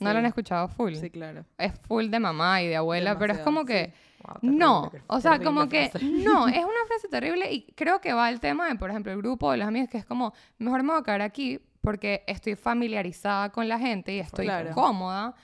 ¿No 0.00 0.10
lo 0.12 0.18
han 0.18 0.24
Sí. 0.24 0.28
escuchado 0.30 0.66
full? 0.66 0.94
Sí, 0.94 1.10
claro. 1.10 1.44
Es 1.58 1.72
full 1.86 2.06
de 2.08 2.18
mamá 2.18 2.60
y 2.60 2.66
de 2.66 2.74
abuela, 2.74 3.16
pero 3.16 3.34
es 3.34 3.38
Demasiado, 3.38 3.44
como 3.44 3.64
que... 3.64 3.92
Wow, 4.24 4.34
terrible, 4.40 4.58
No, 4.58 4.92
o 5.06 5.20
sea, 5.20 5.38
como 5.38 5.68
que 5.68 5.90
frase. 5.90 6.04
no, 6.04 6.48
es 6.48 6.64
una 6.64 6.84
frase 6.88 7.06
terrible 7.08 7.52
y 7.52 7.62
creo 7.76 8.00
que 8.00 8.12
va 8.14 8.26
al 8.26 8.40
tema 8.40 8.66
de, 8.68 8.74
por 8.74 8.90
ejemplo, 8.90 9.12
el 9.12 9.18
grupo 9.18 9.52
de 9.52 9.58
los 9.58 9.68
amigos, 9.68 9.88
que 9.88 9.98
es 9.98 10.04
como, 10.04 10.32
mejor 10.58 10.82
me 10.82 10.90
voy 10.92 11.00
a 11.00 11.04
quedar 11.04 11.22
aquí 11.22 11.60
porque 11.82 12.24
estoy 12.26 12.56
familiarizada 12.56 13.50
con 13.52 13.68
la 13.68 13.78
gente 13.78 14.12
y 14.12 14.18
estoy 14.18 14.46
Claro. 14.46 14.72
cómoda. 14.72 15.36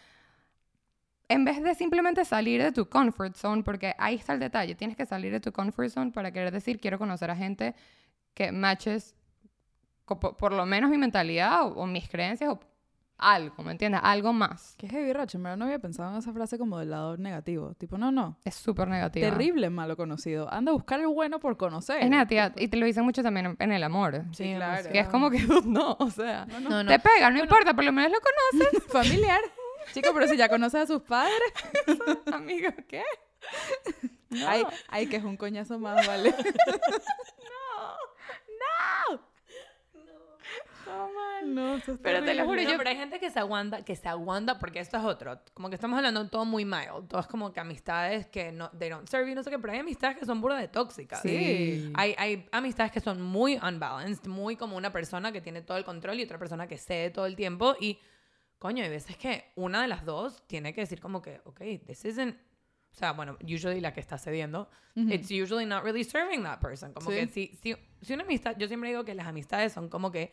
En 1.29 1.45
vez 1.45 1.63
de 1.63 1.75
simplemente 1.75 2.25
salir 2.25 2.63
de 2.63 2.73
tu 2.73 2.89
comfort 2.89 3.35
zone, 3.37 3.63
porque 3.63 3.95
ahí 3.99 4.17
está 4.17 4.35
el 4.35 4.41
detalle, 4.41 4.75
tienes 4.75 4.97
que 4.97 5.07
salir 5.07 5.33
de 5.33 5.41
tu 5.41 5.51
comfort 5.53 5.89
zone 5.91 6.11
para 6.11 6.31
querer 6.31 6.53
decir, 6.53 6.79
quiero 6.81 6.99
conocer 6.99 7.31
a 7.31 7.37
gente 7.37 7.75
que 8.35 8.53
matches 8.53 9.15
por, 10.05 10.37
por 10.37 10.53
lo 10.53 10.67
menos 10.67 10.91
mi 10.91 10.99
mentalidad 10.99 11.63
o, 11.67 11.69
o 11.75 11.87
mis 11.87 12.09
creencias 12.09 12.51
o 12.51 12.61
algo, 13.19 13.63
¿me 13.63 13.71
entiendes? 13.71 14.01
Algo 14.03 14.33
más. 14.33 14.75
Qué 14.77 14.89
heavy, 14.89 15.13
Racho. 15.13 15.39
En 15.39 15.45
verdad 15.45 15.57
no 15.57 15.65
había 15.67 15.79
pensado 15.79 16.11
en 16.11 16.19
esa 16.19 16.33
frase 16.33 16.59
como 16.59 16.79
del 16.81 16.91
lado 16.91 17.17
negativo. 17.17 17.73
Tipo, 17.75 17.97
no, 17.97 18.11
no. 18.11 18.37
Es 18.45 18.57
súper 18.57 18.89
negativo. 18.89 19.29
Terrible 19.29 19.71
malo 19.71 19.97
conocido. 19.97 20.53
Anda 20.53 20.71
a 20.71 20.75
buscar 20.75 20.99
el 20.99 21.07
bueno 21.07 21.39
por 21.39 21.57
conocer. 21.57 22.03
Es 22.03 22.11
negativa. 22.11 22.53
Y 22.57 22.67
te 22.67 22.77
lo 22.77 22.85
dicen 22.85 23.05
mucho 23.05 23.23
también 23.23 23.47
en- 23.47 23.57
en 23.61 23.71
el 23.71 23.85
amor. 23.85 24.25
Sí, 24.33 24.53
claro. 24.57 24.91
Que 24.91 24.99
es 24.99 25.09
como 25.09 25.31
que, 25.31 25.39
no, 25.67 25.97
o 26.01 26.11
sea, 26.11 26.47
No, 26.47 26.59
no. 26.59 26.69
No, 26.71 26.83
no. 26.83 26.91
te 26.91 26.99
pega, 26.99 27.31
no 27.31 27.39
importa, 27.39 27.75
por 27.75 27.85
lo 27.85 27.93
menos 27.93 28.11
lo 28.11 28.19
conoces, 28.19 28.83
Familiar. 28.93 29.41
Chico, 29.93 30.11
pero 30.15 30.29
si 30.29 30.37
ya 30.37 30.49
conoces 30.49 30.83
a 30.83 30.87
sus 30.87 31.03
padres. 31.03 31.53
amigo, 32.33 32.71
¿qué? 32.89 33.03
Ay, 34.47 34.65
ay, 34.89 35.07
que 35.07 35.17
es 35.17 35.25
un 35.25 35.37
coñazo 35.37 35.79
más, 35.79 36.07
¿vale? 36.07 36.35
no, 41.45 41.77
eso 41.77 41.93
es 41.93 41.99
Pero 42.03 42.25
te 42.25 42.35
lo 42.35 42.45
juro, 42.45 42.63
No, 42.63 42.71
yo- 42.71 42.79
pero 42.79 42.91
hay 42.91 42.97
gente 42.97 43.19
que 43.19 43.31
se 43.31 43.39
aguanta, 43.39 43.85
que 43.85 43.97
se 43.97 44.09
aguanta, 44.09 44.59
porque 44.59 44.81
esto 44.81 44.97
es 44.97 45.05
otro. 45.05 45.41
Como 45.55 45.69
que 45.69 45.75
estamos 45.75 45.97
hablando 45.97 46.27
todo 46.29 46.45
muy 46.45 46.65
mild. 46.65 47.09
Todo 47.09 47.21
es 47.21 47.27
como 47.27 47.53
que 47.53 47.61
amistades 47.61 48.27
que 48.27 48.53
no, 48.53 48.71
they 48.79 48.89
don't 48.89 49.09
serve 49.09 49.29
you, 49.29 49.35
no 49.35 49.43
sé 49.43 49.51
qué, 49.51 49.59
pero 49.59 49.73
hay 49.73 49.81
amistades 49.81 50.17
que 50.17 50.25
son 50.27 50.41
burdas 50.41 50.61
de 50.61 50.69
tóxicas. 50.69 51.21
Sí. 51.23 51.91
Hay, 51.95 52.15
hay 52.19 52.49
amistades 52.53 52.93
que 52.93 53.01
son 53.01 53.23
muy 53.23 53.57
unbalanced, 53.57 54.27
muy 54.27 54.57
como 54.57 54.77
una 54.77 54.93
persona 54.93 55.33
que 55.33 55.41
tiene 55.41 55.63
todo 55.63 55.79
el 55.79 55.85
control 55.85 56.19
y 56.21 56.25
otra 56.25 56.39
persona 56.39 56.67
que 56.67 56.79
cede 56.79 57.11
todo 57.11 57.27
el 57.27 57.37
tiempo. 57.37 57.77
Y, 57.81 57.99
coño, 58.63 58.85
hay 58.85 58.91
veces 58.91 59.17
que 59.17 59.51
una 59.57 59.83
de 59.83 59.89
las 59.89 60.05
dos 60.05 60.47
tiene 60.47 60.73
que 60.73 60.83
decir 60.83 61.01
como 61.01 61.21
que, 61.21 61.41
ok, 61.45 61.61
this 61.85 62.05
isn't... 62.05 62.37
O 62.93 62.95
sea, 62.95 63.11
bueno, 63.13 63.37
usually 63.43 63.81
la 63.81 63.93
que 63.93 63.99
está 63.99 64.19
cediendo, 64.19 64.69
it's 64.95 65.29
usually 65.33 65.67
not 65.67 65.83
really 65.83 66.05
serving 66.05 66.45
that 66.45 66.61
person. 66.61 66.93
Como 66.93 67.11
Sí. 67.11 67.17
que 67.17 67.27
si, 67.27 67.59
si, 67.61 67.75
si 68.03 68.13
una 68.15 68.23
amistad, 68.23 68.55
yo 68.59 68.69
siempre 68.69 68.91
digo 68.91 69.03
que 69.05 69.15
las 69.15 69.27
amistades 69.27 69.73
son 69.73 69.89
como 69.89 70.13
que 70.13 70.33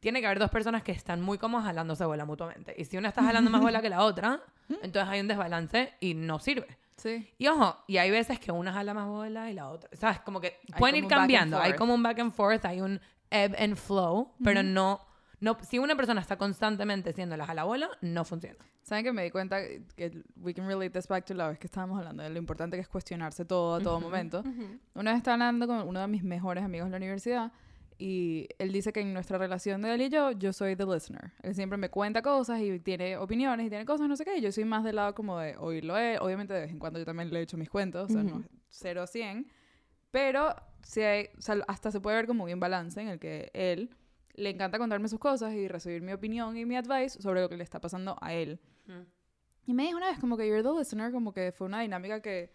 tiene 0.00 0.20
que 0.20 0.26
haber 0.26 0.38
dos 0.38 0.48
personas 0.50 0.82
que 0.82 0.92
están 0.92 1.20
muy 1.20 1.36
cómodas 1.36 1.66
jalándose 1.66 2.06
bola 2.06 2.24
mutuamente. 2.24 2.74
Y 2.78 2.86
si 2.86 2.96
una 2.96 3.08
está 3.10 3.22
jalando 3.22 3.50
más 3.50 3.60
bola 3.60 3.82
que 3.82 3.90
la 3.90 4.02
otra, 4.04 4.40
entonces 4.80 5.06
hay 5.10 5.20
un 5.20 5.28
desbalance 5.28 5.92
y 6.00 6.14
no 6.14 6.38
sirve. 6.38 6.78
Sí. 6.96 7.28
Y 7.36 7.48
ojo, 7.48 7.84
y 7.86 7.98
hay 7.98 8.10
veces 8.10 8.40
que 8.40 8.50
una 8.50 8.72
jala 8.72 8.94
más 8.94 9.08
bola 9.08 9.50
y 9.50 9.54
la 9.54 9.68
otra. 9.68 9.90
¿Sabes? 9.92 10.20
Como 10.20 10.40
que 10.40 10.58
pueden 10.78 11.02
como 11.02 11.04
ir 11.04 11.06
cambiando. 11.08 11.58
Hay 11.60 11.74
como 11.74 11.94
un 11.94 12.02
back 12.02 12.18
and 12.20 12.32
forth, 12.32 12.64
hay 12.64 12.80
un 12.80 12.98
ebb 13.30 13.54
and 13.58 13.76
flow, 13.76 14.32
pero 14.42 14.62
no, 14.62 15.00
no. 15.40 15.56
Si 15.62 15.78
una 15.78 15.96
persona 15.96 16.20
está 16.20 16.36
constantemente 16.36 17.12
siendo 17.12 17.36
la 17.36 17.46
jala 17.46 17.64
bola, 17.64 17.88
no 18.00 18.24
funciona. 18.24 18.58
¿Saben 18.82 19.04
que 19.04 19.12
me 19.12 19.22
di 19.22 19.30
cuenta 19.30 19.60
que 19.96 20.22
we 20.36 20.54
can 20.54 20.66
relate 20.66 20.90
this 20.90 21.06
back 21.06 21.24
to 21.26 21.34
la 21.34 21.48
vez 21.48 21.58
que 21.58 21.66
estábamos 21.66 21.98
hablando 21.98 22.22
de 22.22 22.30
lo 22.30 22.38
importante 22.38 22.76
que 22.76 22.80
es 22.80 22.88
cuestionarse 22.88 23.44
todo 23.44 23.74
a 23.74 23.80
todo 23.80 24.00
momento? 24.00 24.42
Una 24.94 25.10
vez 25.10 25.18
estaba 25.18 25.34
hablando 25.34 25.66
con 25.66 25.86
uno 25.86 26.00
de 26.00 26.08
mis 26.08 26.24
mejores 26.24 26.64
amigos 26.64 26.86
de 26.86 26.92
la 26.92 26.96
universidad 26.96 27.52
y 27.98 28.48
él 28.58 28.72
dice 28.72 28.92
que 28.92 29.00
en 29.00 29.12
nuestra 29.12 29.38
relación 29.38 29.82
de 29.82 29.92
él 29.92 30.02
y 30.02 30.08
yo, 30.08 30.30
yo 30.30 30.52
soy 30.52 30.76
the 30.76 30.86
listener. 30.86 31.32
Él 31.42 31.54
siempre 31.54 31.76
me 31.76 31.90
cuenta 31.90 32.22
cosas 32.22 32.60
y 32.60 32.78
tiene 32.78 33.16
opiniones 33.16 33.66
y 33.66 33.68
tiene 33.68 33.84
cosas, 33.84 34.08
no 34.08 34.16
sé 34.16 34.24
qué, 34.24 34.38
y 34.38 34.40
yo 34.40 34.52
soy 34.52 34.64
más 34.64 34.84
del 34.84 34.96
lado 34.96 35.14
como 35.14 35.38
de 35.38 35.56
oírlo 35.58 35.94
a 35.94 36.12
él. 36.12 36.18
Obviamente 36.22 36.54
de 36.54 36.60
vez 36.60 36.70
en 36.70 36.78
cuando 36.78 36.98
yo 36.98 37.04
también 37.04 37.30
le 37.30 37.40
he 37.40 37.42
hecho 37.42 37.58
mis 37.58 37.68
cuentos, 37.68 38.08
o 38.08 38.12
sea, 38.12 38.22
no 38.22 38.38
es 38.38 38.46
0 38.70 39.02
a 39.02 39.06
100, 39.06 39.50
pero 40.12 40.54
sí 40.82 41.02
hay, 41.02 41.28
o 41.36 41.42
sea, 41.42 41.56
hasta 41.66 41.90
se 41.90 42.00
puede 42.00 42.16
ver 42.16 42.26
como 42.26 42.44
un 42.44 42.50
imbalance 42.50 43.00
en 43.00 43.08
el 43.08 43.18
que 43.18 43.50
él 43.52 43.90
le 44.38 44.50
encanta 44.50 44.78
contarme 44.78 45.08
sus 45.08 45.18
cosas 45.18 45.52
y 45.52 45.68
recibir 45.68 46.02
mi 46.02 46.12
opinión 46.12 46.56
y 46.56 46.64
mi 46.64 46.76
advice 46.76 47.20
sobre 47.20 47.40
lo 47.40 47.48
que 47.48 47.56
le 47.56 47.64
está 47.64 47.80
pasando 47.80 48.16
a 48.20 48.32
él. 48.32 48.60
Y 49.66 49.74
me 49.74 49.84
dijo 49.84 49.98
una 49.98 50.08
vez 50.08 50.18
como 50.18 50.36
que 50.36 50.48
you're 50.48 50.62
the 50.62 50.78
listener, 50.78 51.12
como 51.12 51.32
que 51.32 51.52
fue 51.52 51.66
una 51.66 51.80
dinámica 51.80 52.22
que, 52.22 52.50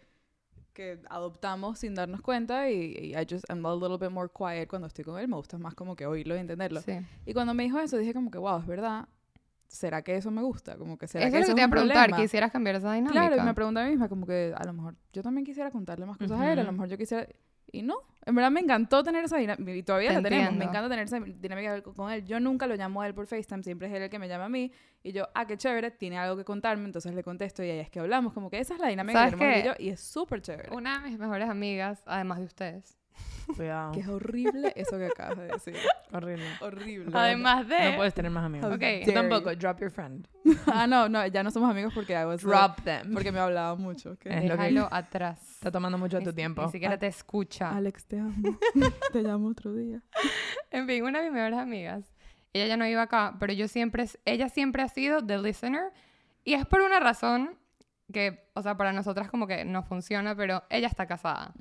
que 0.72 1.00
adoptamos 1.08 1.78
sin 1.78 1.94
darnos 1.94 2.22
cuenta 2.22 2.68
y, 2.70 2.96
y 2.96 3.16
I 3.16 3.26
just 3.30 3.48
am 3.48 3.64
a 3.66 3.74
little 3.74 3.98
bit 3.98 4.10
more 4.10 4.28
quiet 4.28 4.68
cuando 4.68 4.88
estoy 4.88 5.04
con 5.04 5.20
él. 5.20 5.28
Me 5.28 5.36
gusta 5.36 5.56
más 5.58 5.74
como 5.74 5.94
que 5.94 6.06
oírlo 6.06 6.34
y 6.34 6.40
entenderlo. 6.40 6.80
Sí. 6.80 6.98
Y 7.24 7.32
cuando 7.32 7.54
me 7.54 7.62
dijo 7.62 7.78
eso 7.78 7.96
dije 7.98 8.12
como 8.12 8.30
que 8.30 8.38
wow, 8.38 8.58
es 8.58 8.66
verdad. 8.66 9.08
¿Será 9.68 10.02
que 10.02 10.16
eso 10.16 10.30
me 10.30 10.42
gusta? 10.42 10.76
Como 10.76 10.98
que 10.98 11.06
será 11.08 11.26
Eso 11.26 11.32
que 11.32 11.40
es 11.40 11.48
lo 11.48 11.54
que 11.54 11.54
te 11.54 11.60
iba 11.60 11.64
a 11.64 11.66
un 11.66 11.70
preguntar, 11.70 12.08
problema? 12.08 12.22
¿quisieras 12.22 12.52
cambiar 12.52 12.76
esa 12.76 12.92
dinámica? 12.92 13.12
Claro, 13.26 13.42
y 13.42 13.44
me 13.44 13.54
pregunté 13.54 13.80
a 13.80 13.84
mí 13.84 13.90
misma 13.90 14.08
como 14.08 14.26
que 14.26 14.52
a 14.56 14.64
lo 14.64 14.72
mejor 14.72 14.94
yo 15.12 15.22
también 15.22 15.44
quisiera 15.44 15.70
contarle 15.70 16.06
más 16.06 16.16
cosas 16.16 16.40
a 16.40 16.52
él, 16.52 16.58
a 16.58 16.62
lo 16.64 16.72
mejor 16.72 16.88
yo 16.88 16.98
quisiera... 16.98 17.26
Y 17.74 17.82
no, 17.82 17.96
en 18.24 18.34
verdad 18.34 18.50
me 18.50 18.60
encantó 18.60 19.02
tener 19.02 19.24
esa 19.24 19.36
dinámica, 19.36 19.74
y 19.74 19.82
todavía 19.82 20.10
Te 20.10 20.16
la 20.16 20.22
tenemos, 20.22 20.54
me 20.54 20.64
encanta 20.64 20.88
tener 20.88 21.06
esa 21.06 21.20
dinámica 21.20 21.82
con 21.82 22.10
él. 22.10 22.24
Yo 22.24 22.40
nunca 22.40 22.66
lo 22.66 22.76
llamo 22.76 23.02
a 23.02 23.06
él 23.06 23.14
por 23.14 23.26
FaceTime, 23.26 23.62
siempre 23.62 23.88
es 23.88 23.94
él 23.94 24.02
el 24.02 24.10
que 24.10 24.18
me 24.18 24.28
llama 24.28 24.44
a 24.44 24.48
mí, 24.48 24.70
y 25.02 25.12
yo, 25.12 25.28
ah, 25.34 25.46
qué 25.46 25.56
chévere, 25.56 25.90
tiene 25.90 26.18
algo 26.18 26.36
que 26.36 26.44
contarme, 26.44 26.84
entonces 26.84 27.14
le 27.14 27.22
contesto 27.22 27.62
y 27.62 27.70
ahí 27.70 27.78
es 27.80 27.90
que 27.90 28.00
hablamos, 28.00 28.32
como 28.32 28.48
que 28.48 28.58
esa 28.58 28.74
es 28.74 28.80
la 28.80 28.88
dinámica 28.88 29.24
que 29.24 29.30
¿Sabes 29.30 29.38
tenemos 29.38 29.56
él 29.56 29.62
y 29.62 29.66
yo, 29.66 29.74
y 29.78 29.88
es 29.90 30.00
súper 30.00 30.40
chévere. 30.40 30.74
Una 30.74 31.00
de 31.00 31.10
mis 31.10 31.18
mejores 31.18 31.48
amigas, 31.48 32.02
además 32.06 32.38
de 32.38 32.44
ustedes. 32.44 32.96
Cuidado. 33.56 33.92
Que 33.92 34.00
es 34.00 34.08
horrible 34.08 34.72
eso 34.74 34.96
que 34.96 35.06
acabas 35.06 35.36
de 35.38 35.48
decir. 35.48 35.76
Horrible. 36.12 36.46
horrible. 36.60 37.10
Además 37.14 37.68
de... 37.68 37.90
No 37.90 37.96
puedes 37.96 38.14
tener 38.14 38.30
más 38.30 38.44
amigos. 38.44 38.72
Ok. 38.72 38.82
Tú 39.04 39.12
tampoco. 39.12 39.52
you. 39.52 39.58
Drop 39.58 39.80
your 39.80 39.90
friend. 39.90 40.26
ah, 40.72 40.86
no, 40.86 41.08
no, 41.08 41.26
ya 41.26 41.42
no 41.42 41.50
somos 41.50 41.70
amigos 41.70 41.92
porque 41.94 42.14
I 42.14 42.24
was 42.24 42.42
like- 42.42 42.46
Drop 42.58 42.82
them. 42.84 43.12
porque 43.12 43.32
me 43.32 43.38
hablaba 43.40 43.74
mucho. 43.76 44.12
¿ok? 44.12 44.26
Es 44.26 44.44
lo 44.44 44.56
que- 44.56 44.62
Déjalo 44.62 44.88
atrás. 44.92 45.40
Está 45.54 45.70
tomando 45.70 45.98
mucho 45.98 46.18
de 46.18 46.24
tu 46.24 46.32
tiempo. 46.32 46.62
Ni 46.64 46.70
siquiera 46.70 46.98
te 46.98 47.06
escucha. 47.06 47.70
Alex, 47.76 48.06
te 48.06 48.18
amo. 48.18 48.58
te 49.12 49.22
llamo 49.22 49.48
otro 49.48 49.74
día. 49.74 50.00
En 50.70 50.86
fin, 50.86 51.04
una 51.04 51.18
de 51.20 51.26
mis 51.26 51.34
mejores 51.34 51.58
amigas, 51.58 52.14
ella 52.52 52.66
ya 52.66 52.76
no 52.76 52.84
vive 52.84 53.00
acá, 53.00 53.36
pero 53.38 53.52
yo 53.52 53.68
siempre, 53.68 54.06
ella 54.24 54.48
siempre 54.48 54.82
ha 54.82 54.88
sido 54.88 55.24
the 55.24 55.38
listener 55.38 55.92
y 56.44 56.54
es 56.54 56.64
por 56.66 56.80
una 56.80 56.98
razón 57.00 57.58
que, 58.12 58.48
o 58.54 58.62
sea, 58.62 58.76
para 58.76 58.92
nosotras 58.92 59.30
como 59.30 59.46
que 59.46 59.64
no 59.64 59.82
funciona, 59.82 60.34
pero 60.36 60.62
ella 60.70 60.86
está 60.88 61.06
casada. 61.06 61.52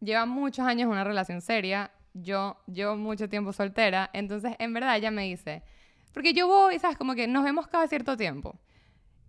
Lleva 0.00 0.26
muchos 0.26 0.66
años 0.66 0.86
en 0.86 0.92
una 0.92 1.04
relación 1.04 1.40
seria, 1.40 1.90
yo 2.14 2.56
llevo 2.66 2.96
mucho 2.96 3.28
tiempo 3.28 3.52
soltera, 3.52 4.10
entonces 4.12 4.54
en 4.58 4.72
verdad 4.72 4.96
ella 4.96 5.10
me 5.10 5.24
dice, 5.24 5.62
porque 6.12 6.32
yo 6.32 6.46
voy, 6.46 6.78
¿sabes? 6.78 6.96
Como 6.96 7.14
que 7.14 7.26
nos 7.26 7.44
vemos 7.44 7.68
cada 7.68 7.86
cierto 7.86 8.16
tiempo. 8.16 8.58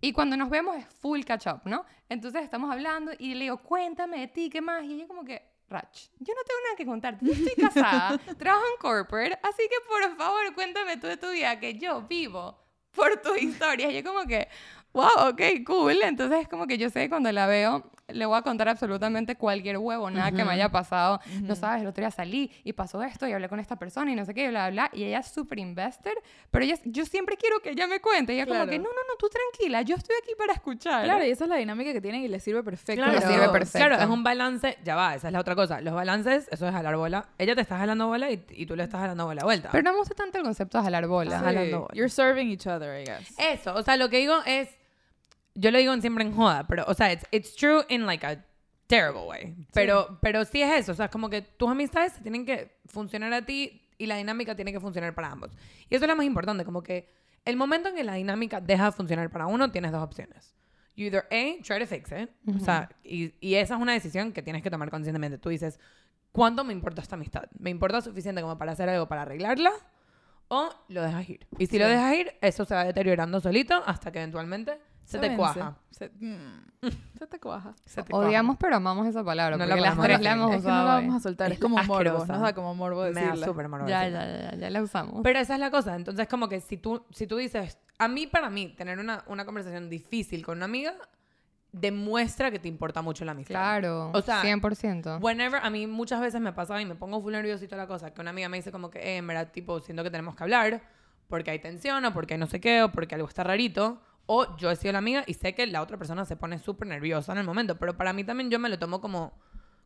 Y 0.00 0.12
cuando 0.12 0.36
nos 0.36 0.48
vemos 0.48 0.76
es 0.76 0.86
full 1.00 1.22
catch 1.22 1.46
up, 1.46 1.60
¿no? 1.64 1.84
Entonces 2.08 2.42
estamos 2.42 2.70
hablando 2.70 3.12
y 3.18 3.34
le 3.34 3.44
digo, 3.44 3.58
cuéntame 3.58 4.20
de 4.20 4.28
ti, 4.28 4.48
¿qué 4.48 4.60
más? 4.60 4.84
Y 4.84 4.94
ella 4.94 5.06
como 5.06 5.24
que, 5.24 5.42
Rach, 5.68 6.08
yo 6.18 6.34
no 6.34 6.42
tengo 6.42 6.60
nada 6.64 6.76
que 6.76 6.86
contarte. 6.86 7.24
Yo 7.24 7.32
estoy 7.32 7.54
casada, 7.64 8.18
trabajo 8.38 8.64
en 8.74 8.80
corporate, 8.80 9.38
así 9.42 9.62
que 9.68 9.76
por 9.86 10.16
favor 10.16 10.54
cuéntame 10.54 10.96
tú 10.96 11.06
de 11.06 11.16
tu 11.16 11.30
vida, 11.30 11.60
que 11.60 11.74
yo 11.74 12.02
vivo 12.02 12.58
por 12.92 13.20
tus 13.20 13.40
historias. 13.40 13.92
Y 13.92 14.02
yo 14.02 14.04
como 14.04 14.26
que, 14.26 14.48
wow, 14.92 15.28
ok, 15.28 15.42
cool. 15.64 16.02
Entonces 16.02 16.40
es 16.40 16.48
como 16.48 16.66
que 16.66 16.78
yo 16.78 16.90
sé 16.90 17.08
cuando 17.08 17.30
la 17.30 17.46
veo, 17.46 17.90
le 18.12 18.26
voy 18.26 18.36
a 18.38 18.42
contar 18.42 18.68
absolutamente 18.68 19.36
cualquier 19.36 19.78
huevo, 19.78 20.10
nada 20.10 20.30
que 20.32 20.44
me 20.44 20.52
haya 20.52 20.68
pasado. 20.70 21.20
No 21.42 21.54
sabes, 21.54 21.82
el 21.82 21.88
otro 21.88 22.02
día 22.02 22.10
salí 22.10 22.50
y 22.64 22.72
pasó 22.72 23.02
esto 23.02 23.26
y 23.28 23.32
hablé 23.32 23.48
con 23.48 23.60
esta 23.60 23.76
persona 23.76 24.10
y 24.12 24.14
no 24.14 24.24
sé 24.24 24.34
qué, 24.34 24.44
y 24.44 24.48
bla, 24.48 24.70
bla, 24.70 24.88
bla. 24.88 24.98
Y 24.98 25.04
ella 25.04 25.20
es 25.20 25.28
súper 25.28 25.58
invested, 25.58 26.12
pero 26.50 26.64
ella, 26.64 26.76
yo 26.84 27.04
siempre 27.06 27.36
quiero 27.36 27.60
que 27.60 27.70
ella 27.70 27.86
me 27.86 28.00
cuente. 28.00 28.32
Y 28.32 28.36
ella 28.36 28.46
como 28.46 28.56
Claro. 28.60 28.70
que, 28.70 28.78
no, 28.78 28.84
no, 28.84 28.90
no, 28.90 29.16
tú 29.18 29.28
tranquila, 29.28 29.82
yo 29.82 29.96
estoy 29.96 30.16
aquí 30.22 30.32
para 30.36 30.52
escuchar. 30.54 31.04
Claro, 31.04 31.24
y 31.24 31.30
esa 31.30 31.44
es 31.44 31.50
la 31.50 31.56
dinámica 31.56 31.92
que 31.92 32.00
tienen 32.00 32.22
y 32.22 32.28
les 32.28 32.42
sirve 32.42 32.62
perfecto. 32.62 33.02
Claro, 33.02 33.18
a 33.18 33.20
sirve 33.20 33.48
perfecto. 33.48 33.86
Claro, 33.86 34.02
es 34.02 34.08
un 34.10 34.22
balance. 34.22 34.78
Ya 34.84 34.96
va, 34.96 35.14
esa 35.14 35.28
es 35.28 35.32
la 35.32 35.40
otra 35.40 35.54
cosa. 35.54 35.80
Los 35.80 35.94
balances, 35.94 36.48
eso 36.50 36.66
es 36.66 36.72
jalar 36.72 36.96
bola. 36.96 37.26
Ella 37.38 37.54
te 37.54 37.60
está 37.62 37.78
jalando 37.78 38.06
bola 38.08 38.30
y, 38.30 38.44
y 38.50 38.66
tú 38.66 38.76
le 38.76 38.84
estás 38.84 39.00
jalando 39.00 39.26
bola 39.26 39.44
vuelta. 39.44 39.68
Pero 39.72 39.82
no 39.82 39.92
me 39.92 39.98
gusta 39.98 40.14
tanto 40.14 40.38
el 40.38 40.44
concepto 40.44 40.78
de 40.78 40.84
jalar 40.84 41.06
bola. 41.06 41.38
Sí, 41.38 41.44
jalando 41.44 41.80
bola. 41.80 41.94
You're 41.94 42.08
serving 42.10 42.50
each 42.50 42.66
other, 42.66 43.00
I 43.00 43.04
guess. 43.04 43.34
Eso, 43.38 43.74
o 43.74 43.82
sea, 43.82 43.96
lo 43.96 44.08
que 44.08 44.18
digo 44.18 44.34
es. 44.46 44.68
Yo 45.54 45.70
lo 45.70 45.78
digo 45.78 45.96
siempre 46.00 46.24
en 46.24 46.34
joda, 46.34 46.66
pero, 46.66 46.84
o 46.86 46.94
sea, 46.94 47.12
it's, 47.12 47.26
it's 47.30 47.54
true 47.56 47.84
in 47.88 48.06
like 48.06 48.24
a 48.26 48.44
terrible 48.86 49.22
way. 49.28 49.54
Pero, 49.72 50.18
pero 50.22 50.44
sí 50.44 50.62
es 50.62 50.70
eso, 50.80 50.92
o 50.92 50.94
sea, 50.94 51.06
es 51.06 51.10
como 51.10 51.28
que 51.30 51.42
tus 51.42 51.68
amistades 51.70 52.14
tienen 52.22 52.44
que 52.46 52.78
funcionar 52.86 53.32
a 53.32 53.44
ti 53.44 53.82
y 53.98 54.06
la 54.06 54.16
dinámica 54.16 54.54
tiene 54.56 54.72
que 54.72 54.80
funcionar 54.80 55.14
para 55.14 55.30
ambos. 55.30 55.50
Y 55.88 55.94
eso 55.94 56.04
es 56.04 56.08
lo 56.08 56.16
más 56.16 56.26
importante, 56.26 56.64
como 56.64 56.82
que 56.82 57.08
el 57.44 57.56
momento 57.56 57.88
en 57.88 57.94
que 57.96 58.04
la 58.04 58.14
dinámica 58.14 58.60
deja 58.60 58.86
de 58.86 58.92
funcionar 58.92 59.30
para 59.30 59.46
uno, 59.46 59.70
tienes 59.70 59.92
dos 59.92 60.02
opciones. 60.02 60.54
You 60.96 61.06
either 61.06 61.24
A, 61.30 61.62
try 61.62 61.78
to 61.78 61.86
fix 61.86 62.10
it. 62.12 62.30
O 62.54 62.58
sea, 62.58 62.90
y, 63.04 63.32
y 63.40 63.54
esa 63.54 63.74
es 63.76 63.80
una 63.80 63.92
decisión 63.92 64.32
que 64.32 64.42
tienes 64.42 64.62
que 64.62 64.70
tomar 64.70 64.90
conscientemente. 64.90 65.38
Tú 65.38 65.48
dices, 65.48 65.78
¿cuánto 66.32 66.64
me 66.64 66.72
importa 66.72 67.00
esta 67.00 67.14
amistad? 67.16 67.44
¿Me 67.58 67.70
importa 67.70 68.00
suficiente 68.02 68.42
como 68.42 68.58
para 68.58 68.72
hacer 68.72 68.88
algo 68.88 69.06
para 69.08 69.22
arreglarla? 69.22 69.72
¿O 70.48 70.68
lo 70.88 71.02
dejas 71.02 71.28
ir? 71.30 71.46
Y 71.58 71.66
si 71.66 71.78
lo 71.78 71.84
Sí. 71.86 71.90
dejas 71.92 72.14
ir, 72.16 72.32
eso 72.40 72.64
se 72.64 72.74
va 72.74 72.84
deteriorando 72.84 73.40
solito 73.40 73.82
hasta 73.86 74.10
que 74.10 74.18
eventualmente 74.18 74.78
se, 75.10 75.18
te 75.18 75.36
cuaja. 75.36 75.76
Se, 75.90 76.08
mm, 76.08 76.88
se 77.18 77.26
te 77.26 77.38
cuaja. 77.38 77.74
Se 77.84 78.02
te 78.02 78.14
Odiamos, 78.14 78.56
pero 78.58 78.76
amamos 78.76 79.06
esa 79.06 79.24
palabra. 79.24 79.56
No 79.56 79.66
la 79.66 79.74
porque 79.74 79.80
las 79.80 79.96
podemos 79.96 80.16
tres 80.16 80.24
la 80.24 80.32
hemos 80.32 80.54
Es 80.54 80.62
que 80.62 80.68
no 80.68 80.84
la 80.84 80.84
vamos 80.84 81.14
a 81.16 81.20
soltar. 81.20 81.48
Es, 81.48 81.54
Es 81.54 81.60
como 81.60 81.82
morbo. 81.82 82.24
Nos 82.24 82.40
da 82.40 82.54
como 82.54 82.74
morbo 82.74 83.00
cuaja. 83.00 83.12
Me 83.12 83.20
da 83.20 83.26
decirla. 83.26 83.46
súper 83.46 83.68
morbo 83.68 83.86
Ya, 83.88 84.08
ya, 84.08 84.26
ya, 84.26 84.56
ya 84.56 84.70
la 84.70 84.82
usamos. 84.82 85.20
Pero 85.22 85.38
esa 85.38 85.54
es 85.54 85.60
la 85.60 85.70
cosa. 85.70 85.96
Entonces, 85.96 86.28
como 86.28 86.48
que 86.48 86.60
si 86.60 86.76
tú, 86.76 87.04
si 87.10 87.26
tú 87.26 87.36
dices, 87.36 87.78
a 87.98 88.08
mí, 88.08 88.26
para 88.26 88.48
mí, 88.50 88.68
tener 88.68 88.98
una, 88.98 89.24
una 89.26 89.44
conversación 89.44 89.90
difícil 89.90 90.44
con 90.44 90.58
una 90.58 90.66
amiga 90.66 90.94
demuestra 91.72 92.50
que 92.50 92.58
te 92.58 92.68
importa 92.68 93.02
mucho 93.02 93.24
la 93.24 93.32
amistad. 93.32 93.54
Claro, 93.54 94.10
O 94.12 94.22
sea, 94.22 94.42
100%. 94.42 95.20
Whenever, 95.20 95.60
a 95.62 95.70
mí 95.70 95.86
muchas 95.86 96.20
veces 96.20 96.40
me 96.40 96.52
pasa 96.52 96.80
y 96.80 96.84
me 96.84 96.94
pongo 96.94 97.20
full 97.20 97.32
nervioso 97.32 97.64
y 97.64 97.68
toda 97.68 97.82
la 97.82 97.88
cosa, 97.88 98.12
que 98.12 98.20
una 98.20 98.30
amiga 98.30 98.48
me 98.48 98.56
dice 98.56 98.72
como 98.72 98.90
que, 98.90 98.98
eh, 98.98 99.16
en 99.18 99.26
verdad, 99.26 99.50
tipo, 99.52 99.80
siento 99.80 100.02
que 100.02 100.10
tenemos 100.10 100.34
que 100.34 100.42
hablar 100.42 100.82
porque 101.28 101.52
hay 101.52 101.60
tensión 101.60 102.04
o 102.04 102.12
porque 102.12 102.34
hay 102.34 102.40
no 102.40 102.46
sé 102.46 102.60
qué 102.60 102.82
o 102.82 102.90
porque 102.90 103.14
algo 103.14 103.28
está 103.28 103.44
rarito. 103.44 104.00
O 104.32 104.56
yo 104.58 104.70
he 104.70 104.76
sido 104.76 104.92
la 104.92 104.98
amiga 104.98 105.24
y 105.26 105.34
sé 105.34 105.54
que 105.56 105.66
la 105.66 105.82
otra 105.82 105.96
persona 105.96 106.24
se 106.24 106.36
pone 106.36 106.60
súper 106.60 106.86
nerviosa 106.86 107.32
en 107.32 107.38
el 107.38 107.44
momento. 107.44 107.76
Pero 107.78 107.96
para 107.96 108.12
mí 108.12 108.22
también 108.22 108.48
yo 108.48 108.60
me 108.60 108.68
lo 108.68 108.78
tomo 108.78 109.00
como, 109.00 109.32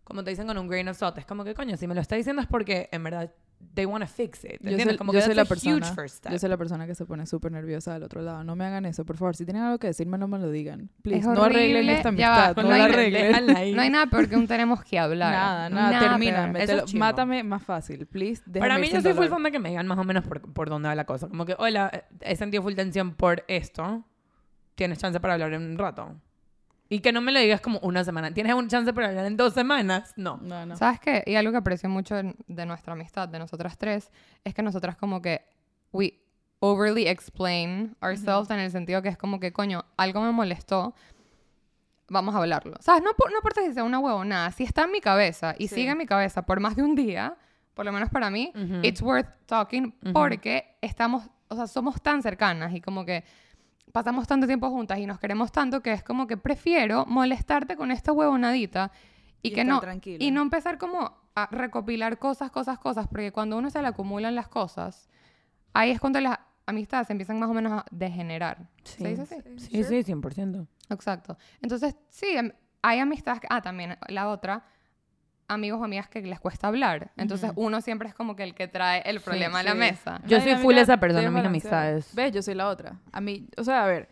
como 0.05 0.23
te 0.23 0.29
dicen 0.31 0.47
con 0.47 0.59
un 0.59 0.69
grain 0.69 0.87
of 0.89 0.99
salt. 0.99 1.17
Es 1.17 1.25
como 1.25 1.45
que, 1.45 1.55
coño, 1.55 1.79
si 1.79 1.87
me 1.87 1.95
lo 1.95 2.03
está 2.03 2.15
diciendo 2.17 2.43
es 2.43 2.49
porque 2.49 2.91
en 2.93 3.03
verdad 3.05 3.33
they 3.73 3.87
want 3.87 4.05
to 4.05 4.11
fix 4.11 4.45
it. 4.45 4.51
Yo 4.61 4.69
¿Entiendes? 4.69 4.85
soy, 4.89 4.97
como 4.99 5.15
yo 5.15 5.21
que 5.21 5.25
soy 5.25 5.35
la 5.35 5.47
persona. 5.47 5.87
first 5.95 6.17
step. 6.17 6.31
Yo 6.33 6.39
soy 6.39 6.51
la 6.51 6.59
persona 6.59 6.87
que 6.87 6.95
se 6.95 7.07
pone 7.07 7.25
súper 7.25 7.53
nerviosa 7.53 7.95
del 7.95 8.03
otro 8.03 8.21
lado. 8.21 8.45
No 8.45 8.55
me 8.55 8.67
hagan 8.67 8.85
eso, 8.85 9.07
por 9.07 9.17
favor. 9.17 9.35
Si 9.35 9.47
tienen 9.47 9.63
algo 9.63 9.79
que 9.79 9.87
decirme, 9.87 10.19
no 10.19 10.29
me 10.29 10.39
lo 10.39 10.51
digan. 10.51 10.91
Please, 11.01 11.21
Es 11.21 11.27
no 11.27 11.43
arreglen 11.43 11.89
esta 11.89 12.11
Ya 12.15 12.29
va, 12.29 12.45
amistad. 12.49 12.57
no 12.57 12.63
No, 12.65 12.69
la 12.69 12.75
hay- 12.85 12.93
arreglen. 12.93 13.47
No 13.77 13.81
hay 13.81 13.89
nada 13.89 14.07
peor 14.09 14.29
que 14.29 14.37
un 14.37 14.47
tenemos 14.47 14.85
que 14.85 14.99
hablar. 14.99 15.33
Nada, 15.33 15.71
nada. 15.71 16.85
Chimbo. 16.85 16.99
Mátame 17.01 17.43
más 17.45 17.63
fácil. 17.63 18.05
Please, 18.07 18.43
Para 18.59 18.77
mí 18.77 18.89
yo 18.91 19.01
soy 19.01 19.13
full 19.15 19.25
dolor. 19.25 19.31
fan 19.31 19.43
de 19.45 19.53
que 19.53 19.59
me 19.59 19.71
digan 19.71 19.87
más 19.87 19.97
o 19.99 20.05
menos 20.05 20.23
por, 20.27 20.43
por 20.53 20.69
dónde 20.69 20.89
va 20.91 20.95
la 20.95 21.07
cosa. 21.07 21.29
Como 21.29 21.47
que, 21.47 21.55
hola, 21.59 22.05
he 22.21 22.37
sentido 22.37 22.63
full 22.63 22.75
tensión 22.75 23.15
por 23.15 23.43
esto. 23.49 24.05
Tienes 24.75 24.99
chance 24.99 25.19
para 25.21 25.35
hablar 25.35 25.53
en 25.53 25.63
un 25.63 25.79
rato. 25.79 26.15
Y 26.89 27.01
que 27.01 27.13
no 27.13 27.21
me 27.21 27.33
lo 27.33 27.41
digas 27.41 27.61
como 27.61 27.79
una 27.81 28.05
semana. 28.05 28.33
¿Tienes 28.35 28.55
un 28.55 28.69
chance 28.69 28.93
para 28.93 29.09
hablar 29.09 29.25
en 29.27 29.37
dos 29.37 29.55
semanas? 29.55 30.13
No. 30.17 30.39
No, 30.43 30.67
no. 30.67 30.77
¿Sabes 30.77 31.01
qué? 31.01 31.23
Y 31.27 31.35
algo 31.37 31.51
que 31.53 31.59
aprecio 31.59 31.89
mucho 31.89 32.15
de, 32.15 32.67
nuestra 32.67 32.93
amistad, 32.93 33.29
de 33.29 33.39
nosotras 33.39 33.79
tres, 33.79 34.11
es 34.45 34.55
que 34.55 34.63
nosotras 34.63 34.97
como 34.97 35.23
que 35.23 35.47
we 35.93 36.21
overly 36.61 37.07
explain 37.09 37.97
ourselves 38.03 38.51
en 38.51 38.59
el 38.59 38.71
sentido 38.71 39.01
que 39.03 39.09
es 39.09 39.17
como 39.17 39.41
que, 39.41 39.53
coño, 39.53 39.85
algo 39.97 40.21
me 40.21 40.33
molestó, 40.33 40.95
vamos 42.09 42.35
a 42.35 42.39
hablarlo. 42.39 42.77
¿Sabes? 42.81 43.03
No, 43.03 43.13
por- 43.15 43.31
no 43.31 43.39
importa 43.39 43.63
si 43.63 43.73
sea 43.73 43.85
una 43.85 43.99
huevonada, 43.99 44.51
si 44.53 44.65
está 44.65 44.85
en 44.85 44.93
mi 44.93 45.01
cabeza 45.01 45.55
y 45.59 45.69
Sí. 45.69 45.77
sigue 45.77 45.91
en 45.91 45.99
mi 45.99 46.07
cabeza 46.07 46.43
por 46.43 46.61
más 46.61 46.77
de 46.77 46.83
un 46.83 46.95
día, 46.95 47.37
por 47.75 47.85
lo 47.85 47.93
menos 47.93 48.11
para 48.11 48.31
mí, 48.31 48.53
Ujú. 48.55 48.81
it's 48.83 49.03
worth 49.03 49.27
talking 49.47 49.93
porque 50.13 50.77
estamos, 50.81 51.29
o 51.49 51.57
sea, 51.57 51.67
somos 51.67 52.01
tan 52.03 52.23
cercanas 52.23 52.73
y 52.75 52.81
como 52.81 53.05
que 53.05 53.25
pasamos 53.95 54.27
tanto 54.27 54.49
tiempo 54.49 54.69
juntas 54.71 54.99
y 54.99 55.07
nos 55.07 55.21
queremos 55.21 55.53
tanto 55.53 55.81
que 55.81 55.93
es 55.93 56.03
como 56.03 56.27
que 56.27 56.37
prefiero 56.37 57.07
molestarte 57.07 57.77
con 57.77 57.93
esta 57.93 58.11
huevonadita 58.11 58.91
y, 59.41 59.51
Y 59.51 59.53
que 59.53 59.63
no 59.63 59.79
tranquila. 59.79 60.19
y 60.19 60.33
no 60.33 60.43
empezar 60.43 60.79
como 60.79 61.13
a 61.37 61.47
recopilar 61.53 62.19
cosas, 62.19 62.51
cosas, 62.51 62.81
cosas, 62.81 63.07
porque 63.07 63.31
cuando 63.31 63.57
uno 63.57 63.71
se 63.71 63.81
le 63.81 63.87
acumulan 63.87 64.35
las 64.35 64.49
cosas, 64.49 65.09
ahí 65.75 65.93
es 65.93 66.01
cuando 66.01 66.21
las 66.21 66.41
amistades 66.67 67.09
empiezan 67.11 67.39
más 67.39 67.49
o 67.49 67.55
menos 67.55 67.73
a 67.73 67.85
degenerar. 67.93 68.69
¿Se 68.83 69.07
dice 69.07 69.23
así? 69.23 69.37
Sí, 69.59 69.85
sí, 69.85 70.13
100%. 70.13 70.67
Exacto. 70.91 71.39
Entonces, 71.63 71.95
sí, 72.09 72.27
em, 72.37 72.51
hay 72.83 72.99
amistades 72.99 73.39
que... 73.39 73.47
Ah, 73.49 73.63
también 73.63 73.97
la 74.09 74.29
otra, 74.29 74.65
amigos 75.49 75.81
o 75.81 75.85
amigas 75.85 76.09
que 76.09 76.21
les 76.23 76.41
cuesta 76.41 76.69
hablar. 76.69 77.11
Entonces, 77.17 77.53
uno 77.57 77.81
siempre 77.81 78.09
es 78.09 78.15
como 78.15 78.37
que 78.37 78.43
el 78.43 78.55
que 78.55 78.69
trae 78.69 79.03
el 79.05 79.21
problema 79.21 79.61
a 79.61 79.63
la 79.63 79.73
sí. 79.73 79.79
mesa. 79.79 80.21
Yo 80.27 80.39
Ay, 80.39 80.43
soy 80.43 80.55
full 80.57 80.77
esa 80.77 80.99
persona 80.99 81.27
en 81.27 81.35
mis 81.35 81.45
amistades. 81.45 82.15
¿Ves? 82.15 82.33
Yo 82.33 82.43
soy 82.43 82.55
la 82.55 82.69
otra. 82.69 82.97
A 83.13 83.21
mí, 83.21 83.47
o 83.57 83.65
sea, 83.65 83.85
a 83.85 83.87
ver, 83.87 84.09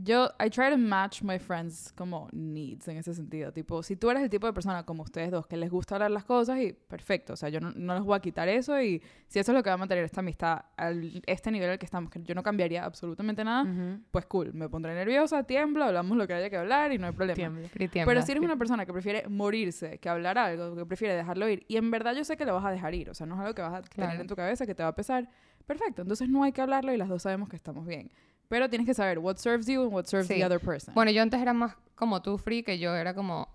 yo, 0.00 0.30
I 0.38 0.48
try 0.50 0.70
to 0.70 0.78
match 0.78 1.22
my 1.22 1.38
friends 1.38 1.92
como 1.96 2.28
needs 2.32 2.86
en 2.88 2.98
ese 2.98 3.14
sentido. 3.14 3.52
Tipo, 3.52 3.82
si 3.82 3.96
tú 3.96 4.10
eres 4.10 4.22
el 4.22 4.30
tipo 4.30 4.46
de 4.46 4.52
persona 4.52 4.84
como 4.84 5.02
ustedes 5.02 5.30
dos, 5.30 5.46
que 5.46 5.56
les 5.56 5.70
gusta 5.70 5.96
hablar 5.96 6.10
las 6.12 6.24
cosas 6.24 6.60
y 6.60 6.72
perfecto. 6.72 7.32
O 7.32 7.36
sea, 7.36 7.48
yo 7.48 7.60
no, 7.60 7.72
no 7.74 7.94
les 7.94 8.02
voy 8.04 8.16
a 8.16 8.20
quitar 8.20 8.48
eso 8.48 8.80
y 8.80 9.02
si 9.26 9.38
eso 9.38 9.50
es 9.52 9.56
lo 9.56 9.62
que 9.62 9.70
va 9.70 9.74
a 9.74 9.76
mantener 9.78 10.04
esta 10.04 10.20
amistad 10.20 10.62
al 10.76 11.20
este 11.26 11.50
nivel 11.50 11.70
al 11.70 11.78
que 11.78 11.86
estamos, 11.86 12.10
que 12.10 12.22
yo 12.22 12.34
no 12.34 12.42
cambiaría 12.42 12.84
absolutamente 12.84 13.42
nada, 13.44 13.62
Ujú. 13.62 14.00
pues 14.10 14.26
cool. 14.26 14.52
Me 14.54 14.68
pondré 14.68 14.94
nerviosa, 14.94 15.42
tiemblo, 15.44 15.84
hablamos 15.84 16.16
lo 16.16 16.26
que 16.26 16.34
haya 16.34 16.48
que 16.50 16.56
hablar 16.56 16.92
y 16.92 16.98
no 16.98 17.06
hay 17.08 17.12
problema. 17.12 17.34
Tiemblo. 17.36 17.68
Free 17.68 17.88
Pero 17.88 17.92
tiembla. 18.04 18.22
si 18.22 18.32
eres 18.32 18.44
una 18.44 18.56
persona 18.56 18.86
que 18.86 18.92
prefiere 18.92 19.28
morirse 19.28 19.98
que 19.98 20.08
hablar 20.08 20.38
algo, 20.38 20.76
que 20.76 20.86
prefiere 20.86 21.14
dejarlo 21.14 21.48
ir, 21.48 21.64
y 21.66 21.76
en 21.76 21.90
verdad 21.90 22.14
yo 22.14 22.24
sé 22.24 22.36
que 22.36 22.44
lo 22.44 22.54
vas 22.54 22.64
a 22.64 22.70
dejar 22.70 22.94
ir, 22.94 23.10
o 23.10 23.14
sea, 23.14 23.26
no 23.26 23.34
es 23.34 23.40
algo 23.40 23.54
que 23.54 23.62
vas 23.62 23.72
a 23.74 23.82
tener 23.82 24.08
Claro. 24.10 24.20
en 24.20 24.26
tu 24.28 24.36
cabeza, 24.36 24.64
que 24.66 24.74
te 24.74 24.82
va 24.82 24.90
a 24.90 24.94
pesar, 24.94 25.28
perfecto, 25.66 26.02
entonces 26.02 26.28
no 26.28 26.44
hay 26.44 26.52
que 26.52 26.60
hablarlo 26.62 26.92
y 26.92 26.96
las 26.96 27.08
dos 27.08 27.22
sabemos 27.22 27.48
que 27.48 27.56
estamos 27.56 27.84
bien. 27.86 28.10
Pero 28.48 28.68
tienes 28.70 28.86
que 28.86 28.94
saber 28.94 29.18
what 29.18 29.36
serves 29.36 29.66
you 29.66 29.82
and 29.82 29.92
what 29.92 30.06
serves 30.06 30.28
Sí. 30.28 30.34
the 30.36 30.44
other 30.44 30.60
person. 30.60 30.94
Bueno, 30.94 31.10
yo 31.10 31.22
antes 31.22 31.40
era 31.40 31.52
más 31.52 31.74
como 31.94 32.22
tú, 32.22 32.38
Free, 32.38 32.62
que 32.62 32.78
yo 32.78 32.94
era 32.96 33.14
como... 33.14 33.48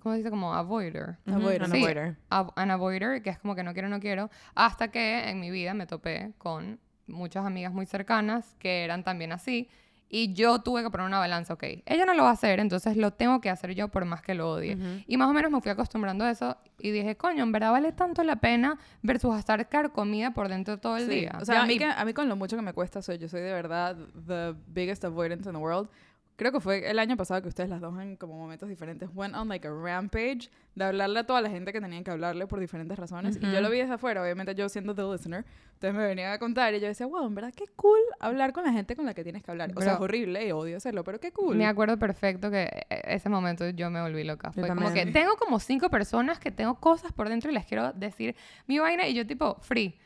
¿Cómo 0.00 0.14
se 0.14 0.18
dice? 0.18 0.30
Como 0.30 0.52
avoider. 0.52 1.16
Ujú, 1.26 1.36
Avoider. 1.36 1.62
an 1.64 1.70
Sí. 1.70 1.78
avoider. 1.78 2.16
Av- 2.30 2.52
an 2.56 2.70
avoider, 2.70 3.22
que 3.22 3.30
es 3.30 3.38
como 3.38 3.54
que 3.54 3.62
no 3.62 3.72
quiero, 3.72 3.88
no 3.88 3.98
quiero, 4.00 4.30
hasta 4.54 4.88
que 4.88 5.28
en 5.30 5.40
mi 5.40 5.50
vida 5.50 5.74
me 5.74 5.86
topé 5.86 6.32
con 6.38 6.78
muchas 7.06 7.46
amigas 7.46 7.72
muy 7.72 7.86
cercanas 7.86 8.56
que 8.58 8.84
eran 8.84 9.04
también 9.04 9.32
así. 9.32 9.68
Y 10.08 10.32
yo 10.34 10.60
tuve 10.60 10.84
que 10.84 10.90
poner 10.90 11.04
una 11.06 11.18
balanza, 11.18 11.54
ok, 11.54 11.64
ella 11.84 12.06
no 12.06 12.14
lo 12.14 12.22
va 12.22 12.30
a 12.30 12.32
hacer, 12.34 12.60
entonces 12.60 12.96
lo 12.96 13.12
tengo 13.12 13.40
que 13.40 13.50
hacer 13.50 13.74
yo 13.74 13.88
por 13.88 14.04
más 14.04 14.22
que 14.22 14.34
lo 14.34 14.50
odie. 14.52 14.78
Y 15.08 15.16
más 15.16 15.28
o 15.28 15.32
menos 15.32 15.50
me 15.50 15.60
fui 15.60 15.70
acostumbrando 15.72 16.24
a 16.24 16.30
eso 16.30 16.56
y 16.78 16.92
dije, 16.92 17.16
coño, 17.16 17.42
en 17.42 17.50
verdad 17.50 17.72
vale 17.72 17.90
tanto 17.90 18.22
la 18.22 18.36
pena 18.36 18.78
versus 19.02 19.36
estar 19.36 19.68
carcomida 19.68 20.30
por 20.32 20.48
dentro 20.48 20.78
todo 20.78 20.96
el 20.96 21.08
Sí, 21.08 21.20
día. 21.20 21.32
O 21.40 21.44
sea, 21.44 21.56
Ya, 21.56 21.62
a, 21.62 21.66
mí 21.66 21.74
y- 21.74 21.78
que- 21.78 21.84
a 21.86 22.04
mí 22.04 22.12
con 22.14 22.28
lo 22.28 22.36
mucho 22.36 22.54
que 22.54 22.62
me 22.62 22.72
cuesta, 22.72 23.02
soy, 23.02 23.18
yo 23.18 23.28
soy 23.28 23.40
de 23.40 23.52
verdad 23.52 23.96
the 24.28 24.54
biggest 24.68 25.04
avoidance 25.04 25.48
in 25.48 25.54
the 25.54 25.60
world. 25.60 25.88
Creo 26.36 26.52
que 26.52 26.60
fue 26.60 26.90
el 26.90 26.98
año 26.98 27.16
pasado 27.16 27.40
que 27.40 27.48
ustedes 27.48 27.70
las 27.70 27.80
dos 27.80 27.98
en 27.98 28.16
como 28.16 28.36
momentos 28.36 28.68
diferentes 28.68 29.08
went 29.14 29.34
on 29.34 29.48
like 29.48 29.66
a 29.66 29.70
rampage 29.70 30.50
de 30.74 30.84
hablarle 30.84 31.20
a 31.20 31.24
toda 31.24 31.40
la 31.40 31.48
gente 31.48 31.72
que 31.72 31.80
tenían 31.80 32.04
que 32.04 32.10
hablarle 32.10 32.46
por 32.46 32.60
diferentes 32.60 32.98
razones. 32.98 33.38
Y 33.40 33.52
yo 33.52 33.60
lo 33.62 33.70
vi 33.70 33.78
desde 33.78 33.94
afuera, 33.94 34.22
obviamente 34.22 34.54
yo 34.54 34.68
siendo 34.68 34.94
the 34.94 35.02
listener. 35.02 35.46
Ustedes 35.72 35.94
me 35.94 36.06
venían 36.06 36.32
a 36.32 36.38
contar 36.38 36.74
y 36.74 36.80
yo 36.80 36.88
decía, 36.88 37.06
wow, 37.06 37.26
en 37.26 37.34
verdad 37.34 37.52
qué 37.56 37.64
cool 37.76 37.98
hablar 38.20 38.52
con 38.52 38.64
la 38.64 38.72
gente 38.72 38.94
con 38.96 39.06
la 39.06 39.14
que 39.14 39.22
tienes 39.22 39.42
que 39.42 39.50
hablar. 39.50 39.72
O 39.74 39.80
sea, 39.80 39.94
es 39.94 40.00
horrible 40.00 40.46
y 40.46 40.52
odio 40.52 40.76
hacerlo, 40.76 41.04
pero 41.04 41.18
qué 41.20 41.32
cool. 41.32 41.56
Me 41.56 41.66
acuerdo 41.66 41.98
perfecto 41.98 42.50
que 42.50 42.64
eh, 42.90 43.02
ese 43.04 43.30
momento 43.30 43.70
yo 43.70 43.90
me 43.90 44.02
volví 44.02 44.22
loca. 44.22 44.52
Fue 44.52 44.68
como 44.68 44.92
que 44.92 45.06
tengo 45.06 45.36
como 45.36 45.58
cinco 45.58 45.88
personas 45.88 46.38
que 46.38 46.50
tengo 46.50 46.74
cosas 46.74 47.12
por 47.12 47.30
dentro 47.30 47.50
y 47.50 47.54
les 47.54 47.64
quiero 47.64 47.92
decir 47.94 48.36
mi 48.66 48.78
vaina 48.78 49.08
y 49.08 49.14
yo 49.14 49.26
tipo, 49.26 49.56
free. 49.62 49.98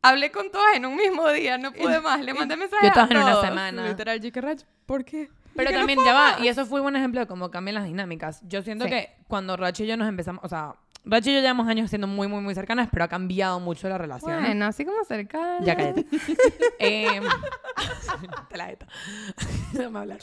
Hablé 0.00 0.30
con 0.30 0.50
todas 0.50 0.76
en 0.76 0.86
un 0.86 0.96
mismo 0.96 1.28
día, 1.30 1.58
no 1.58 1.72
pude 1.72 2.00
más. 2.02 2.20
Le 2.20 2.32
mandé 2.32 2.56
mensajes 2.56 2.84
Yo 2.84 2.90
a 2.90 2.94
todas 2.94 3.10
en 3.10 3.16
una 3.16 3.32
todos. 3.32 3.44
semana. 3.46 3.88
Literal, 3.88 4.18
J.K. 4.20 4.40
Rach, 4.40 4.62
¿por 4.86 5.04
qué? 5.04 5.28
Pero 5.58 5.66
¿Por 5.70 5.72
qué 5.72 5.72
no 5.74 5.78
también 5.80 5.98
ya 6.06 6.14
va, 6.14 6.36
y 6.42 6.48
eso 6.48 6.64
fue 6.64 6.80
un 6.80 6.84
buen 6.84 6.96
ejemplo 6.96 7.20
de 7.20 7.26
cómo 7.26 7.50
cambian 7.50 7.74
las 7.74 7.84
dinámicas. 7.84 8.40
Yo 8.48 8.62
siento 8.62 8.84
Sí. 8.84 8.90
que 8.90 9.10
cuando 9.28 9.56
Rachi 9.56 9.84
y 9.84 9.86
yo 9.88 9.96
nos 9.96 10.08
empezamos, 10.08 10.42
o 10.44 10.48
sea, 10.48 10.74
Rachi 11.04 11.30
y 11.30 11.34
yo 11.34 11.40
llevamos 11.40 11.68
años 11.68 11.88
siendo 11.90 12.06
muy, 12.06 12.28
muy, 12.28 12.40
muy 12.40 12.54
cercanas, 12.54 12.88
pero 12.92 13.04
ha 13.04 13.08
cambiado 13.08 13.60
mucho 13.60 13.88
la 13.88 13.98
relación. 13.98 14.40
Bueno, 14.42 14.66
así 14.66 14.84
como 14.84 15.02
cercana. 15.04 15.58
Ya 15.64 15.74
cállate. 15.76 16.06
Em, 16.78 17.24
te 18.48 18.56
la 18.56 18.66
neta. 18.66 18.86
Déjame 19.72 19.98
hablar. 19.98 20.18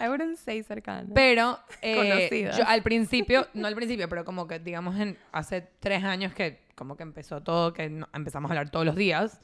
I 0.00 0.08
wouldn't 0.08 0.36
say 0.38 0.62
cercana. 0.62 1.08
Pero 1.14 1.58
eh, 1.82 2.52
yo 2.56 2.66
al 2.66 2.82
principio, 2.82 3.46
no 3.54 3.66
al 3.66 3.74
principio, 3.74 4.08
pero 4.08 4.24
como 4.24 4.46
que 4.46 4.58
digamos 4.58 4.96
en 4.98 5.18
hace 5.32 5.62
tres 5.80 6.04
años 6.04 6.32
que 6.34 6.60
como 6.74 6.96
que 6.96 7.02
empezó 7.02 7.42
todo, 7.42 7.72
que 7.72 7.90
no- 7.90 8.08
empezamos 8.14 8.50
a 8.50 8.54
hablar 8.54 8.70
todos 8.70 8.86
los 8.86 8.96
días, 8.96 9.40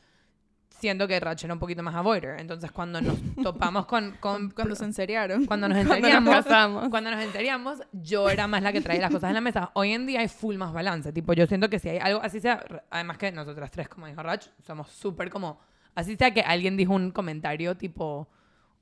siendo 0.79 1.09
que 1.09 1.19
Rach 1.19 1.43
era 1.45 1.53
un 1.55 1.61
poquito 1.61 1.83
más 1.83 1.95
avoider. 1.95 2.41
Entonces 2.41 2.71
cuando 2.73 3.01
nos 3.01 3.17
topamos 3.43 3.87
con... 3.87 4.13
con 4.21 4.51
Cuando 4.51 4.75
se 4.75 4.85
enseriaron. 4.85 5.47
cuando 5.47 5.69
nos 5.69 5.77
Cuando 5.87 5.97
nos 5.97 5.97
enseriamos, 5.97 6.35
casamos. 6.35 6.89
cuando 6.89 7.11
nos 7.11 7.21
enseriamos, 7.23 7.79
yo 7.93 8.29
era 8.29 8.47
más 8.47 8.63
la 8.63 8.73
que 8.73 8.81
traía 8.81 9.01
las 9.01 9.11
cosas 9.11 9.29
en 9.29 9.35
la 9.35 9.41
mesa. 9.41 9.71
Hoy 9.75 9.93
en 9.93 10.07
día 10.07 10.21
hay 10.21 10.29
full 10.29 10.57
más 10.57 10.73
balance. 10.73 11.13
Tipo, 11.13 11.33
yo 11.33 11.47
siento 11.47 11.69
que 11.69 11.79
si 11.79 11.89
hay 11.89 11.99
algo, 11.99 12.21
así 12.23 12.41
sea, 12.41 12.65
además 12.91 13.19
que 13.19 13.33
nosotras 13.33 13.71
tres, 13.71 13.89
como 13.89 14.07
dijo 14.07 14.23
Rach, 14.23 14.47
somos 14.67 14.91
súper 14.91 15.31
como, 15.31 15.61
así 15.95 16.17
sea 16.17 16.33
que 16.33 16.41
alguien 16.41 16.77
dijo 16.77 16.95
un 16.95 17.11
comentario 17.11 17.77
tipo 17.77 18.29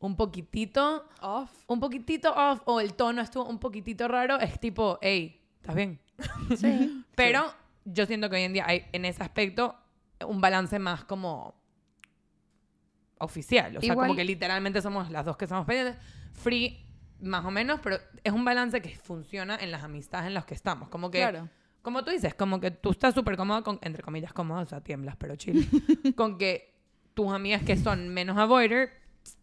un 0.01 0.17
poquitito, 0.17 1.07
Off. 1.23 1.51
un 1.67 1.81
poquitito 1.81 2.33
off 2.35 2.61
o 2.67 2.81
el 2.81 2.93
tono 2.95 3.23
estuvo 3.23 3.47
un 3.47 3.59
poquitito 3.59 4.07
raro, 4.07 4.39
es 4.39 4.61
tipo, 4.61 4.99
hey, 5.01 5.41
¿estás 5.57 5.75
bien? 5.75 5.99
Sí. 6.57 7.05
Pero 7.15 7.45
yo 7.85 8.05
siento 8.05 8.29
que 8.29 8.37
hoy 8.37 8.43
en 8.43 8.53
día 8.53 8.65
hay 8.67 8.85
en 8.93 9.07
ese 9.07 9.23
aspecto 9.23 9.77
un 10.27 10.41
balance 10.41 10.79
más 10.79 11.05
como 11.05 11.55
oficial. 13.19 13.77
O 13.77 13.81
sea, 13.81 13.93
Igual- 13.93 14.09
como 14.09 14.17
que 14.17 14.25
literalmente 14.25 14.81
somos 14.83 15.11
las 15.11 15.25
dos 15.25 15.37
que 15.37 15.47
somos 15.47 15.67
pendientes. 15.67 15.97
Free, 16.33 16.85
más 17.21 17.45
o 17.45 17.51
menos, 17.51 17.81
pero 17.83 17.97
es 18.23 18.33
un 18.33 18.45
balance 18.45 18.81
que 18.83 18.97
funciona 18.97 19.57
en 19.57 19.71
las 19.71 19.83
amistades 19.83 20.27
en 20.27 20.35
las 20.35 20.45
que 20.45 20.55
estamos. 20.55 20.89
Como 20.89 21.11
que, 21.11 21.19
Claro. 21.21 21.49
como 21.83 22.05
tú 22.05 22.11
dices, 22.11 22.35
como 22.35 22.61
que 22.61 22.71
tú 22.71 22.91
estás 22.91 23.15
súper 23.15 23.37
cómodo 23.37 23.63
con, 23.63 23.79
entre 23.83 24.03
comillas, 24.03 24.33
cómodo, 24.33 24.61
o 24.63 24.67
sea, 24.67 24.81
tiemblas, 24.83 25.17
pero 25.17 25.37
chill. 25.37 25.67
con 26.17 26.39
que 26.39 26.75
tus 27.15 27.33
amigas 27.33 27.63
que 27.63 27.77
son 27.77 28.09
menos 28.09 28.37
avoider 28.37 28.91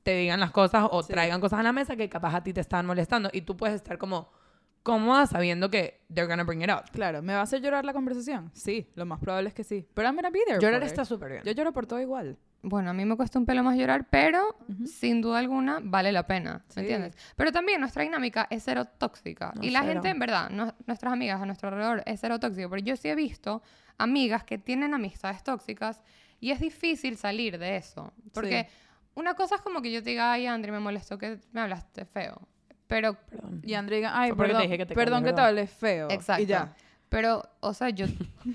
te 0.03 0.15
digan 0.15 0.39
las 0.39 0.51
cosas 0.51 0.87
o 0.91 1.01
traigan 1.03 1.39
cosas 1.41 1.59
a 1.59 1.63
la 1.63 1.71
mesa 1.71 1.95
que 1.95 2.07
capaz 2.09 2.35
a 2.35 2.43
ti 2.43 2.53
te 2.53 2.61
están 2.61 2.85
molestando 2.85 3.29
y 3.33 3.41
tú 3.41 3.55
puedes 3.57 3.75
estar 3.77 3.97
como 3.97 4.29
cómoda 4.83 5.25
sabiendo 5.25 5.69
que 5.69 6.01
they're 6.13 6.27
gonna 6.27 6.43
bring 6.43 6.61
it 6.61 6.69
up. 6.69 6.91
Claro, 6.91 7.21
¿me 7.21 7.33
va 7.33 7.39
a 7.39 7.43
hacer 7.43 7.61
llorar 7.61 7.85
la 7.85 7.93
conversación? 7.93 8.51
Sí, 8.53 8.91
lo 8.95 9.05
más 9.05 9.19
probable 9.19 9.47
es 9.49 9.55
que 9.55 9.63
sí. 9.63 9.87
Pero 9.93 10.07
I'm 10.07 10.15
gonna 10.15 10.29
be 10.29 10.39
there 10.45 10.59
Llorar 10.59 10.81
for 10.81 10.83
it. 10.83 10.91
está 10.91 11.05
súper 11.05 11.31
bien. 11.31 11.43
Yo 11.45 11.51
lloro 11.53 11.71
por 11.71 11.87
todo 11.87 11.99
igual. 12.01 12.37
Bueno, 12.63 12.91
a 12.91 12.93
mí 12.93 13.05
me 13.05 13.15
cuesta 13.17 13.39
un 13.39 13.45
pelo 13.45 13.63
más 13.63 13.75
llorar, 13.75 14.05
pero 14.09 14.55
Ujú. 14.69 14.85
sin 14.85 15.19
duda 15.21 15.39
alguna 15.39 15.79
vale 15.81 16.11
la 16.11 16.27
pena, 16.27 16.63
¿me 16.67 16.73
Sí. 16.73 16.79
entiendes? 16.81 17.15
Pero 17.35 17.51
también 17.51 17.79
nuestra 17.81 18.03
dinámica 18.03 18.45
es 18.51 18.63
cero 18.63 18.85
tóxica. 18.85 19.51
No, 19.55 19.63
y 19.63 19.71
la 19.71 19.81
cero. 19.81 19.93
gente, 19.93 20.09
en 20.09 20.19
verdad, 20.19 20.49
no- 20.51 20.73
nuestras 20.85 21.11
amigas 21.11 21.41
a 21.41 21.45
nuestro 21.45 21.69
alrededor 21.69 22.03
es 22.05 22.19
cero 22.21 22.39
tóxico. 22.39 22.69
Pero 22.69 22.83
yo 22.83 22.95
sí 22.95 23.09
he 23.09 23.15
visto 23.15 23.63
amigas 23.97 24.43
que 24.43 24.57
tienen 24.59 24.93
amistades 24.93 25.43
tóxicas 25.43 26.03
y 26.39 26.51
es 26.51 26.59
difícil 26.59 27.17
salir 27.17 27.57
de 27.57 27.77
eso. 27.77 28.13
Porque 28.33 28.67
una 29.15 29.33
cosa 29.33 29.55
es 29.55 29.61
como 29.61 29.81
que 29.81 29.91
yo 29.91 30.03
te 30.03 30.11
diga, 30.11 30.31
ay, 30.31 30.45
Andri, 30.45 30.71
me 30.71 30.79
molestó 30.79 31.17
que 31.17 31.39
me 31.53 31.61
hablaste 31.61 32.05
feo. 32.05 32.47
Pero 32.87 33.13
Perdón. 33.29 33.61
Y 33.63 33.73
Andrea 33.73 33.97
diga, 33.97 34.11
ay, 34.19 34.29
porque 34.33 34.43
te 34.43 34.47
perdón, 34.49 34.61
dije 34.63 34.77
que 34.77 34.85
te 34.85 34.93
perdón 34.95 35.13
cambié, 35.17 35.31
que 35.31 35.35
te 35.35 35.41
hablé 35.41 35.67
feo. 35.67 36.07
Exacto. 36.11 36.43
Y 36.43 36.45
ya. 36.45 36.75
Pero, 37.11 37.43
o 37.59 37.73
sea, 37.73 37.89
yo, 37.89 38.05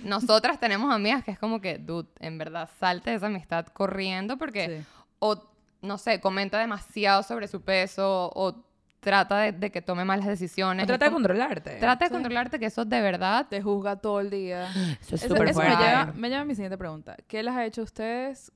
nosotras 0.02 0.58
tenemos 0.58 0.90
amigas 0.92 1.22
que 1.22 1.30
es 1.30 1.38
como 1.38 1.60
que, 1.60 1.76
dude, 1.76 2.08
en 2.20 2.38
verdad, 2.38 2.70
salte 2.80 3.10
de 3.10 3.16
esa 3.16 3.26
amistad 3.26 3.66
corriendo 3.66 4.38
porque, 4.38 4.78
Sí. 4.80 4.86
o, 5.18 5.44
no 5.82 5.98
sé, 5.98 6.20
comenta 6.22 6.58
demasiado 6.58 7.22
sobre 7.22 7.48
su 7.48 7.60
peso 7.60 8.30
o 8.34 8.64
trata 9.00 9.40
de, 9.40 9.52
de 9.52 9.70
que 9.70 9.82
tome 9.82 10.06
malas 10.06 10.24
decisiones. 10.26 10.84
O 10.84 10.86
trata 10.86 11.04
de 11.04 11.10
controlarte. 11.12 11.76
trata 11.78 12.06
de 12.06 12.08
Sí. 12.08 12.12
controlarte 12.14 12.58
que 12.58 12.64
eso 12.64 12.86
de 12.86 13.00
verdad... 13.02 13.46
Te 13.48 13.60
juzga 13.60 13.96
todo 13.96 14.20
el 14.20 14.30
día. 14.30 14.68
Eso 15.02 15.16
es 15.16 15.20
súper 15.20 15.48
eso 15.50 15.60
me, 15.60 15.66
fuerte. 15.66 15.84
lleva, 15.84 16.06
me 16.16 16.28
lleva 16.30 16.40
a 16.40 16.44
mi 16.46 16.54
siguiente 16.54 16.78
pregunta. 16.78 17.14
¿Qué 17.28 17.42
les 17.42 17.54
ha 17.54 17.62
hecho 17.66 17.82
a 17.82 17.84
ustedes 17.84 18.50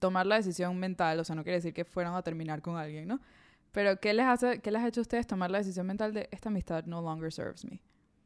tomar 0.00 0.26
la 0.26 0.34
decisión 0.34 0.76
mental? 0.80 1.20
O 1.20 1.24
sea, 1.24 1.36
no 1.36 1.44
quiere 1.44 1.58
decir 1.58 1.72
que 1.72 1.84
fueran 1.84 2.14
a 2.16 2.22
terminar 2.22 2.60
con 2.60 2.76
alguien, 2.76 3.06
¿no? 3.06 3.20
Pero 3.70 3.98
¿qué 4.00 4.12
les, 4.14 4.26
hace, 4.26 4.58
¿qué 4.60 4.72
les 4.72 4.82
ha 4.82 4.88
hecho 4.88 5.00
a 5.00 5.02
ustedes 5.02 5.28
tomar 5.28 5.48
la 5.50 5.58
decisión 5.58 5.86
mental 5.86 6.12
de 6.12 6.28
esta 6.32 6.48
amistad 6.50 6.84
no 6.86 7.00
longer 7.00 7.32
serves 7.32 7.64
me? 7.64 7.80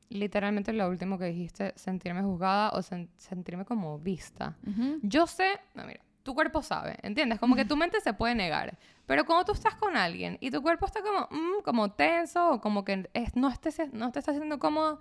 Literalmente 0.08 0.72
lo 0.72 0.88
último 0.88 1.18
que 1.18 1.24
dijiste, 1.26 1.72
sentirme 1.76 2.22
juzgada 2.22 2.70
o 2.70 2.78
sen- 2.78 3.08
sentirme 3.16 3.64
como 3.64 3.98
vista. 3.98 4.56
Yo 5.02 5.26
sé, 5.26 5.58
no, 5.74 5.84
mira, 5.84 6.00
tu 6.22 6.34
cuerpo 6.34 6.62
sabe, 6.62 6.96
¿entiendes? 7.02 7.38
Como 7.40 7.56
que 7.56 7.64
tu 7.64 7.76
mente 7.76 8.00
se 8.00 8.12
puede 8.12 8.34
negar. 8.34 8.78
Pero 9.06 9.24
cuando 9.24 9.44
tú 9.44 9.52
estás 9.52 9.74
con 9.76 9.96
alguien 9.96 10.38
y 10.40 10.50
tu 10.50 10.62
cuerpo 10.62 10.86
está 10.86 11.00
como, 11.02 11.28
mm, 11.30 11.62
como 11.64 11.90
tenso 11.92 12.52
o 12.54 12.60
como 12.60 12.84
que 12.84 13.08
es, 13.14 13.36
no, 13.36 13.48
estés, 13.48 13.80
no 13.92 14.10
te 14.12 14.18
estás 14.20 14.34
sintiendo 14.34 14.58
cómodo, 14.58 14.98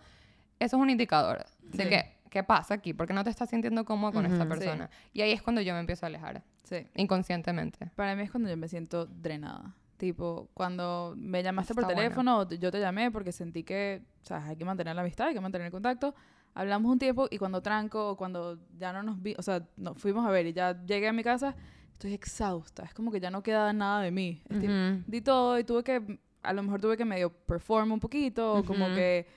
eso 0.59 0.77
es 0.77 0.81
un 0.81 0.89
indicador 0.89 1.45
de 1.61 1.83
Sí. 1.83 1.89
que, 1.89 2.15
¿qué 2.29 2.43
pasa 2.43 2.73
aquí? 2.75 2.93
Porque 2.93 3.13
no 3.13 3.23
te 3.23 3.29
estás 3.29 3.49
sintiendo 3.49 3.85
cómodo 3.85 4.13
con 4.13 4.25
esta 4.25 4.43
Ujú. 4.43 4.53
Sí. 4.53 4.59
persona. 4.59 4.89
Y 5.13 5.21
ahí 5.21 5.31
es 5.31 5.41
cuando 5.41 5.61
yo 5.61 5.73
me 5.73 5.79
empiezo 5.79 6.05
a 6.05 6.07
alejar, 6.07 6.43
Sí. 6.63 6.87
inconscientemente. 6.95 7.91
Para 7.95 8.15
mí 8.15 8.23
es 8.23 8.31
cuando 8.31 8.49
yo 8.49 8.57
me 8.57 8.67
siento 8.67 9.05
drenada. 9.05 9.73
Tipo, 9.97 10.49
cuando 10.53 11.13
me 11.17 11.41
llamaste 11.41 11.71
Está 11.71 11.81
por 11.81 11.85
bueno. 11.85 12.01
teléfono, 12.01 12.37
o 12.39 12.47
t- 12.47 12.57
yo 12.59 12.69
te 12.71 12.79
llamé 12.79 13.11
porque 13.11 13.31
sentí 13.31 13.63
que, 13.63 14.01
sea, 14.23 14.45
hay 14.45 14.57
que 14.57 14.65
mantener 14.65 14.93
la 14.95 15.01
amistad, 15.01 15.27
hay 15.27 15.33
que 15.33 15.39
mantener 15.41 15.67
el 15.67 15.71
contacto. 15.71 16.13
Hablamos 16.53 16.91
un 16.91 16.99
tiempo 16.99 17.27
y 17.31 17.37
cuando 17.37 17.61
tranco 17.61 18.09
o 18.11 18.17
cuando 18.17 18.59
ya 18.77 18.91
no 18.93 19.03
nos 19.03 19.21
vi, 19.21 19.35
o 19.37 19.41
sea, 19.41 19.65
nos 19.77 19.97
fuimos 19.97 20.25
a 20.25 20.29
ver 20.31 20.45
y 20.47 20.53
ya 20.53 20.81
llegué 20.85 21.07
a 21.07 21.13
mi 21.13 21.23
casa, 21.23 21.55
estoy 21.93 22.13
exhausta. 22.13 22.83
Es 22.83 22.93
como 22.93 23.11
que 23.11 23.19
ya 23.21 23.29
no 23.31 23.41
queda 23.41 23.71
nada 23.73 24.01
de 24.01 24.11
mí. 24.11 24.41
Tipo, 24.49 24.65
Ujú. 24.73 25.03
di 25.07 25.21
todo 25.21 25.57
y 25.59 25.63
tuve 25.63 25.83
que, 25.83 26.19
a 26.43 26.53
lo 26.53 26.63
mejor 26.63 26.81
tuve 26.81 26.97
que 26.97 27.05
medio 27.05 27.29
perform 27.29 27.91
un 27.93 27.99
poquito, 27.99 28.53
o 28.55 28.63
como 28.65 28.85
Ujú. 28.87 28.95
que 28.95 29.27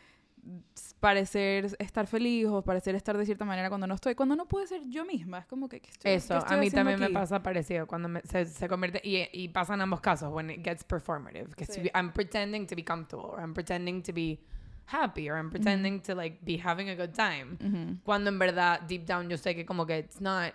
parecer 1.00 1.76
estar 1.78 2.06
feliz 2.06 2.46
o 2.46 2.62
parecer 2.62 2.94
estar 2.94 3.16
de 3.16 3.24
cierta 3.24 3.44
manera 3.44 3.68
cuando 3.68 3.86
no 3.86 3.94
estoy, 3.94 4.14
cuando 4.14 4.34
no 4.36 4.46
puedo 4.46 4.66
ser 4.66 4.82
yo 4.88 5.04
misma. 5.04 5.38
Es 5.38 5.46
como 5.46 5.68
que, 5.68 5.80
¿qué 5.80 5.90
estoy, 5.90 6.12
Eso, 6.12 6.38
estoy 6.38 6.56
a 6.56 6.60
mí 6.60 6.70
también 6.70 6.98
me 6.98 7.06
aquí? 7.06 7.14
pasa 7.14 7.42
parecido 7.42 7.86
cuando 7.86 8.08
me- 8.08 8.22
se, 8.22 8.44
se 8.46 8.68
convierte, 8.68 9.00
y, 9.04 9.28
y 9.32 9.48
pasa 9.48 9.74
en 9.74 9.80
ambos 9.82 10.00
casos, 10.00 10.32
when 10.32 10.50
it 10.50 10.64
gets 10.64 10.84
performative, 10.84 11.54
que 11.54 11.64
Sí. 11.66 11.72
si- 11.82 11.90
I'm 11.94 12.12
pretending 12.12 12.66
to 12.66 12.74
be 12.76 12.84
comfortable, 12.84 13.26
or 13.30 13.40
I'm 13.40 13.54
pretending 13.54 14.02
to 14.02 14.12
be 14.12 14.40
happy, 14.86 15.28
or 15.30 15.36
I'm 15.38 15.50
pretending 15.50 16.00
to 16.02 16.14
like 16.14 16.38
be 16.42 16.56
having 16.62 16.88
a 16.88 16.94
good 16.94 17.12
time, 17.14 17.56
Ujú. 17.60 17.98
cuando 18.04 18.30
en 18.30 18.38
verdad, 18.38 18.80
deep 18.88 19.04
down, 19.06 19.28
yo 19.28 19.36
sé 19.36 19.54
que 19.54 19.64
como 19.66 19.84
que 19.86 19.98
it's 19.98 20.20
not 20.20 20.54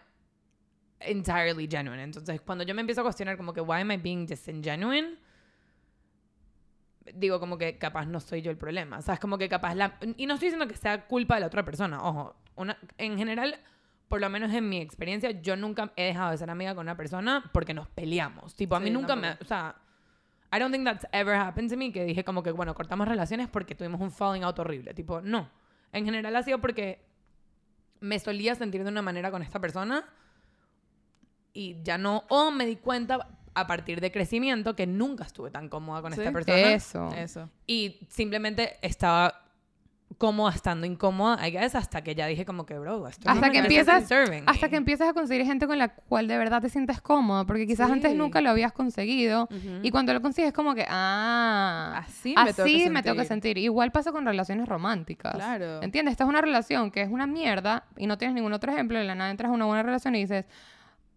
entirely 1.00 1.68
genuine. 1.70 2.02
Entonces, 2.02 2.42
cuando 2.42 2.64
yo 2.64 2.74
me 2.74 2.82
empiezo 2.82 3.02
a 3.02 3.04
cuestionar 3.04 3.38
como 3.38 3.54
que, 3.54 3.62
why 3.62 3.82
am 3.82 3.92
I 3.92 3.98
being 3.98 4.26
disingenuine? 4.26 5.18
Digo 7.14 7.40
como 7.40 7.58
que 7.58 7.78
capaz 7.78 8.06
no 8.06 8.20
soy 8.20 8.42
yo 8.42 8.52
el 8.52 8.58
problema. 8.58 8.98
O 8.98 9.02
sea, 9.02 9.16
es 9.16 9.20
como 9.20 9.38
que 9.38 9.50
capaz 9.50 9.76
la... 9.76 9.98
Y 10.18 10.26
no 10.26 10.36
estoy 10.36 10.48
diciendo 10.48 10.68
que 10.68 10.78
sea 10.78 11.06
culpa 11.06 11.36
de 11.36 11.42
la 11.42 11.48
otra 11.48 11.66
persona. 11.66 12.02
Ojo, 12.02 12.36
una, 12.56 12.78
en 12.98 13.18
general, 13.18 13.60
por 14.08 14.22
lo 14.22 14.30
menos 14.30 14.54
en 14.54 14.70
mi 14.70 14.80
experiencia, 14.80 15.32
yo 15.32 15.56
nunca 15.56 15.92
he 15.96 16.06
dejado 16.06 16.32
de 16.32 16.38
ser 16.38 16.50
amiga 16.50 16.74
con 16.76 16.86
una 16.86 16.96
persona 16.96 17.50
porque 17.52 17.74
nos 17.74 17.88
peleamos. 17.90 18.56
Tipo, 18.56 18.76
a 18.76 18.80
mí 18.80 18.88
Sí, 18.88 18.92
nunca 18.92 19.16
me... 19.16 19.30
tampoco. 19.30 19.44
O 19.44 19.48
sea, 19.48 19.76
I 20.56 20.60
don't 20.60 20.72
think 20.72 20.86
that's 20.86 21.06
ever 21.12 21.36
happened 21.36 21.70
to 21.72 21.78
me 21.78 21.92
que 21.92 22.06
dije 22.06 22.24
como 22.24 22.44
que, 22.44 22.52
bueno, 22.52 22.74
cortamos 22.76 23.08
relaciones 23.08 23.50
porque 23.50 23.76
tuvimos 23.76 24.00
un 24.00 24.12
falling 24.12 24.44
out 24.44 24.58
horrible. 24.60 24.94
Tipo, 24.94 25.20
no. 25.20 25.50
En 25.92 26.06
general 26.06 26.36
ha 26.36 26.44
sido 26.44 26.60
porque 26.60 27.04
me 28.00 28.20
solía 28.20 28.56
sentir 28.56 28.84
de 28.84 28.90
una 28.90 29.02
manera 29.02 29.32
con 29.32 29.42
esta 29.42 29.60
persona 29.60 30.06
y 31.54 31.82
ya 31.84 31.98
no, 31.98 32.24
o 32.30 32.52
me 32.52 32.66
di 32.66 32.76
cuenta 32.76 33.28
a 33.56 33.68
partir 33.68 34.02
de 34.02 34.12
crecimiento 34.12 34.76
que 34.76 34.88
nunca 34.88 35.24
estuve 35.26 35.52
tan 35.52 35.70
cómoda 35.70 36.02
con 36.02 36.14
esta 36.14 36.26
Sí. 36.28 36.32
persona 36.34 36.74
Eso. 36.74 37.10
Eso. 37.16 37.50
y 37.68 38.00
simplemente 38.10 38.78
estaba 38.82 39.40
cómoda 40.20 40.54
estando 40.54 40.86
incómoda, 40.86 41.46
I 41.46 41.52
guess, 41.52 41.74
hasta 41.74 42.04
que 42.04 42.14
ya 42.14 42.28
dije 42.28 42.46
como 42.46 42.68
que, 42.68 42.78
bro, 42.78 43.08
esto 43.08 43.28
Hasta 43.28 43.48
no 43.48 43.52
que 43.52 43.58
empiezas- 43.58 44.12
Hasta 44.46 44.70
que 44.70 44.76
empiezas 44.76 45.10
a 45.10 45.14
conseguir 45.14 45.44
gente 45.44 45.66
con 45.66 45.80
la 45.80 45.88
cual 45.90 46.28
de 46.28 46.38
verdad 46.38 46.62
te 46.62 46.70
sientes 46.70 47.02
cómodo, 47.02 47.48
porque 47.48 47.66
quizás 47.66 47.90
antes 47.90 48.12
Sí. 48.12 48.18
nunca 48.18 48.40
lo 48.40 48.52
habías 48.52 48.72
conseguido. 48.74 49.46
Ujú. 49.46 49.80
Y 49.82 49.90
cuando 49.90 50.14
lo 50.14 50.22
consigues 50.22 50.54
como 50.54 50.76
que, 50.76 50.86
ah, 50.88 51.96
Así 51.98 52.36
así 52.38 52.46
me 52.46 52.54
tengo 52.54 52.66
que 52.84 52.90
me 52.92 53.04
tengo 53.04 53.16
que 53.18 53.26
sentir. 53.26 53.50
sentir. 53.56 53.58
Igual 53.58 53.92
pasa 53.92 54.12
con 54.12 54.24
relaciones 54.26 54.68
románticas. 54.70 55.34
Claro. 55.34 55.82
¿Entiendes? 55.82 56.12
Esta 56.12 56.26
es 56.26 56.30
una 56.30 56.42
relación 56.42 56.92
que 56.92 57.02
es 57.02 57.10
una 57.10 57.26
mierda 57.26 57.86
y 57.98 58.06
no 58.06 58.18
tienes 58.20 58.36
ningún 58.36 58.54
otro 58.54 58.72
ejemplo. 58.72 59.00
De 59.00 59.06
la 59.06 59.16
nada 59.16 59.32
entras 59.32 59.50
a 59.50 59.54
una 59.54 59.66
buena 59.66 59.82
relación 59.82 60.14
y 60.16 60.20
dices, 60.20 60.46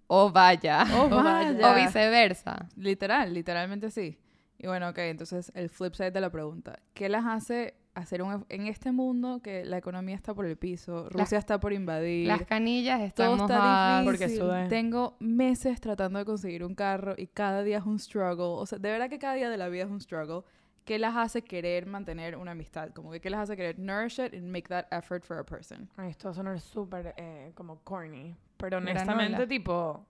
oh 0.06 0.30
vaya. 0.30 0.84
Oh, 0.94 1.04
Oh, 1.10 1.22
vaya. 1.22 1.70
o 1.70 1.74
viceversa. 1.74 2.68
Literal, 2.76 3.32
literalmente 3.32 3.90
sí. 3.90 4.18
Y 4.58 4.66
bueno, 4.66 4.88
ok, 4.88 4.98
entonces 4.98 5.52
el 5.54 5.68
flip 5.68 5.94
side 5.94 6.10
de 6.12 6.20
la 6.20 6.30
pregunta. 6.30 6.78
¿Qué 6.94 7.08
las 7.08 7.24
hace 7.26 7.74
hacer 7.94 8.22
un... 8.22 8.44
En 8.48 8.66
este 8.66 8.92
mundo 8.92 9.40
que 9.42 9.64
la 9.64 9.78
economía 9.78 10.14
está 10.14 10.34
por 10.34 10.46
el 10.46 10.56
piso, 10.56 11.08
Rusia 11.10 11.38
está 11.38 11.60
por 11.60 11.72
invadir, 11.72 12.26
Las 12.28 12.42
canillas 12.46 13.00
están 13.02 13.36
todo 13.36 13.46
está 13.46 14.02
difícil. 14.02 14.38
Porque. 14.40 14.66
Tengo 14.68 15.16
meses 15.20 15.80
tratando 15.80 16.18
de 16.18 16.24
conseguir 16.24 16.64
un 16.64 16.74
carro 16.74 17.14
y 17.16 17.26
cada 17.26 17.62
día 17.62 17.78
es 17.78 17.84
un 17.84 17.98
struggle. 17.98 18.60
O 18.60 18.66
sea, 18.66 18.78
de 18.78 18.90
verdad 18.90 19.08
que 19.10 19.18
cada 19.18 19.34
día 19.34 19.50
de 19.50 19.56
la 19.56 19.68
vida 19.68 19.84
es 19.84 19.90
un 19.90 20.00
struggle. 20.00 20.42
¿Qué 20.86 20.98
las 21.00 21.16
hace 21.16 21.42
querer 21.42 21.86
mantener 21.86 22.36
una 22.36 22.52
amistad? 22.52 22.90
Como 22.90 23.10
que 23.10 23.20
¿qué 23.20 23.28
las 23.28 23.40
hace 23.40 23.56
querer 23.56 23.76
nourish 23.78 24.20
it 24.20 24.32
and 24.32 24.44
make 24.52 24.68
that 24.68 24.86
effort 24.92 25.24
for 25.24 25.36
a 25.38 25.44
person? 25.44 25.90
Ay, 25.96 26.10
esto 26.10 26.28
va 26.28 26.30
a 26.32 26.34
sonar 26.34 26.60
súper 26.60 27.12
eh, 27.16 27.50
como 27.56 27.80
corny, 27.82 28.36
pero 28.56 28.78
honestamente, 28.78 29.46
tipo, 29.46 30.06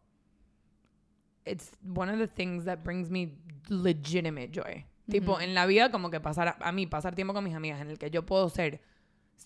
it's 1.44 1.72
one 1.94 2.10
of 2.10 2.18
the 2.18 2.28
things 2.28 2.64
that 2.64 2.78
brings 2.82 3.10
me 3.10 3.32
legitimate 3.68 4.50
joy. 4.52 4.84
Tipo, 5.08 5.34
Ujú. 5.34 5.42
en 5.42 5.54
la 5.54 5.66
vida, 5.66 5.90
como 5.90 6.10
que 6.10 6.20
pasar, 6.20 6.48
a, 6.48 6.56
a 6.60 6.72
mí, 6.72 6.86
pasar 6.86 7.14
tiempo 7.14 7.32
con 7.32 7.44
mis 7.44 7.54
amigas, 7.54 7.80
en 7.80 7.90
el 7.90 7.98
que 7.98 8.10
yo 8.10 8.26
puedo 8.26 8.48
ser 8.48 8.80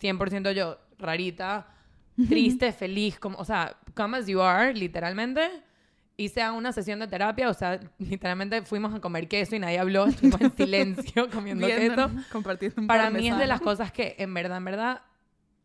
100% 0.01 0.53
yo, 0.53 0.79
rarita, 0.99 1.67
triste, 2.29 2.73
feliz, 2.73 3.19
como, 3.19 3.39
o 3.39 3.45
sea, 3.45 3.77
come 3.95 4.19
as 4.19 4.27
you 4.27 4.41
are, 4.41 4.73
literalmente. 4.75 5.63
Hice 6.17 6.49
una 6.51 6.73
sesión 6.73 6.99
de 6.99 7.09
terapia, 7.09 7.49
o 7.49 7.55
sea, 7.55 7.81
literalmente 7.99 8.63
fuimos 8.63 8.95
a 8.95 9.01
comer 9.01 9.29
queso 9.29 9.57
y 9.57 9.59
nadie 9.59 9.79
habló, 9.79 10.07
estuvimos 10.07 10.41
en 10.41 10.53
silencio 10.57 11.31
comiendo 11.31 11.67
queso 11.67 12.11
compartiendo 12.31 12.81
un 12.83 12.87
para 12.87 13.11
mí 13.11 13.29
es 13.29 13.39
de 13.39 13.47
las 13.47 13.61
cosas 13.61 13.91
que 13.93 14.17
en 14.19 14.33
verdad, 14.35 14.59
en 14.59 14.65
verdad, 14.65 15.03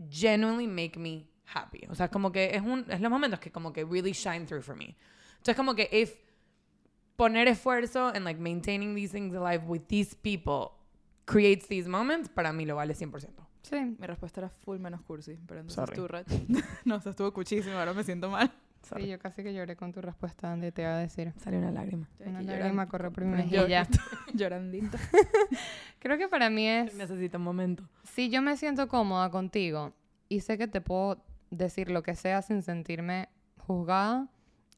genuinely 0.10 0.68
make 0.68 0.98
me 0.98 1.26
happy. 1.54 1.86
O 1.90 1.96
sea, 1.96 2.10
como 2.10 2.32
que 2.32 2.56
es, 2.56 2.62
un, 2.62 2.86
es 2.90 3.02
los 3.02 3.12
momentos 3.12 3.40
que 3.40 3.52
como 3.52 3.72
que 3.72 3.84
really 3.84 4.12
shine 4.12 4.46
through 4.46 4.64
for 4.64 4.76
me. 4.76 4.96
Entonces, 5.38 5.56
como 5.56 5.76
que 5.76 5.90
if 5.92 6.16
poner 7.16 7.48
esfuerzo 7.48 8.14
en 8.14 8.24
like 8.24 8.40
maintaining 8.40 8.96
these 8.96 9.12
things 9.12 9.34
alive 9.36 9.64
with 9.66 9.82
these 9.88 10.16
people 10.16 10.72
creates 11.26 11.68
these 11.68 11.88
moments, 11.88 12.30
para 12.30 12.54
mí 12.54 12.66
lo 12.66 12.76
vale 12.76 12.94
100%. 12.94 13.30
Sí. 13.64 13.96
Mi 14.00 14.06
respuesta 14.06 14.42
era 14.42 14.50
full 14.50 14.78
menos 14.78 15.02
cursi, 15.02 15.40
pero 15.48 15.62
entonces 15.62 15.76
Sorry. 15.76 15.96
tú, 15.96 16.08
Rach. 16.08 16.28
no, 16.86 16.96
o 16.96 17.00
sea, 17.00 17.10
estuvo 17.10 17.34
cuchísimo, 17.34 17.76
ahora 17.78 17.94
me 17.94 18.04
siento 18.04 18.30
mal. 18.30 18.52
Sí, 18.84 19.08
yo 19.08 19.18
casi 19.18 19.42
que 19.42 19.52
lloré 19.52 19.76
con 19.76 19.92
tu 19.92 20.00
respuesta, 20.00 20.52
Andy, 20.52 20.72
te 20.72 20.84
iba 20.84 20.96
a 20.96 21.00
decir. 21.00 21.34
Salió 21.38 21.58
una 21.58 21.72
lágrima. 21.72 22.08
Una 22.20 22.44
lágrima 22.44 22.88
corrió 22.88 23.12
por 23.12 23.26
mi 23.26 23.36
mejilla. 23.36 23.88
Llorandita. 24.36 25.00
Creo 26.00 26.20
que 26.20 26.28
para 26.28 26.52
mí 26.52 26.68
es... 26.68 26.94
Necesito 26.94 27.40
un 27.40 27.44
momento. 27.46 27.90
Si 28.04 28.30
yo 28.30 28.44
me 28.44 28.56
siento 28.58 28.88
cómoda 28.88 29.32
contigo 29.32 29.94
y 30.30 30.42
sé 30.42 30.60
que 30.60 30.68
te 30.68 30.82
puedo 30.82 31.25
decir 31.50 31.90
lo 31.90 32.04
que 32.04 32.16
sea 32.16 32.42
sin 32.42 32.62
sentirme 32.62 33.30
juzgada, 33.58 34.28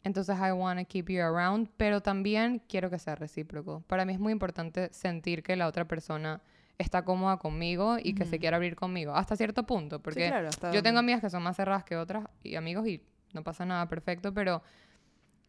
entonces 0.03 0.38
I 0.38 0.51
want 0.51 0.80
to 0.80 0.86
keep 0.86 1.09
you 1.09 1.22
around, 1.22 1.70
pero 1.78 2.01
también 2.01 2.61
quiero 2.68 2.89
que 2.89 2.99
sea 2.99 3.15
recíproco. 3.15 3.82
Para 3.88 4.05
mí 4.05 4.13
es 4.13 4.20
muy 4.20 4.32
importante 4.32 4.89
sentir 4.93 5.43
que 5.43 5.55
la 5.55 5.68
otra 5.68 5.86
persona 5.86 6.41
está 6.78 7.03
cómoda 7.03 7.38
conmigo 7.38 7.97
y 8.01 8.13
que 8.13 8.26
se 8.26 8.39
quiere 8.39 8.55
abrir 8.55 8.76
conmigo, 8.76 9.13
hasta 9.15 9.36
cierto 9.36 9.65
punto, 9.65 10.01
porque 10.01 10.26
sí, 10.26 10.30
claro, 10.30 10.49
hasta 10.49 10.72
yo 10.72 10.84
tengo 10.84 10.99
amigas 10.99 11.22
que 11.22 11.30
son 11.30 11.41
más 11.41 11.55
cerradas 11.55 11.84
que 11.84 11.97
otras 11.97 12.26
y 12.43 12.55
amigos 12.55 12.88
y 12.88 13.03
no 13.34 13.43
pasa 13.43 13.65
nada 13.65 13.88
perfecto, 13.89 14.34
pero 14.34 14.61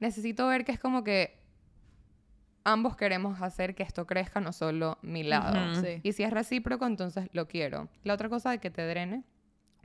necesito 0.00 0.48
ver 0.48 0.64
que 0.64 0.72
es 0.72 0.78
como 0.78 1.04
que 1.04 1.38
ambos 2.64 2.96
queremos 2.96 3.40
hacer 3.42 3.74
que 3.74 3.82
esto 3.82 4.06
crezca, 4.06 4.40
no 4.40 4.52
solo 4.52 4.98
mi 5.02 5.22
lado. 5.22 5.82
Sí. 5.82 6.00
Y 6.02 6.12
si 6.12 6.22
es 6.22 6.30
recíproco, 6.30 6.86
entonces 6.86 7.28
lo 7.32 7.46
quiero. 7.46 7.88
La 8.04 8.14
otra 8.14 8.28
cosa 8.28 8.50
de 8.50 8.58
que 8.58 8.70
te 8.70 8.86
drene, 8.86 9.22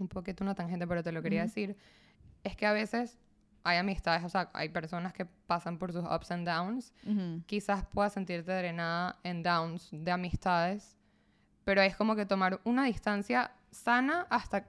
un 0.04 0.08
poquito 0.10 0.44
una 0.44 0.54
tangente, 0.56 0.86
pero 0.88 1.02
te 1.04 1.12
lo 1.12 1.22
quería 1.22 1.42
Ujú. 1.42 1.48
decir, 1.50 1.78
es 2.44 2.56
que 2.56 2.66
a 2.66 2.74
veces 2.74 3.18
hay 3.64 3.78
amistades, 3.78 4.24
o 4.26 4.30
sea, 4.30 4.50
hay 4.54 4.70
personas 4.70 5.14
que 5.14 5.26
pasan 5.26 5.78
por 5.78 5.92
sus 5.94 6.04
ups 6.04 6.32
and 6.32 6.48
downs. 6.48 6.94
Ujú. 7.08 7.42
Quizás 7.46 7.86
puedas 7.94 8.14
sentirte 8.14 8.52
drenada 8.52 9.18
en 9.24 9.42
downs 9.42 9.88
de 9.92 10.12
amistades, 10.12 10.98
pero 11.64 11.82
es 11.82 11.96
como 11.96 12.16
que 12.16 12.26
tomar 12.26 12.60
una 12.66 12.84
distancia 12.86 13.52
sana 13.72 14.28
hasta 14.30 14.68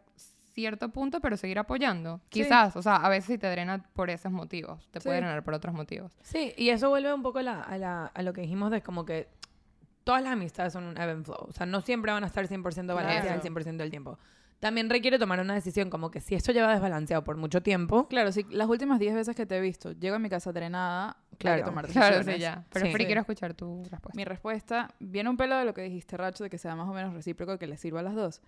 cierto 0.53 0.91
punto, 0.91 1.20
pero 1.20 1.37
seguir 1.37 1.59
apoyando. 1.59 2.18
Sí. 2.30 2.43
Quizás, 2.45 2.76
o 2.76 2.82
sea, 2.82 2.95
a 2.97 3.09
veces 3.09 3.26
si 3.26 3.39
te 3.39 3.51
drena 3.51 3.82
por 3.95 4.09
esos 4.11 4.30
motivos, 4.30 4.89
te 4.93 5.01
puede 5.01 5.16
Sí. 5.18 5.24
drenar 5.24 5.43
por 5.43 5.55
otros 5.55 5.74
motivos. 5.74 6.16
Sí, 6.22 6.55
y 6.57 6.68
eso 6.68 6.89
vuelve 6.89 7.12
un 7.12 7.22
poco 7.24 7.41
a, 7.41 7.43
la- 7.43 7.61
a, 7.62 7.76
la- 7.76 8.07
a 8.07 8.22
lo 8.22 8.32
que 8.32 8.43
dijimos 8.43 8.70
de 8.70 8.80
como 8.80 9.05
que 9.05 9.26
todas 10.05 10.22
las 10.22 10.35
amistades 10.35 10.72
son 10.72 10.85
un 10.85 10.97
ebb 10.97 11.11
and 11.11 11.24
flow. 11.24 11.47
O 11.49 11.53
sea, 11.53 11.66
no 11.66 11.80
siempre 11.80 12.12
van 12.12 12.22
a 12.22 12.28
estar 12.28 12.47
100% 12.47 12.62
balanceadas 12.95 13.22
Claro. 13.24 13.35
al 13.35 13.43
100% 13.43 13.82
del 13.82 13.91
tiempo. 13.91 14.18
También 14.64 14.88
requiere 14.88 15.18
tomar 15.18 15.40
una 15.40 15.52
decisión 15.52 15.90
como 15.90 16.10
que 16.10 16.22
si 16.22 16.34
esto 16.34 16.50
lleva 16.50 16.72
desbalanceado 16.72 17.22
por 17.22 17.36
mucho 17.36 17.62
tiempo, 17.62 18.08
Claro, 18.08 18.32
si 18.32 18.44
las 18.44 18.66
últimas 18.66 18.98
10 18.98 19.14
veces 19.14 19.36
que 19.36 19.44
te 19.44 19.58
he 19.58 19.60
visto, 19.60 19.92
llego 19.92 20.16
a 20.16 20.18
mi 20.18 20.30
casa 20.30 20.52
drenada, 20.52 21.18
hay 21.32 21.36
Claro, 21.36 21.58
que 21.58 21.64
tomar 21.66 21.86
Claro, 21.88 22.16
decisiones. 22.16 22.36
sí, 22.36 22.40
ya. 22.40 22.64
Pero 22.72 22.86
Sí. 22.86 22.92
Free, 22.92 23.04
quiero 23.04 23.20
escuchar 23.20 23.52
tu 23.52 23.82
respuesta. 23.90 24.16
Mi 24.16 24.24
respuesta 24.24 24.94
viene 25.00 25.28
un 25.28 25.36
pelo 25.36 25.58
de 25.58 25.66
lo 25.66 25.74
que 25.74 25.82
dijiste, 25.82 26.16
Racho, 26.16 26.44
de 26.44 26.48
que 26.48 26.56
sea 26.56 26.74
más 26.76 26.88
o 26.88 26.94
menos 26.94 27.12
recíproco, 27.12 27.58
que 27.58 27.66
le 27.66 27.76
sirva 27.76 28.00
a 28.00 28.02
las 28.04 28.14
dos. 28.14 28.40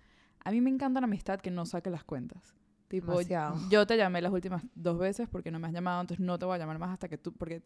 A 0.43 0.49
mí 0.49 0.59
me 0.59 0.71
encanta 0.71 0.99
la 1.01 1.05
amistad 1.05 1.39
que 1.39 1.51
no 1.51 1.67
saque 1.67 1.91
las 1.91 2.03
cuentas. 2.03 2.55
Tipo, 2.87 3.11
Demasiado. 3.11 3.59
yo 3.69 3.85
te 3.85 3.95
llamé 3.95 4.19
las 4.19 4.31
últimas 4.33 4.63
dos 4.73 4.97
veces 4.97 5.29
porque 5.29 5.51
no 5.51 5.59
me 5.59 5.67
has 5.67 5.73
llamado, 5.73 6.01
entonces 6.01 6.25
no 6.25 6.39
te 6.39 6.45
voy 6.45 6.55
a 6.55 6.57
llamar 6.57 6.79
más 6.79 6.89
hasta 6.93 7.07
que 7.07 7.19
tú, 7.19 7.31
porque 7.33 7.61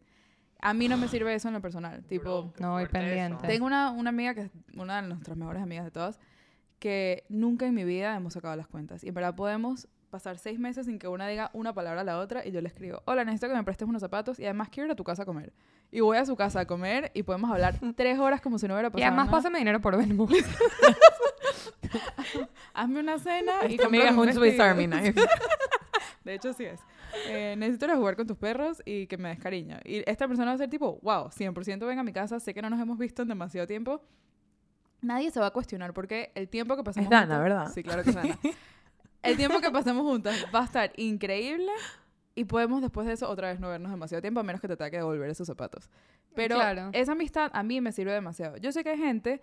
a 0.60 0.74
mí 0.74 0.88
no 0.88 0.98
me 0.98 1.08
sirve 1.08 1.32
eso 1.32 1.48
en 1.48 1.54
lo 1.54 1.62
personal. 1.62 2.04
Tipo, 2.04 2.52
No 2.60 2.72
voy 2.72 2.84
pendiente. 2.84 3.46
tengo 3.46 3.64
una, 3.64 3.92
una 3.92 4.10
amiga 4.10 4.34
que 4.34 4.42
es 4.42 4.50
una 4.74 5.00
de 5.00 5.08
nuestras 5.08 5.38
mejores 5.38 5.62
amigas 5.62 5.86
de 5.86 5.90
todas, 5.90 6.20
que 6.82 7.22
nunca 7.28 7.64
en 7.64 7.74
mi 7.74 7.84
vida 7.84 8.16
hemos 8.16 8.32
sacado 8.32 8.56
las 8.56 8.66
cuentas. 8.66 9.04
Y 9.04 9.08
en 9.08 9.14
verdad 9.14 9.36
podemos 9.36 9.86
pasar 10.10 10.36
seis 10.36 10.58
meses 10.58 10.86
sin 10.86 10.98
que 10.98 11.06
una 11.06 11.28
diga 11.28 11.48
una 11.54 11.72
palabra 11.72 12.00
a 12.00 12.04
la 12.04 12.18
otra 12.18 12.44
y 12.44 12.50
yo 12.50 12.60
le 12.60 12.66
escribo, 12.66 13.00
hola, 13.06 13.24
necesito 13.24 13.46
que 13.48 13.54
me 13.54 13.62
prestes 13.62 13.88
unos 13.88 14.00
zapatos 14.02 14.40
y 14.40 14.44
además 14.44 14.68
quiero 14.68 14.86
ir 14.88 14.92
a 14.92 14.96
tu 14.96 15.04
casa 15.04 15.22
a 15.22 15.26
comer. 15.26 15.52
Y 15.92 16.00
voy 16.00 16.16
a 16.16 16.26
su 16.26 16.34
casa 16.34 16.58
a 16.58 16.66
comer 16.66 17.12
y 17.14 17.22
podemos 17.22 17.48
hablar 17.52 17.76
tres 17.96 18.18
horas 18.18 18.40
como 18.40 18.58
si 18.58 18.66
no 18.66 18.74
hubiera 18.74 18.88
Y 18.88 18.90
pasado 18.90 19.06
además 19.06 19.26
nada. 19.26 19.38
pásame 19.38 19.58
dinero 19.60 19.80
por 19.80 19.96
Venmo. 19.96 20.26
Hazme 22.74 23.00
una 23.00 23.18
cena 23.18 23.52
y 23.68 23.76
cómprame 23.76 24.10
un 24.18 24.24
Swiss 24.32 24.40
vestido". 24.40 24.64
Army 24.64 24.86
knife. 24.86 25.14
De 26.24 26.34
hecho, 26.34 26.52
sí 26.52 26.64
es. 26.64 26.80
Eh, 27.28 27.54
necesito 27.58 27.84
ir 27.86 27.90
a 27.92 27.96
jugar 27.96 28.16
con 28.16 28.26
tus 28.26 28.36
perros 28.36 28.80
y 28.84 29.06
que 29.06 29.16
me 29.18 29.28
des 29.30 29.38
cariño. 29.38 29.78
Y 29.84 30.08
esta 30.08 30.26
persona 30.28 30.50
va 30.50 30.54
a 30.54 30.58
ser 30.58 30.70
tipo, 30.70 30.98
wow, 31.02 31.28
100% 31.30 31.86
venga 31.86 32.00
a 32.00 32.04
mi 32.04 32.12
casa, 32.12 32.38
sé 32.40 32.54
que 32.54 32.62
no 32.62 32.70
nos 32.70 32.80
hemos 32.80 32.96
visto 32.98 33.22
en 33.22 33.28
demasiado 33.28 33.66
tiempo. 33.66 34.02
Nadie 35.02 35.30
se 35.30 35.40
va 35.40 35.46
a 35.48 35.50
cuestionar 35.50 35.92
porque 35.92 36.32
el 36.34 36.48
tiempo 36.48 36.76
que 36.76 36.82
pasamos 36.84 37.06
Es 37.06 37.10
Dana, 37.10 37.34
juntas- 37.36 37.42
¿verdad? 37.42 37.72
Sí, 37.74 37.82
claro 37.82 38.02
que 38.02 38.10
es 38.10 38.16
Dana. 38.16 38.38
El 39.22 39.36
tiempo 39.36 39.60
que 39.60 39.70
pasamos 39.70 40.02
juntas 40.02 40.34
va 40.52 40.60
a 40.62 40.64
estar 40.64 40.92
increíble 40.96 41.70
y 42.34 42.44
podemos 42.44 42.82
después 42.82 43.06
de 43.06 43.12
eso 43.12 43.28
otra 43.28 43.48
vez 43.52 43.60
no 43.60 43.68
vernos 43.68 43.90
demasiado 43.92 44.20
tiempo 44.20 44.40
a 44.40 44.42
menos 44.42 44.60
que 44.60 44.66
te 44.66 44.76
tenga 44.76 44.90
que 44.90 44.96
devolver 44.96 45.30
esos 45.30 45.46
zapatos. 45.46 45.88
Pero 46.34 46.56
Claro. 46.56 46.90
esa 46.92 47.12
amistad 47.12 47.50
a 47.54 47.62
mí 47.62 47.80
me 47.80 47.92
sirve 47.92 48.12
demasiado. 48.12 48.56
Yo 48.56 48.72
sé 48.72 48.82
que 48.82 48.90
hay 48.90 48.98
gente 48.98 49.40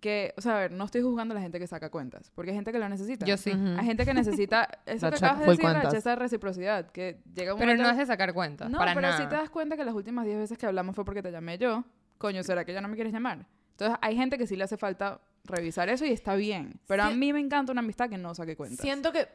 que, 0.00 0.34
o 0.36 0.40
sea, 0.40 0.56
a 0.56 0.60
ver, 0.60 0.72
no 0.72 0.84
estoy 0.84 1.02
juzgando 1.02 1.32
a 1.32 1.36
la 1.36 1.40
gente 1.42 1.58
que 1.60 1.66
saca 1.68 1.90
cuentas, 1.90 2.30
porque 2.34 2.50
hay 2.50 2.56
gente 2.56 2.72
que 2.72 2.78
lo 2.80 2.88
necesita. 2.88 3.24
Yo 3.24 3.36
sí. 3.36 3.50
Hay 3.52 3.86
gente 3.86 4.04
que 4.04 4.14
necesita 4.14 4.68
eso 4.86 5.06
La 5.06 5.10
que 5.12 5.16
acabas 5.24 5.40
de 5.40 5.46
decir, 5.46 5.64
Rach, 5.64 5.94
esa 5.94 6.16
reciprocidad, 6.16 6.90
que 6.90 7.20
llega 7.34 7.54
un 7.54 7.58
Pero 7.60 7.70
momento... 7.70 7.84
no 7.84 7.90
es 7.90 7.98
de 7.98 8.06
sacar 8.06 8.34
cuentas, 8.34 8.68
No, 8.68 8.78
para 8.78 8.94
pero 8.94 9.06
nada. 9.08 9.16
si 9.22 9.28
te 9.28 9.34
das 9.36 9.48
cuenta 9.48 9.76
que 9.76 9.84
las 9.84 9.94
últimas 9.94 10.24
10 10.26 10.38
veces 10.38 10.58
que 10.58 10.66
hablamos 10.66 10.94
fue 10.96 11.04
porque 11.04 11.22
te 11.22 11.30
llamé 11.30 11.56
yo, 11.56 11.84
coño, 12.18 12.42
¿será 12.42 12.64
que 12.64 12.72
ya 12.72 12.80
no 12.80 12.88
me 12.88 12.96
quieres 12.96 13.12
llamar? 13.12 13.46
Entonces, 13.74 13.98
hay 14.02 14.16
gente 14.16 14.38
que 14.38 14.46
sí 14.46 14.56
le 14.56 14.64
hace 14.64 14.76
falta 14.76 15.20
revisar 15.44 15.88
eso 15.88 16.04
y 16.06 16.10
está 16.10 16.34
bien. 16.36 16.80
Pero 16.86 17.02
a 17.02 17.10
mí 17.10 17.32
me 17.32 17.40
encanta 17.40 17.72
una 17.72 17.80
amistad 17.80 18.08
que 18.08 18.16
no 18.18 18.34
saque 18.34 18.56
cuentas. 18.56 18.80
Siento 18.80 19.12
que 19.12 19.28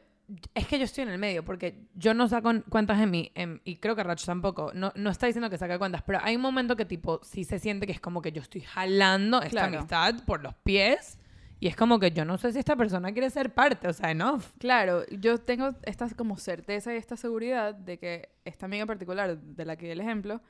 es 0.54 0.66
que 0.66 0.78
yo 0.78 0.84
estoy 0.84 1.02
en 1.02 1.10
el 1.10 1.18
medio 1.18 1.44
porque 1.44 1.86
yo 1.94 2.14
no 2.14 2.28
saco 2.28 2.50
cuentas 2.68 3.00
en 3.00 3.10
mí 3.10 3.32
en- 3.34 3.60
y 3.64 3.76
creo 3.76 3.94
que 3.96 4.02
Rach 4.04 4.24
tampoco. 4.24 4.70
No, 4.74 4.92
no 4.94 5.10
está 5.10 5.26
diciendo 5.26 5.50
que 5.50 5.58
saca 5.58 5.78
cuentas, 5.78 6.02
pero 6.06 6.20
hay 6.22 6.36
un 6.36 6.42
momento 6.42 6.76
que 6.76 6.84
tipo 6.84 7.20
sí 7.22 7.44
se 7.44 7.58
siente 7.58 7.86
que 7.86 7.92
es 7.92 8.00
como 8.00 8.22
que 8.22 8.32
yo 8.32 8.40
estoy 8.40 8.60
jalando 8.62 9.38
esta 9.38 9.50
Claro. 9.50 9.76
amistad 9.78 10.14
por 10.24 10.42
los 10.42 10.54
pies 10.54 11.18
y 11.58 11.66
es 11.66 11.76
como 11.76 11.98
que 11.98 12.10
yo 12.12 12.24
no 12.24 12.38
sé 12.38 12.52
si 12.52 12.58
esta 12.58 12.76
persona 12.76 13.12
quiere 13.12 13.28
ser 13.28 13.52
parte, 13.52 13.86
o 13.88 13.92
sea, 13.92 14.10
enough. 14.10 14.44
Claro, 14.58 15.04
yo 15.10 15.38
tengo 15.38 15.74
esta 15.82 16.08
como 16.16 16.36
certeza 16.38 16.94
y 16.94 16.96
esta 16.96 17.16
seguridad 17.16 17.74
de 17.74 17.98
que 17.98 18.30
esta 18.44 18.66
amiga 18.66 18.82
en 18.82 18.86
particular, 18.88 19.36
de 19.36 19.64
la 19.64 19.76
que 19.76 19.86
di 19.86 19.92
el 19.92 20.00
ejemplo, 20.00 20.40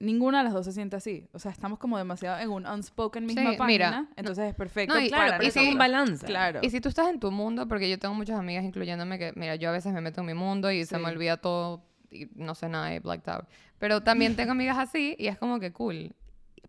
ninguna 0.00 0.38
de 0.38 0.44
las 0.44 0.52
dos 0.52 0.64
se 0.64 0.72
siente 0.72 0.96
así. 0.96 1.28
O 1.32 1.38
sea, 1.38 1.52
estamos 1.52 1.78
como 1.78 1.96
demasiado 1.98 2.38
en 2.40 2.50
un 2.50 2.66
unspoken 2.66 3.24
misma 3.26 3.52
Sí, 3.52 3.56
página. 3.56 3.66
mira, 3.66 4.06
entonces 4.16 4.48
es 4.48 4.54
perfecto. 4.54 4.94
no, 4.94 5.00
y- 5.00 5.08
Claro, 5.08 5.34
pero 5.36 5.48
eso 5.48 5.60
es 5.60 5.68
un 5.68 5.78
balance. 5.78 6.26
Claro. 6.26 6.60
Y 6.62 6.70
si 6.70 6.80
tú 6.80 6.88
estás 6.88 7.08
en 7.08 7.20
tu 7.20 7.30
mundo, 7.30 7.68
porque 7.68 7.88
yo 7.88 7.98
tengo 7.98 8.14
muchas 8.14 8.38
amigas, 8.38 8.64
incluyéndome, 8.64 9.18
que, 9.18 9.32
mira, 9.36 9.54
yo 9.56 9.68
a 9.68 9.72
veces 9.72 9.92
me 9.92 10.00
meto 10.00 10.20
en 10.22 10.26
mi 10.26 10.34
mundo 10.34 10.70
y 10.72 10.84
se 10.84 10.96
Sí. 10.96 11.02
me 11.02 11.08
olvida 11.10 11.36
todo 11.36 11.84
y 12.10 12.26
no 12.34 12.54
sé 12.56 12.68
nada 12.68 12.86
de 12.88 12.98
Blacked 13.00 13.28
Out. 13.30 13.44
Pero 13.78 14.02
también 14.02 14.34
tengo 14.36 14.52
amigas 14.52 14.78
así 14.78 15.14
y 15.18 15.28
es 15.28 15.38
como 15.38 15.60
que 15.60 15.72
cool. 15.72 16.14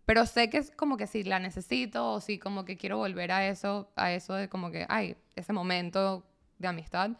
Pero 0.04 0.26
sé 0.26 0.50
que 0.50 0.58
es 0.58 0.70
como 0.70 0.96
que 0.96 1.06
si 1.06 1.22
la 1.24 1.38
necesito 1.38 2.12
o 2.12 2.20
si 2.20 2.38
como 2.38 2.64
que 2.64 2.76
quiero 2.76 2.98
volver 2.98 3.32
a 3.32 3.46
eso, 3.46 3.90
a 3.96 4.12
eso 4.12 4.34
de 4.34 4.48
como 4.48 4.70
que, 4.70 4.84
ay, 4.88 5.16
ese 5.36 5.52
momento 5.52 6.24
de 6.58 6.68
amistad 6.68 7.10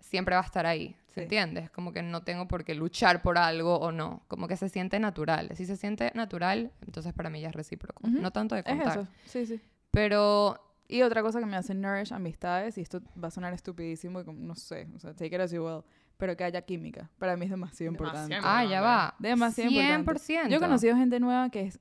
siempre 0.00 0.34
va 0.34 0.40
a 0.42 0.44
estar 0.44 0.66
ahí. 0.66 0.96
¿Se 1.12 1.20
Sí. 1.20 1.20
entiendes? 1.22 1.70
Como 1.70 1.92
que 1.92 2.02
no 2.02 2.22
tengo 2.22 2.48
por 2.48 2.64
qué 2.64 2.74
luchar 2.74 3.22
por 3.22 3.36
algo 3.38 3.76
o 3.78 3.92
no. 3.92 4.22
Como 4.28 4.48
que 4.48 4.56
se 4.56 4.68
siente 4.68 4.98
natural. 4.98 5.50
Si 5.54 5.66
se 5.66 5.76
siente 5.76 6.10
natural, 6.14 6.72
entonces 6.86 7.12
para 7.12 7.28
mí 7.30 7.40
ya 7.40 7.48
es 7.48 7.54
recíproco. 7.54 8.02
Ujú. 8.06 8.20
No 8.20 8.30
tanto 8.30 8.54
de 8.54 8.62
Es 8.62 8.66
contar. 8.66 8.88
eso. 8.98 9.08
Sí, 9.26 9.46
sí. 9.46 9.60
Pero 9.90 10.58
Y 10.88 11.00
otra 11.00 11.22
cosa 11.22 11.38
que 11.40 11.46
me 11.46 11.56
hace 11.56 11.74
nourish 11.74 12.12
amistades, 12.12 12.76
y 12.76 12.82
esto 12.82 13.00
va 13.22 13.28
a 13.28 13.30
sonar 13.30 13.54
estupidísimo, 13.54 14.20
y 14.20 14.24
como- 14.24 14.38
no 14.40 14.54
sé, 14.54 14.88
o 14.94 14.98
sea, 14.98 15.14
take 15.14 15.34
it 15.34 15.40
as 15.40 15.50
you 15.50 15.64
will, 15.64 15.82
pero 16.18 16.36
que 16.36 16.44
haya 16.44 16.60
química. 16.60 17.08
Para 17.18 17.34
mí 17.34 17.46
es 17.46 17.50
demasiado 17.50 17.90
importante. 17.92 18.34
Demasiado. 18.34 18.58
Ah, 18.58 18.64
ya 18.70 18.80
va. 18.82 19.14
Demasiado 19.18 19.70
importante. 19.70 19.94
100%. 19.94 20.50
Yo 20.50 20.56
he 20.58 20.60
conocido 20.60 20.94
gente 20.94 21.18
nueva 21.18 21.48
que 21.48 21.62
es 21.62 21.80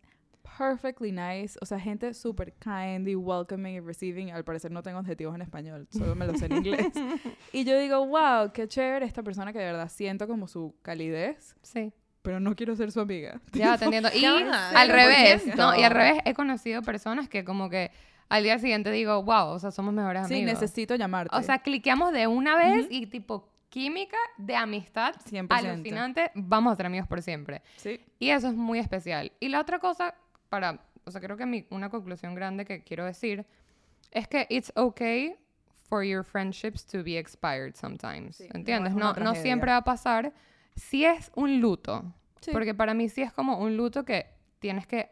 perfectly 0.58 1.12
nice, 1.12 1.58
o 1.62 1.66
sea, 1.66 1.80
gente 1.80 2.14
súper 2.14 2.54
kind 2.54 3.08
y 3.08 3.16
welcoming 3.16 3.76
y 3.76 3.80
receiving. 3.80 4.32
Al 4.32 4.44
parecer 4.44 4.72
no 4.72 4.84
tengo 4.84 5.00
adjetivos 5.00 5.36
en 5.36 5.42
español, 5.42 5.88
solo 5.92 6.16
me 6.16 6.26
los 6.28 6.40
sé 6.40 6.46
en 6.48 6.58
inglés. 6.58 6.88
y 7.54 7.64
yo 7.64 7.78
digo, 7.80 8.06
wow, 8.06 8.52
qué 8.54 8.68
chévere 8.68 9.06
esta 9.06 9.24
persona 9.24 9.52
que 9.54 9.60
de 9.60 9.66
verdad 9.66 9.90
siento 9.90 10.28
como 10.28 10.48
su 10.48 10.76
calidez, 10.82 11.56
Sí. 11.62 11.92
pero 12.22 12.40
no 12.40 12.56
quiero 12.56 12.76
ser 12.76 12.92
su 12.92 13.00
amiga. 13.00 13.40
Ya, 13.54 13.78
te 13.78 13.86
entiendo. 13.86 14.10
Y 14.14 14.26
al 14.26 14.44
100%. 14.44 14.88
revés, 14.92 15.56
no, 15.56 15.76
y 15.78 15.84
al 15.84 15.92
revés, 15.92 16.20
he 16.26 16.34
conocido 16.34 16.82
personas 16.82 17.28
que 17.30 17.44
como 17.44 17.70
que 17.70 17.92
al 18.30 18.44
día 18.44 18.58
siguiente 18.60 18.92
digo, 18.92 19.24
wow, 19.24 19.48
o 19.48 19.60
sea, 19.60 19.72
somos 19.72 19.94
mejores 19.94 20.28
Sí, 20.28 20.36
amigos. 20.36 20.54
necesito 20.54 20.96
llamarte. 20.96 21.36
O 21.36 21.42
sea, 21.42 21.60
cliqueamos 21.60 22.14
de 22.14 22.28
una 22.28 22.56
vez 22.56 22.88
y 22.90 23.06
tipo 23.08 23.50
química 23.70 24.18
de 24.38 24.56
amistad 24.56 25.14
100%. 25.30 25.48
alucinante, 25.50 26.32
vamos 26.36 26.74
a 26.74 26.76
ser 26.76 26.86
amigos 26.86 27.08
por 27.08 27.22
siempre. 27.22 27.62
sí. 27.78 28.00
Y 28.20 28.30
eso 28.30 28.48
es 28.50 28.54
muy 28.54 28.80
especial. 28.80 29.32
Y 29.40 29.50
la 29.50 29.60
otra 29.60 29.80
cosa, 29.80 30.14
para, 30.52 30.82
o 31.06 31.12
sea, 31.12 31.22
creo 31.22 31.38
que 31.38 31.46
mi, 31.46 31.66
una 31.72 31.90
conclusión 31.90 32.36
grande 32.36 32.66
que 32.66 32.84
quiero 32.84 33.06
decir 33.06 33.46
es 34.12 34.28
que 34.28 34.46
it's 34.50 34.72
okay 34.76 35.36
for 35.88 36.04
your 36.04 36.24
friendships 36.26 36.86
to 36.86 37.04
be 37.04 37.18
expired 37.18 37.74
sometimes. 37.76 38.36
Sí, 38.36 38.48
no 38.54 38.60
¿Entiendes? 38.60 38.94
No, 38.94 39.08
no 39.08 39.14
tragedia. 39.14 39.42
siempre 39.42 39.72
va 39.72 39.78
a 39.78 39.84
pasar. 39.84 40.34
Si 40.76 41.06
es 41.06 41.32
un 41.36 41.62
luto, 41.62 42.14
Sí. 42.42 42.52
porque 42.52 42.74
para 42.74 42.94
mí 42.94 43.08
sí 43.08 43.22
es 43.22 43.32
como 43.32 43.58
un 43.60 43.78
luto 43.78 44.04
que 44.04 44.26
tienes 44.60 44.86
que 44.88 45.10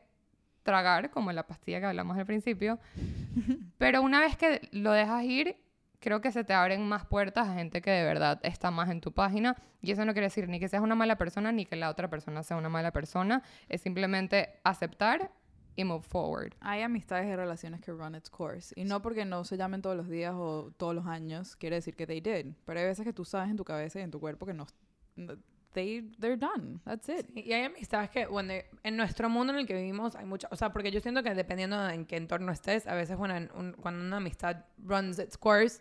tragar, 0.63 1.09
como 1.11 1.31
la 1.31 1.47
pastilla 1.47 1.79
que 1.79 1.85
hablamos 1.85 2.17
al 2.17 2.25
principio. 2.25 2.77
Pero 3.77 4.01
una 4.01 4.19
vez 4.19 4.35
que 4.35 4.67
lo 4.73 4.91
dejas 4.91 5.23
ir, 5.23 5.55
creo 5.99 6.21
que 6.21 6.31
se 6.31 6.43
te 6.43 6.53
abren 6.53 6.87
más 6.87 7.05
puertas 7.05 7.47
a 7.47 7.53
gente 7.53 7.81
que 7.81 7.91
de 7.91 8.03
verdad 8.03 8.39
está 8.43 8.71
más 8.71 8.89
en 8.89 9.01
tu 9.01 9.11
página. 9.11 9.55
Y 9.81 9.91
eso 9.91 10.05
no 10.05 10.13
quiere 10.13 10.27
decir 10.27 10.47
ni 10.49 10.59
que 10.59 10.67
seas 10.67 10.81
una 10.83 10.95
mala 10.95 11.17
persona, 11.17 11.51
ni 11.51 11.65
que 11.65 11.75
la 11.75 11.89
otra 11.89 12.09
persona 12.09 12.43
sea 12.43 12.57
una 12.57 12.69
mala 12.69 12.91
persona. 12.91 13.43
Es 13.67 13.81
simplemente 13.81 14.59
aceptar 14.63 15.31
y 15.75 15.83
move 15.85 16.03
forward. 16.03 16.53
Hay 16.61 16.81
amistades 16.81 17.27
y 17.27 17.35
relaciones 17.35 17.79
que 17.81 17.91
run 17.91 18.15
its 18.15 18.29
course. 18.29 18.73
Y 18.75 18.83
no 18.83 19.01
porque 19.01 19.23
no 19.25 19.43
se 19.45 19.55
llamen 19.57 19.81
todos 19.81 19.95
los 19.95 20.09
días 20.09 20.33
o 20.35 20.71
todos 20.77 20.93
los 20.93 21.05
años, 21.05 21.55
quiere 21.55 21.77
decir 21.77 21.95
que 21.95 22.05
they 22.05 22.19
did. 22.19 22.53
Pero 22.65 22.79
hay 22.79 22.85
veces 22.85 23.05
que 23.05 23.13
tú 23.13 23.23
sabes 23.23 23.49
en 23.49 23.55
tu 23.57 23.63
cabeza 23.63 23.99
y 23.99 24.03
en 24.03 24.11
tu 24.11 24.19
cuerpo 24.19 24.45
que 24.45 24.53
no. 24.53 24.67
no- 25.15 25.35
They, 25.71 26.01
they're 26.19 26.35
done. 26.35 26.79
That's 26.83 27.07
it. 27.09 27.27
Y 27.37 27.53
hay 27.53 27.65
amistades 27.65 28.09
que, 28.09 28.25
bueno, 28.25 28.53
en 28.81 28.97
nuestro 28.97 29.29
mundo 29.29 29.53
en 29.53 29.59
el 29.59 29.67
que 29.67 29.75
vivimos 29.75 30.15
hay 30.15 30.25
muchas, 30.25 30.51
o 30.51 30.55
sea, 30.55 30.73
porque 30.73 30.89
yo 30.91 30.99
siento 30.99 31.21
que 31.21 31.35
dependiendo 31.35 31.79
de 31.79 31.93
en 31.93 32.05
qué 32.07 32.17
entorno 32.17 32.51
estés, 32.51 32.87
a 32.87 32.95
veces 32.95 33.15
bueno, 33.17 33.35
un- 33.53 33.73
cuando 33.73 34.03
una 34.03 34.17
amistad 34.17 34.65
runs 34.79 35.19
its 35.19 35.37
course, 35.37 35.79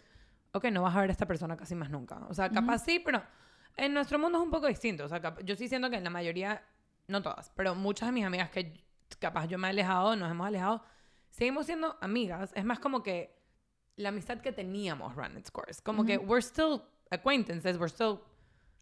ok, 0.53 0.64
no 0.72 0.82
vas 0.82 0.96
a 0.96 1.01
ver 1.01 1.11
a 1.11 1.12
esta 1.12 1.26
persona 1.26 1.57
casi 1.57 1.74
más 1.74 1.90
nunca. 1.90 2.16
O 2.28 2.34
sea, 2.34 2.49
capaz 2.51 2.78
sí, 2.84 2.99
pero 2.99 3.22
en 3.76 3.94
nuestro 3.94 4.18
mundo 4.18 4.38
es 4.38 4.44
un 4.44 4.51
poco 4.51 4.66
distinto. 4.66 5.05
O 5.05 5.09
sea, 5.09 5.20
cap- 5.20 5.40
yo 5.44 5.55
sí 5.57 5.68
siento 5.68 5.90
que 5.90 5.96
en 5.96 6.05
la 6.05 6.11
mayoría, 6.11 6.62
no 7.07 7.22
todas, 7.22 7.51
pero 7.55 7.74
muchas 7.74 8.09
de 8.09 8.12
mis 8.12 8.24
amigas 8.24 8.51
que 8.51 8.84
capaz 9.18 9.46
yo 9.46 9.59
me 9.59 9.68
he 9.68 9.70
alejado, 9.70 10.16
nos 10.16 10.30
hemos 10.30 10.46
alejado, 10.46 10.82
seguimos 11.30 11.66
siendo 11.66 11.96
amigas. 12.01 12.53
Es 12.55 12.64
más 12.64 12.78
como 12.78 13.03
que 13.03 13.36
la 13.96 14.11
amistad 14.11 14.38
que 14.40 14.53
teníamos 14.53 15.14
run 15.16 15.36
its 15.36 15.51
course. 15.51 15.82
Como 15.82 16.05
que 16.05 16.18
we're 16.18 16.42
still 16.42 16.82
acquaintances, 17.11 17.76
we're 17.78 17.88
still 17.92 18.20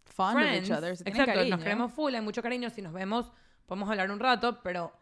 Fond 0.04 0.36
of 0.36 0.42
friends. 0.42 0.68
each 0.68 0.76
other. 0.76 0.96
Se 0.96 1.02
Exacto, 1.08 1.32
cariño. 1.34 1.56
nos 1.56 1.64
queremos 1.64 1.92
full, 1.92 2.14
hay 2.14 2.20
mucho 2.20 2.40
cariño. 2.42 2.70
Si 2.70 2.80
nos 2.80 2.92
vemos, 2.92 3.32
podemos 3.66 3.88
hablar 3.90 4.10
un 4.10 4.20
rato, 4.20 4.62
pero 4.62 4.92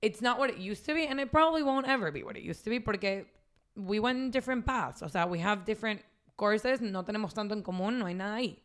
it's 0.00 0.22
not 0.22 0.38
what 0.38 0.48
it 0.48 0.58
used 0.58 0.86
to 0.86 0.94
be, 0.94 1.08
and 1.08 1.18
it 1.20 1.30
probably 1.30 1.62
won't 1.62 1.88
ever 1.88 2.12
be 2.12 2.22
what 2.22 2.36
it 2.36 2.44
used 2.48 2.62
to 2.64 2.70
be, 2.70 2.80
porque 2.80 3.32
we 3.78 3.98
went 4.00 4.32
different 4.32 4.64
paths. 4.66 5.02
O 5.02 5.08
sea, 5.08 5.24
we 5.26 5.40
have 5.42 5.64
different 5.64 6.02
courses, 6.36 6.80
no 6.80 7.04
tenemos 7.04 7.32
tanto 7.34 7.54
en 7.54 7.62
común, 7.62 7.98
no 7.98 8.06
hay 8.06 8.14
nada 8.14 8.34
ahí. 8.36 8.62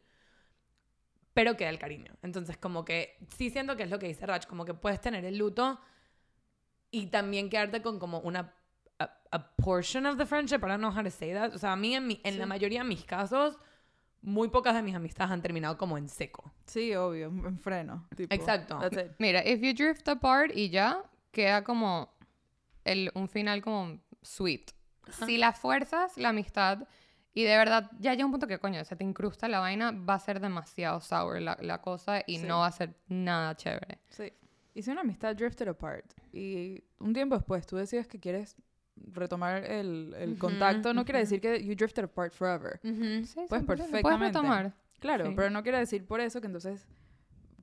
Pero 1.34 1.58
queda 1.58 1.70
el 1.70 1.80
cariño. 1.80 2.14
Entonces, 2.22 2.58
como 2.58 2.86
que 2.86 3.18
sí 3.36 3.50
siento 3.50 3.76
que 3.76 3.84
es 3.84 3.90
lo 3.90 3.98
que 4.00 4.08
dice 4.08 4.26
Rach, 4.26 4.46
como 4.46 4.66
que 4.66 4.74
puedes 4.74 5.02
tener 5.02 5.26
el 5.26 5.38
luto 5.38 5.80
y 6.92 7.08
también 7.08 7.50
quedarte 7.50 7.82
con 7.82 7.98
como 7.98 8.20
una 8.20 8.54
a, 9.00 9.20
a 9.32 9.56
portion 9.56 10.06
of 10.06 10.18
the 10.18 10.26
friendship, 10.28 10.58
I 10.58 10.68
don't 10.68 10.78
know 10.80 10.92
how 10.92 11.04
to 11.04 11.10
say 11.10 11.34
that. 11.34 11.54
O 11.56 11.58
sea, 11.58 11.72
a 11.72 11.76
mí 11.76 11.96
en, 11.96 12.06
mi- 12.06 12.22
en 12.24 12.38
la 12.38 12.44
Sí. 12.46 12.50
mayoría 12.50 12.84
de 12.84 12.88
mis 12.90 13.04
casos, 13.04 13.58
muy 14.22 14.50
pocas 14.50 14.76
de 14.76 14.84
mis 14.84 14.94
amistades 14.96 15.32
han 15.32 15.42
terminado 15.42 15.76
como 15.78 15.98
en 15.98 16.08
seco. 16.08 16.54
Sí, 16.68 16.94
obvio. 16.96 17.28
En 17.28 17.60
freno. 17.60 18.08
tipo, 18.16 18.34
Exacto. 18.34 18.80
Mira, 19.18 19.44
if 19.46 19.60
you 19.62 19.74
drift 19.74 20.08
apart 20.08 20.52
y 20.56 20.70
ya, 20.70 21.04
queda 21.32 21.64
como 21.64 22.14
el, 22.84 23.12
un 23.16 23.28
final 23.28 23.62
como 23.64 24.00
sweet. 24.22 24.70
Si 25.26 25.38
la 25.38 25.54
fuerzas, 25.54 26.18
la 26.18 26.30
amistad, 26.30 26.88
y 27.34 27.44
de 27.44 27.58
verdad 27.58 27.90
ya 28.00 28.14
llega 28.14 28.26
un 28.26 28.32
punto 28.32 28.48
que, 28.48 28.60
coño, 28.60 28.84
se 28.86 28.96
te 28.96 29.04
incrusta 29.04 29.48
la 29.48 29.60
vaina, 29.60 29.92
va 29.92 30.16
a 30.16 30.20
ser 30.20 30.40
demasiado 30.40 31.02
sour 31.02 31.42
la, 31.42 31.58
la 31.62 31.82
cosa 31.82 32.22
y 32.28 32.40
Sí. 32.40 32.46
no 32.46 32.60
va 32.60 32.68
a 32.68 32.72
ser 32.72 32.96
nada 33.08 33.56
chévere. 33.56 34.00
Sí. 34.10 34.32
Hice 34.76 34.92
una 34.92 35.02
amistad 35.02 35.36
drifted 35.36 35.68
apart. 35.68 36.06
Y 36.32 36.84
un 37.00 37.14
tiempo 37.14 37.36
después 37.36 37.66
tú 37.68 37.76
decides 37.78 38.08
que 38.08 38.20
quieres 38.20 38.56
retomar 38.96 39.64
el, 39.66 40.16
el 40.18 40.38
contacto. 40.38 40.94
No 40.94 41.04
quiere 41.06 41.20
decir 41.20 41.42
que 41.42 41.64
you 41.64 41.76
drifted 41.76 42.04
apart 42.06 42.34
forever. 42.34 42.80
Sí, 42.84 42.92
Pues 42.92 43.36
100%, 43.36 43.48
Puedes 43.50 43.66
perfectamente. 43.66 44.26
retomar. 44.28 44.74
Claro, 45.00 45.34
pero 45.36 45.50
no 45.50 45.64
quiere 45.64 45.80
decir 45.80 46.06
por 46.08 46.22
eso 46.22 46.40
que 46.40 46.48
entonces, 46.48 46.88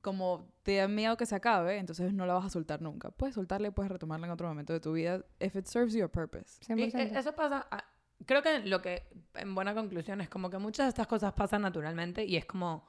como 0.01 0.51
te 0.63 0.77
da 0.77 0.87
miedo 0.87 1.15
que 1.15 1.25
se 1.25 1.35
acabe, 1.35 1.77
entonces 1.77 2.13
no 2.13 2.25
la 2.25 2.33
vas 2.33 2.45
a 2.45 2.49
soltar 2.49 2.81
nunca. 2.81 3.11
Puedes 3.11 3.35
soltarla 3.35 3.69
y 3.69 3.71
puedes 3.71 3.91
retomarla 3.91 4.27
en 4.27 4.33
otro 4.33 4.47
momento 4.47 4.73
de 4.73 4.79
tu 4.79 4.93
vida 4.93 5.23
if 5.39 5.55
it 5.55 5.65
serves 5.65 5.93
you 5.93 6.03
a 6.03 6.07
purpose. 6.07 6.59
100%. 6.65 6.77
Y, 6.77 6.97
eh, 6.97 7.11
eso 7.15 7.33
pasa, 7.33 7.67
ah, 7.71 7.83
creo 8.25 8.41
que 8.41 8.59
lo 8.59 8.81
que, 8.81 9.07
en 9.35 9.55
buena 9.55 9.73
conclusión, 9.73 10.21
es 10.21 10.29
como 10.29 10.49
que 10.49 10.57
muchas 10.57 10.85
de 10.85 10.89
estas 10.89 11.07
cosas 11.07 11.33
pasan 11.33 11.61
naturalmente 11.61 12.25
y 12.25 12.35
es 12.35 12.45
como 12.45 12.85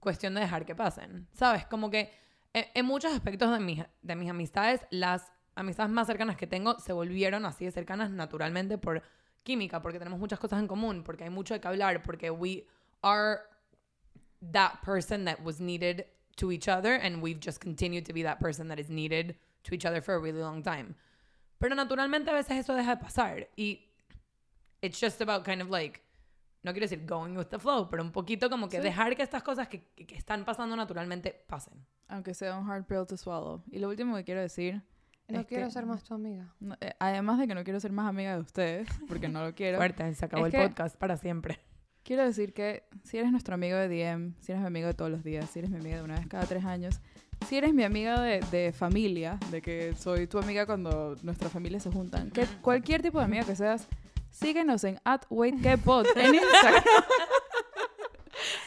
cuestión 0.00 0.34
de 0.34 0.40
dejar 0.40 0.64
que 0.64 0.74
pasen, 0.74 1.28
¿sabes? 1.32 1.66
Como 1.66 1.90
que 1.90 2.12
en, 2.52 2.64
en 2.74 2.86
muchos 2.86 3.12
aspectos 3.12 3.52
de 3.52 3.60
mis, 3.60 3.84
de 4.02 4.16
mis 4.16 4.30
amistades, 4.30 4.80
las 4.90 5.32
amistades 5.54 5.90
más 5.90 6.06
cercanas 6.06 6.36
que 6.36 6.46
tengo 6.46 6.78
se 6.78 6.92
volvieron 6.92 7.44
así 7.44 7.64
de 7.64 7.70
cercanas 7.70 8.10
naturalmente 8.10 8.78
por 8.78 9.02
química, 9.42 9.80
porque 9.82 9.98
tenemos 9.98 10.18
muchas 10.18 10.38
cosas 10.38 10.58
en 10.58 10.66
común, 10.66 11.04
porque 11.04 11.24
hay 11.24 11.30
mucho 11.30 11.54
de 11.54 11.60
qué 11.60 11.68
hablar, 11.68 12.02
porque 12.02 12.30
we 12.30 12.66
are 13.02 13.40
that 14.52 14.80
person 14.84 15.24
that 15.24 15.38
was 15.44 15.60
needed 15.60 16.06
to 16.36 16.50
each 16.52 16.68
other 16.68 16.94
and 16.94 17.22
we've 17.22 17.40
just 17.40 17.60
continued 17.60 18.04
to 18.06 18.12
be 18.12 18.22
that 18.22 18.38
person 18.40 18.68
that 18.68 18.78
is 18.78 18.88
needed 18.90 19.36
to 19.64 19.74
each 19.74 19.84
other 19.84 20.00
for 20.02 20.14
a 20.14 20.18
really 20.18 20.40
long 20.40 20.62
time. 20.62 20.94
Pero 21.58 21.74
naturalmente 21.74 22.30
a 22.30 22.34
veces 22.34 22.56
eso 22.58 22.74
deja 22.74 22.96
de 22.96 23.02
pasar 23.02 23.48
y 23.56 23.80
it's 24.82 24.98
just 25.00 25.20
about 25.20 25.44
kind 25.44 25.60
of 25.60 25.68
like 25.70 26.00
no 26.62 26.72
quiero 26.72 26.86
decir 26.86 27.04
going 27.06 27.36
with 27.36 27.46
the 27.48 27.58
flow, 27.58 27.88
pero 27.88 28.02
un 28.02 28.12
poquito 28.12 28.50
como 28.50 28.68
que 28.68 28.78
Sí. 28.78 28.82
dejar 28.82 29.16
que 29.16 29.22
estas 29.22 29.42
cosas 29.42 29.68
que, 29.68 29.82
que 29.94 30.14
están 30.14 30.44
pasando 30.44 30.76
naturalmente 30.76 31.44
pasen. 31.46 31.74
Aunque 32.08 32.34
sea 32.34 32.56
un 32.56 32.68
hard 32.70 32.84
pill 32.86 33.06
to 33.06 33.16
swallow. 33.16 33.62
Y 33.70 33.78
lo 33.78 33.88
último 33.88 34.14
que 34.16 34.24
quiero 34.24 34.40
decir 34.40 34.82
No 35.28 35.40
Es 35.40 35.46
quiero 35.46 35.66
que- 35.66 35.70
ser 35.70 35.86
más 35.86 36.02
tu 36.02 36.12
amiga. 36.14 36.52
No, 36.58 36.76
eh, 36.80 36.92
además 36.98 37.38
de 37.38 37.46
que 37.46 37.54
no 37.54 37.62
quiero 37.62 37.78
ser 37.78 37.92
más 37.92 38.08
amiga 38.08 38.34
de 38.34 38.40
ustedes, 38.40 38.88
porque 39.08 39.28
no 39.28 39.44
lo 39.44 39.54
quiero. 39.54 39.76
Fuerte, 39.78 40.12
se 40.14 40.24
acabó 40.24 40.46
el 40.46 40.50
que- 40.52 40.58
podcast 40.60 40.96
para 40.96 41.16
siempre. 41.16 41.60
Quiero 42.02 42.24
decir 42.24 42.52
que 42.52 42.84
si 43.04 43.18
eres 43.18 43.30
nuestro 43.30 43.54
amigo 43.54 43.76
de 43.76 43.88
DM, 43.88 44.34
si 44.40 44.52
eres 44.52 44.60
mi 44.62 44.66
amigo 44.66 44.88
de 44.88 44.94
todos 44.94 45.10
los 45.10 45.22
días, 45.22 45.48
si 45.50 45.58
eres 45.58 45.70
mi 45.70 45.78
amiga 45.78 45.96
de 45.96 46.02
una 46.02 46.16
vez 46.16 46.26
cada 46.26 46.46
tres 46.46 46.64
años, 46.64 47.00
si 47.48 47.56
eres 47.56 47.72
mi 47.72 47.84
amiga 47.84 48.20
de, 48.20 48.40
de 48.50 48.72
familia, 48.72 49.38
de 49.50 49.62
que 49.62 49.94
soy 49.94 50.26
tu 50.26 50.38
amiga 50.38 50.66
cuando 50.66 51.16
nuestras 51.22 51.52
familias 51.52 51.82
se 51.82 51.90
juntan, 51.90 52.30
que 52.30 52.46
cualquier 52.62 53.02
tipo 53.02 53.18
de 53.18 53.24
amiga 53.24 53.44
que 53.44 53.56
seas, 53.56 53.86
síguenos 54.30 54.84
en 54.84 54.98
at 55.04 55.22
waitquepod 55.30 56.06
en 56.16 56.34
Instagram. 56.34 56.84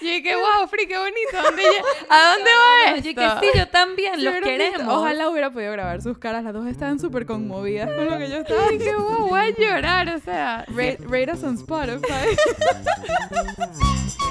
Y 0.04 0.22
dije, 0.22 0.36
wow, 0.36 0.68
Free, 0.68 0.86
qué 0.88 0.98
bonito. 0.98 1.18
¿Dónde 1.44 1.64
lle- 1.64 1.84
¿A 2.10 2.34
dónde 2.34 2.52
va 2.52 2.94
Oye, 2.94 3.10
esto? 3.10 3.22
que 3.40 3.48
sí, 3.52 3.58
yo 3.58 3.68
también, 3.70 4.24
los 4.24 4.34
visto- 4.34 4.48
queremos. 4.50 4.94
Ojalá 4.94 5.30
hubiera 5.30 5.50
podido 5.52 5.72
grabar 5.72 6.02
sus 6.02 6.18
caras, 6.18 6.44
las 6.44 6.54
dos 6.54 6.68
estaban 6.68 7.00
súper 7.00 7.26
conmovidas 7.26 7.90
con 7.90 8.06
lo 8.10 8.18
que 8.18 8.30
yo 8.30 8.38
estaba 8.38 8.68
qué 8.70 8.94
wow, 8.96 9.30
voy 9.30 9.40
a 9.40 9.50
llorar, 9.50 10.10
o 10.10 10.20
sea. 10.20 10.66
Rate, 10.68 10.98
rate 11.08 11.32
us 11.32 11.44
on 11.44 11.56
Spotify. 11.56 12.36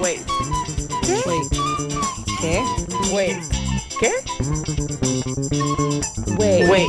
Wait. 0.01 0.21
Wait. 1.27 1.47
¿Qué? 2.41 2.63
Wait. 3.13 3.39
¿Qué? 4.01 4.11
Wait. 6.39 6.69
Wait. 6.69 6.89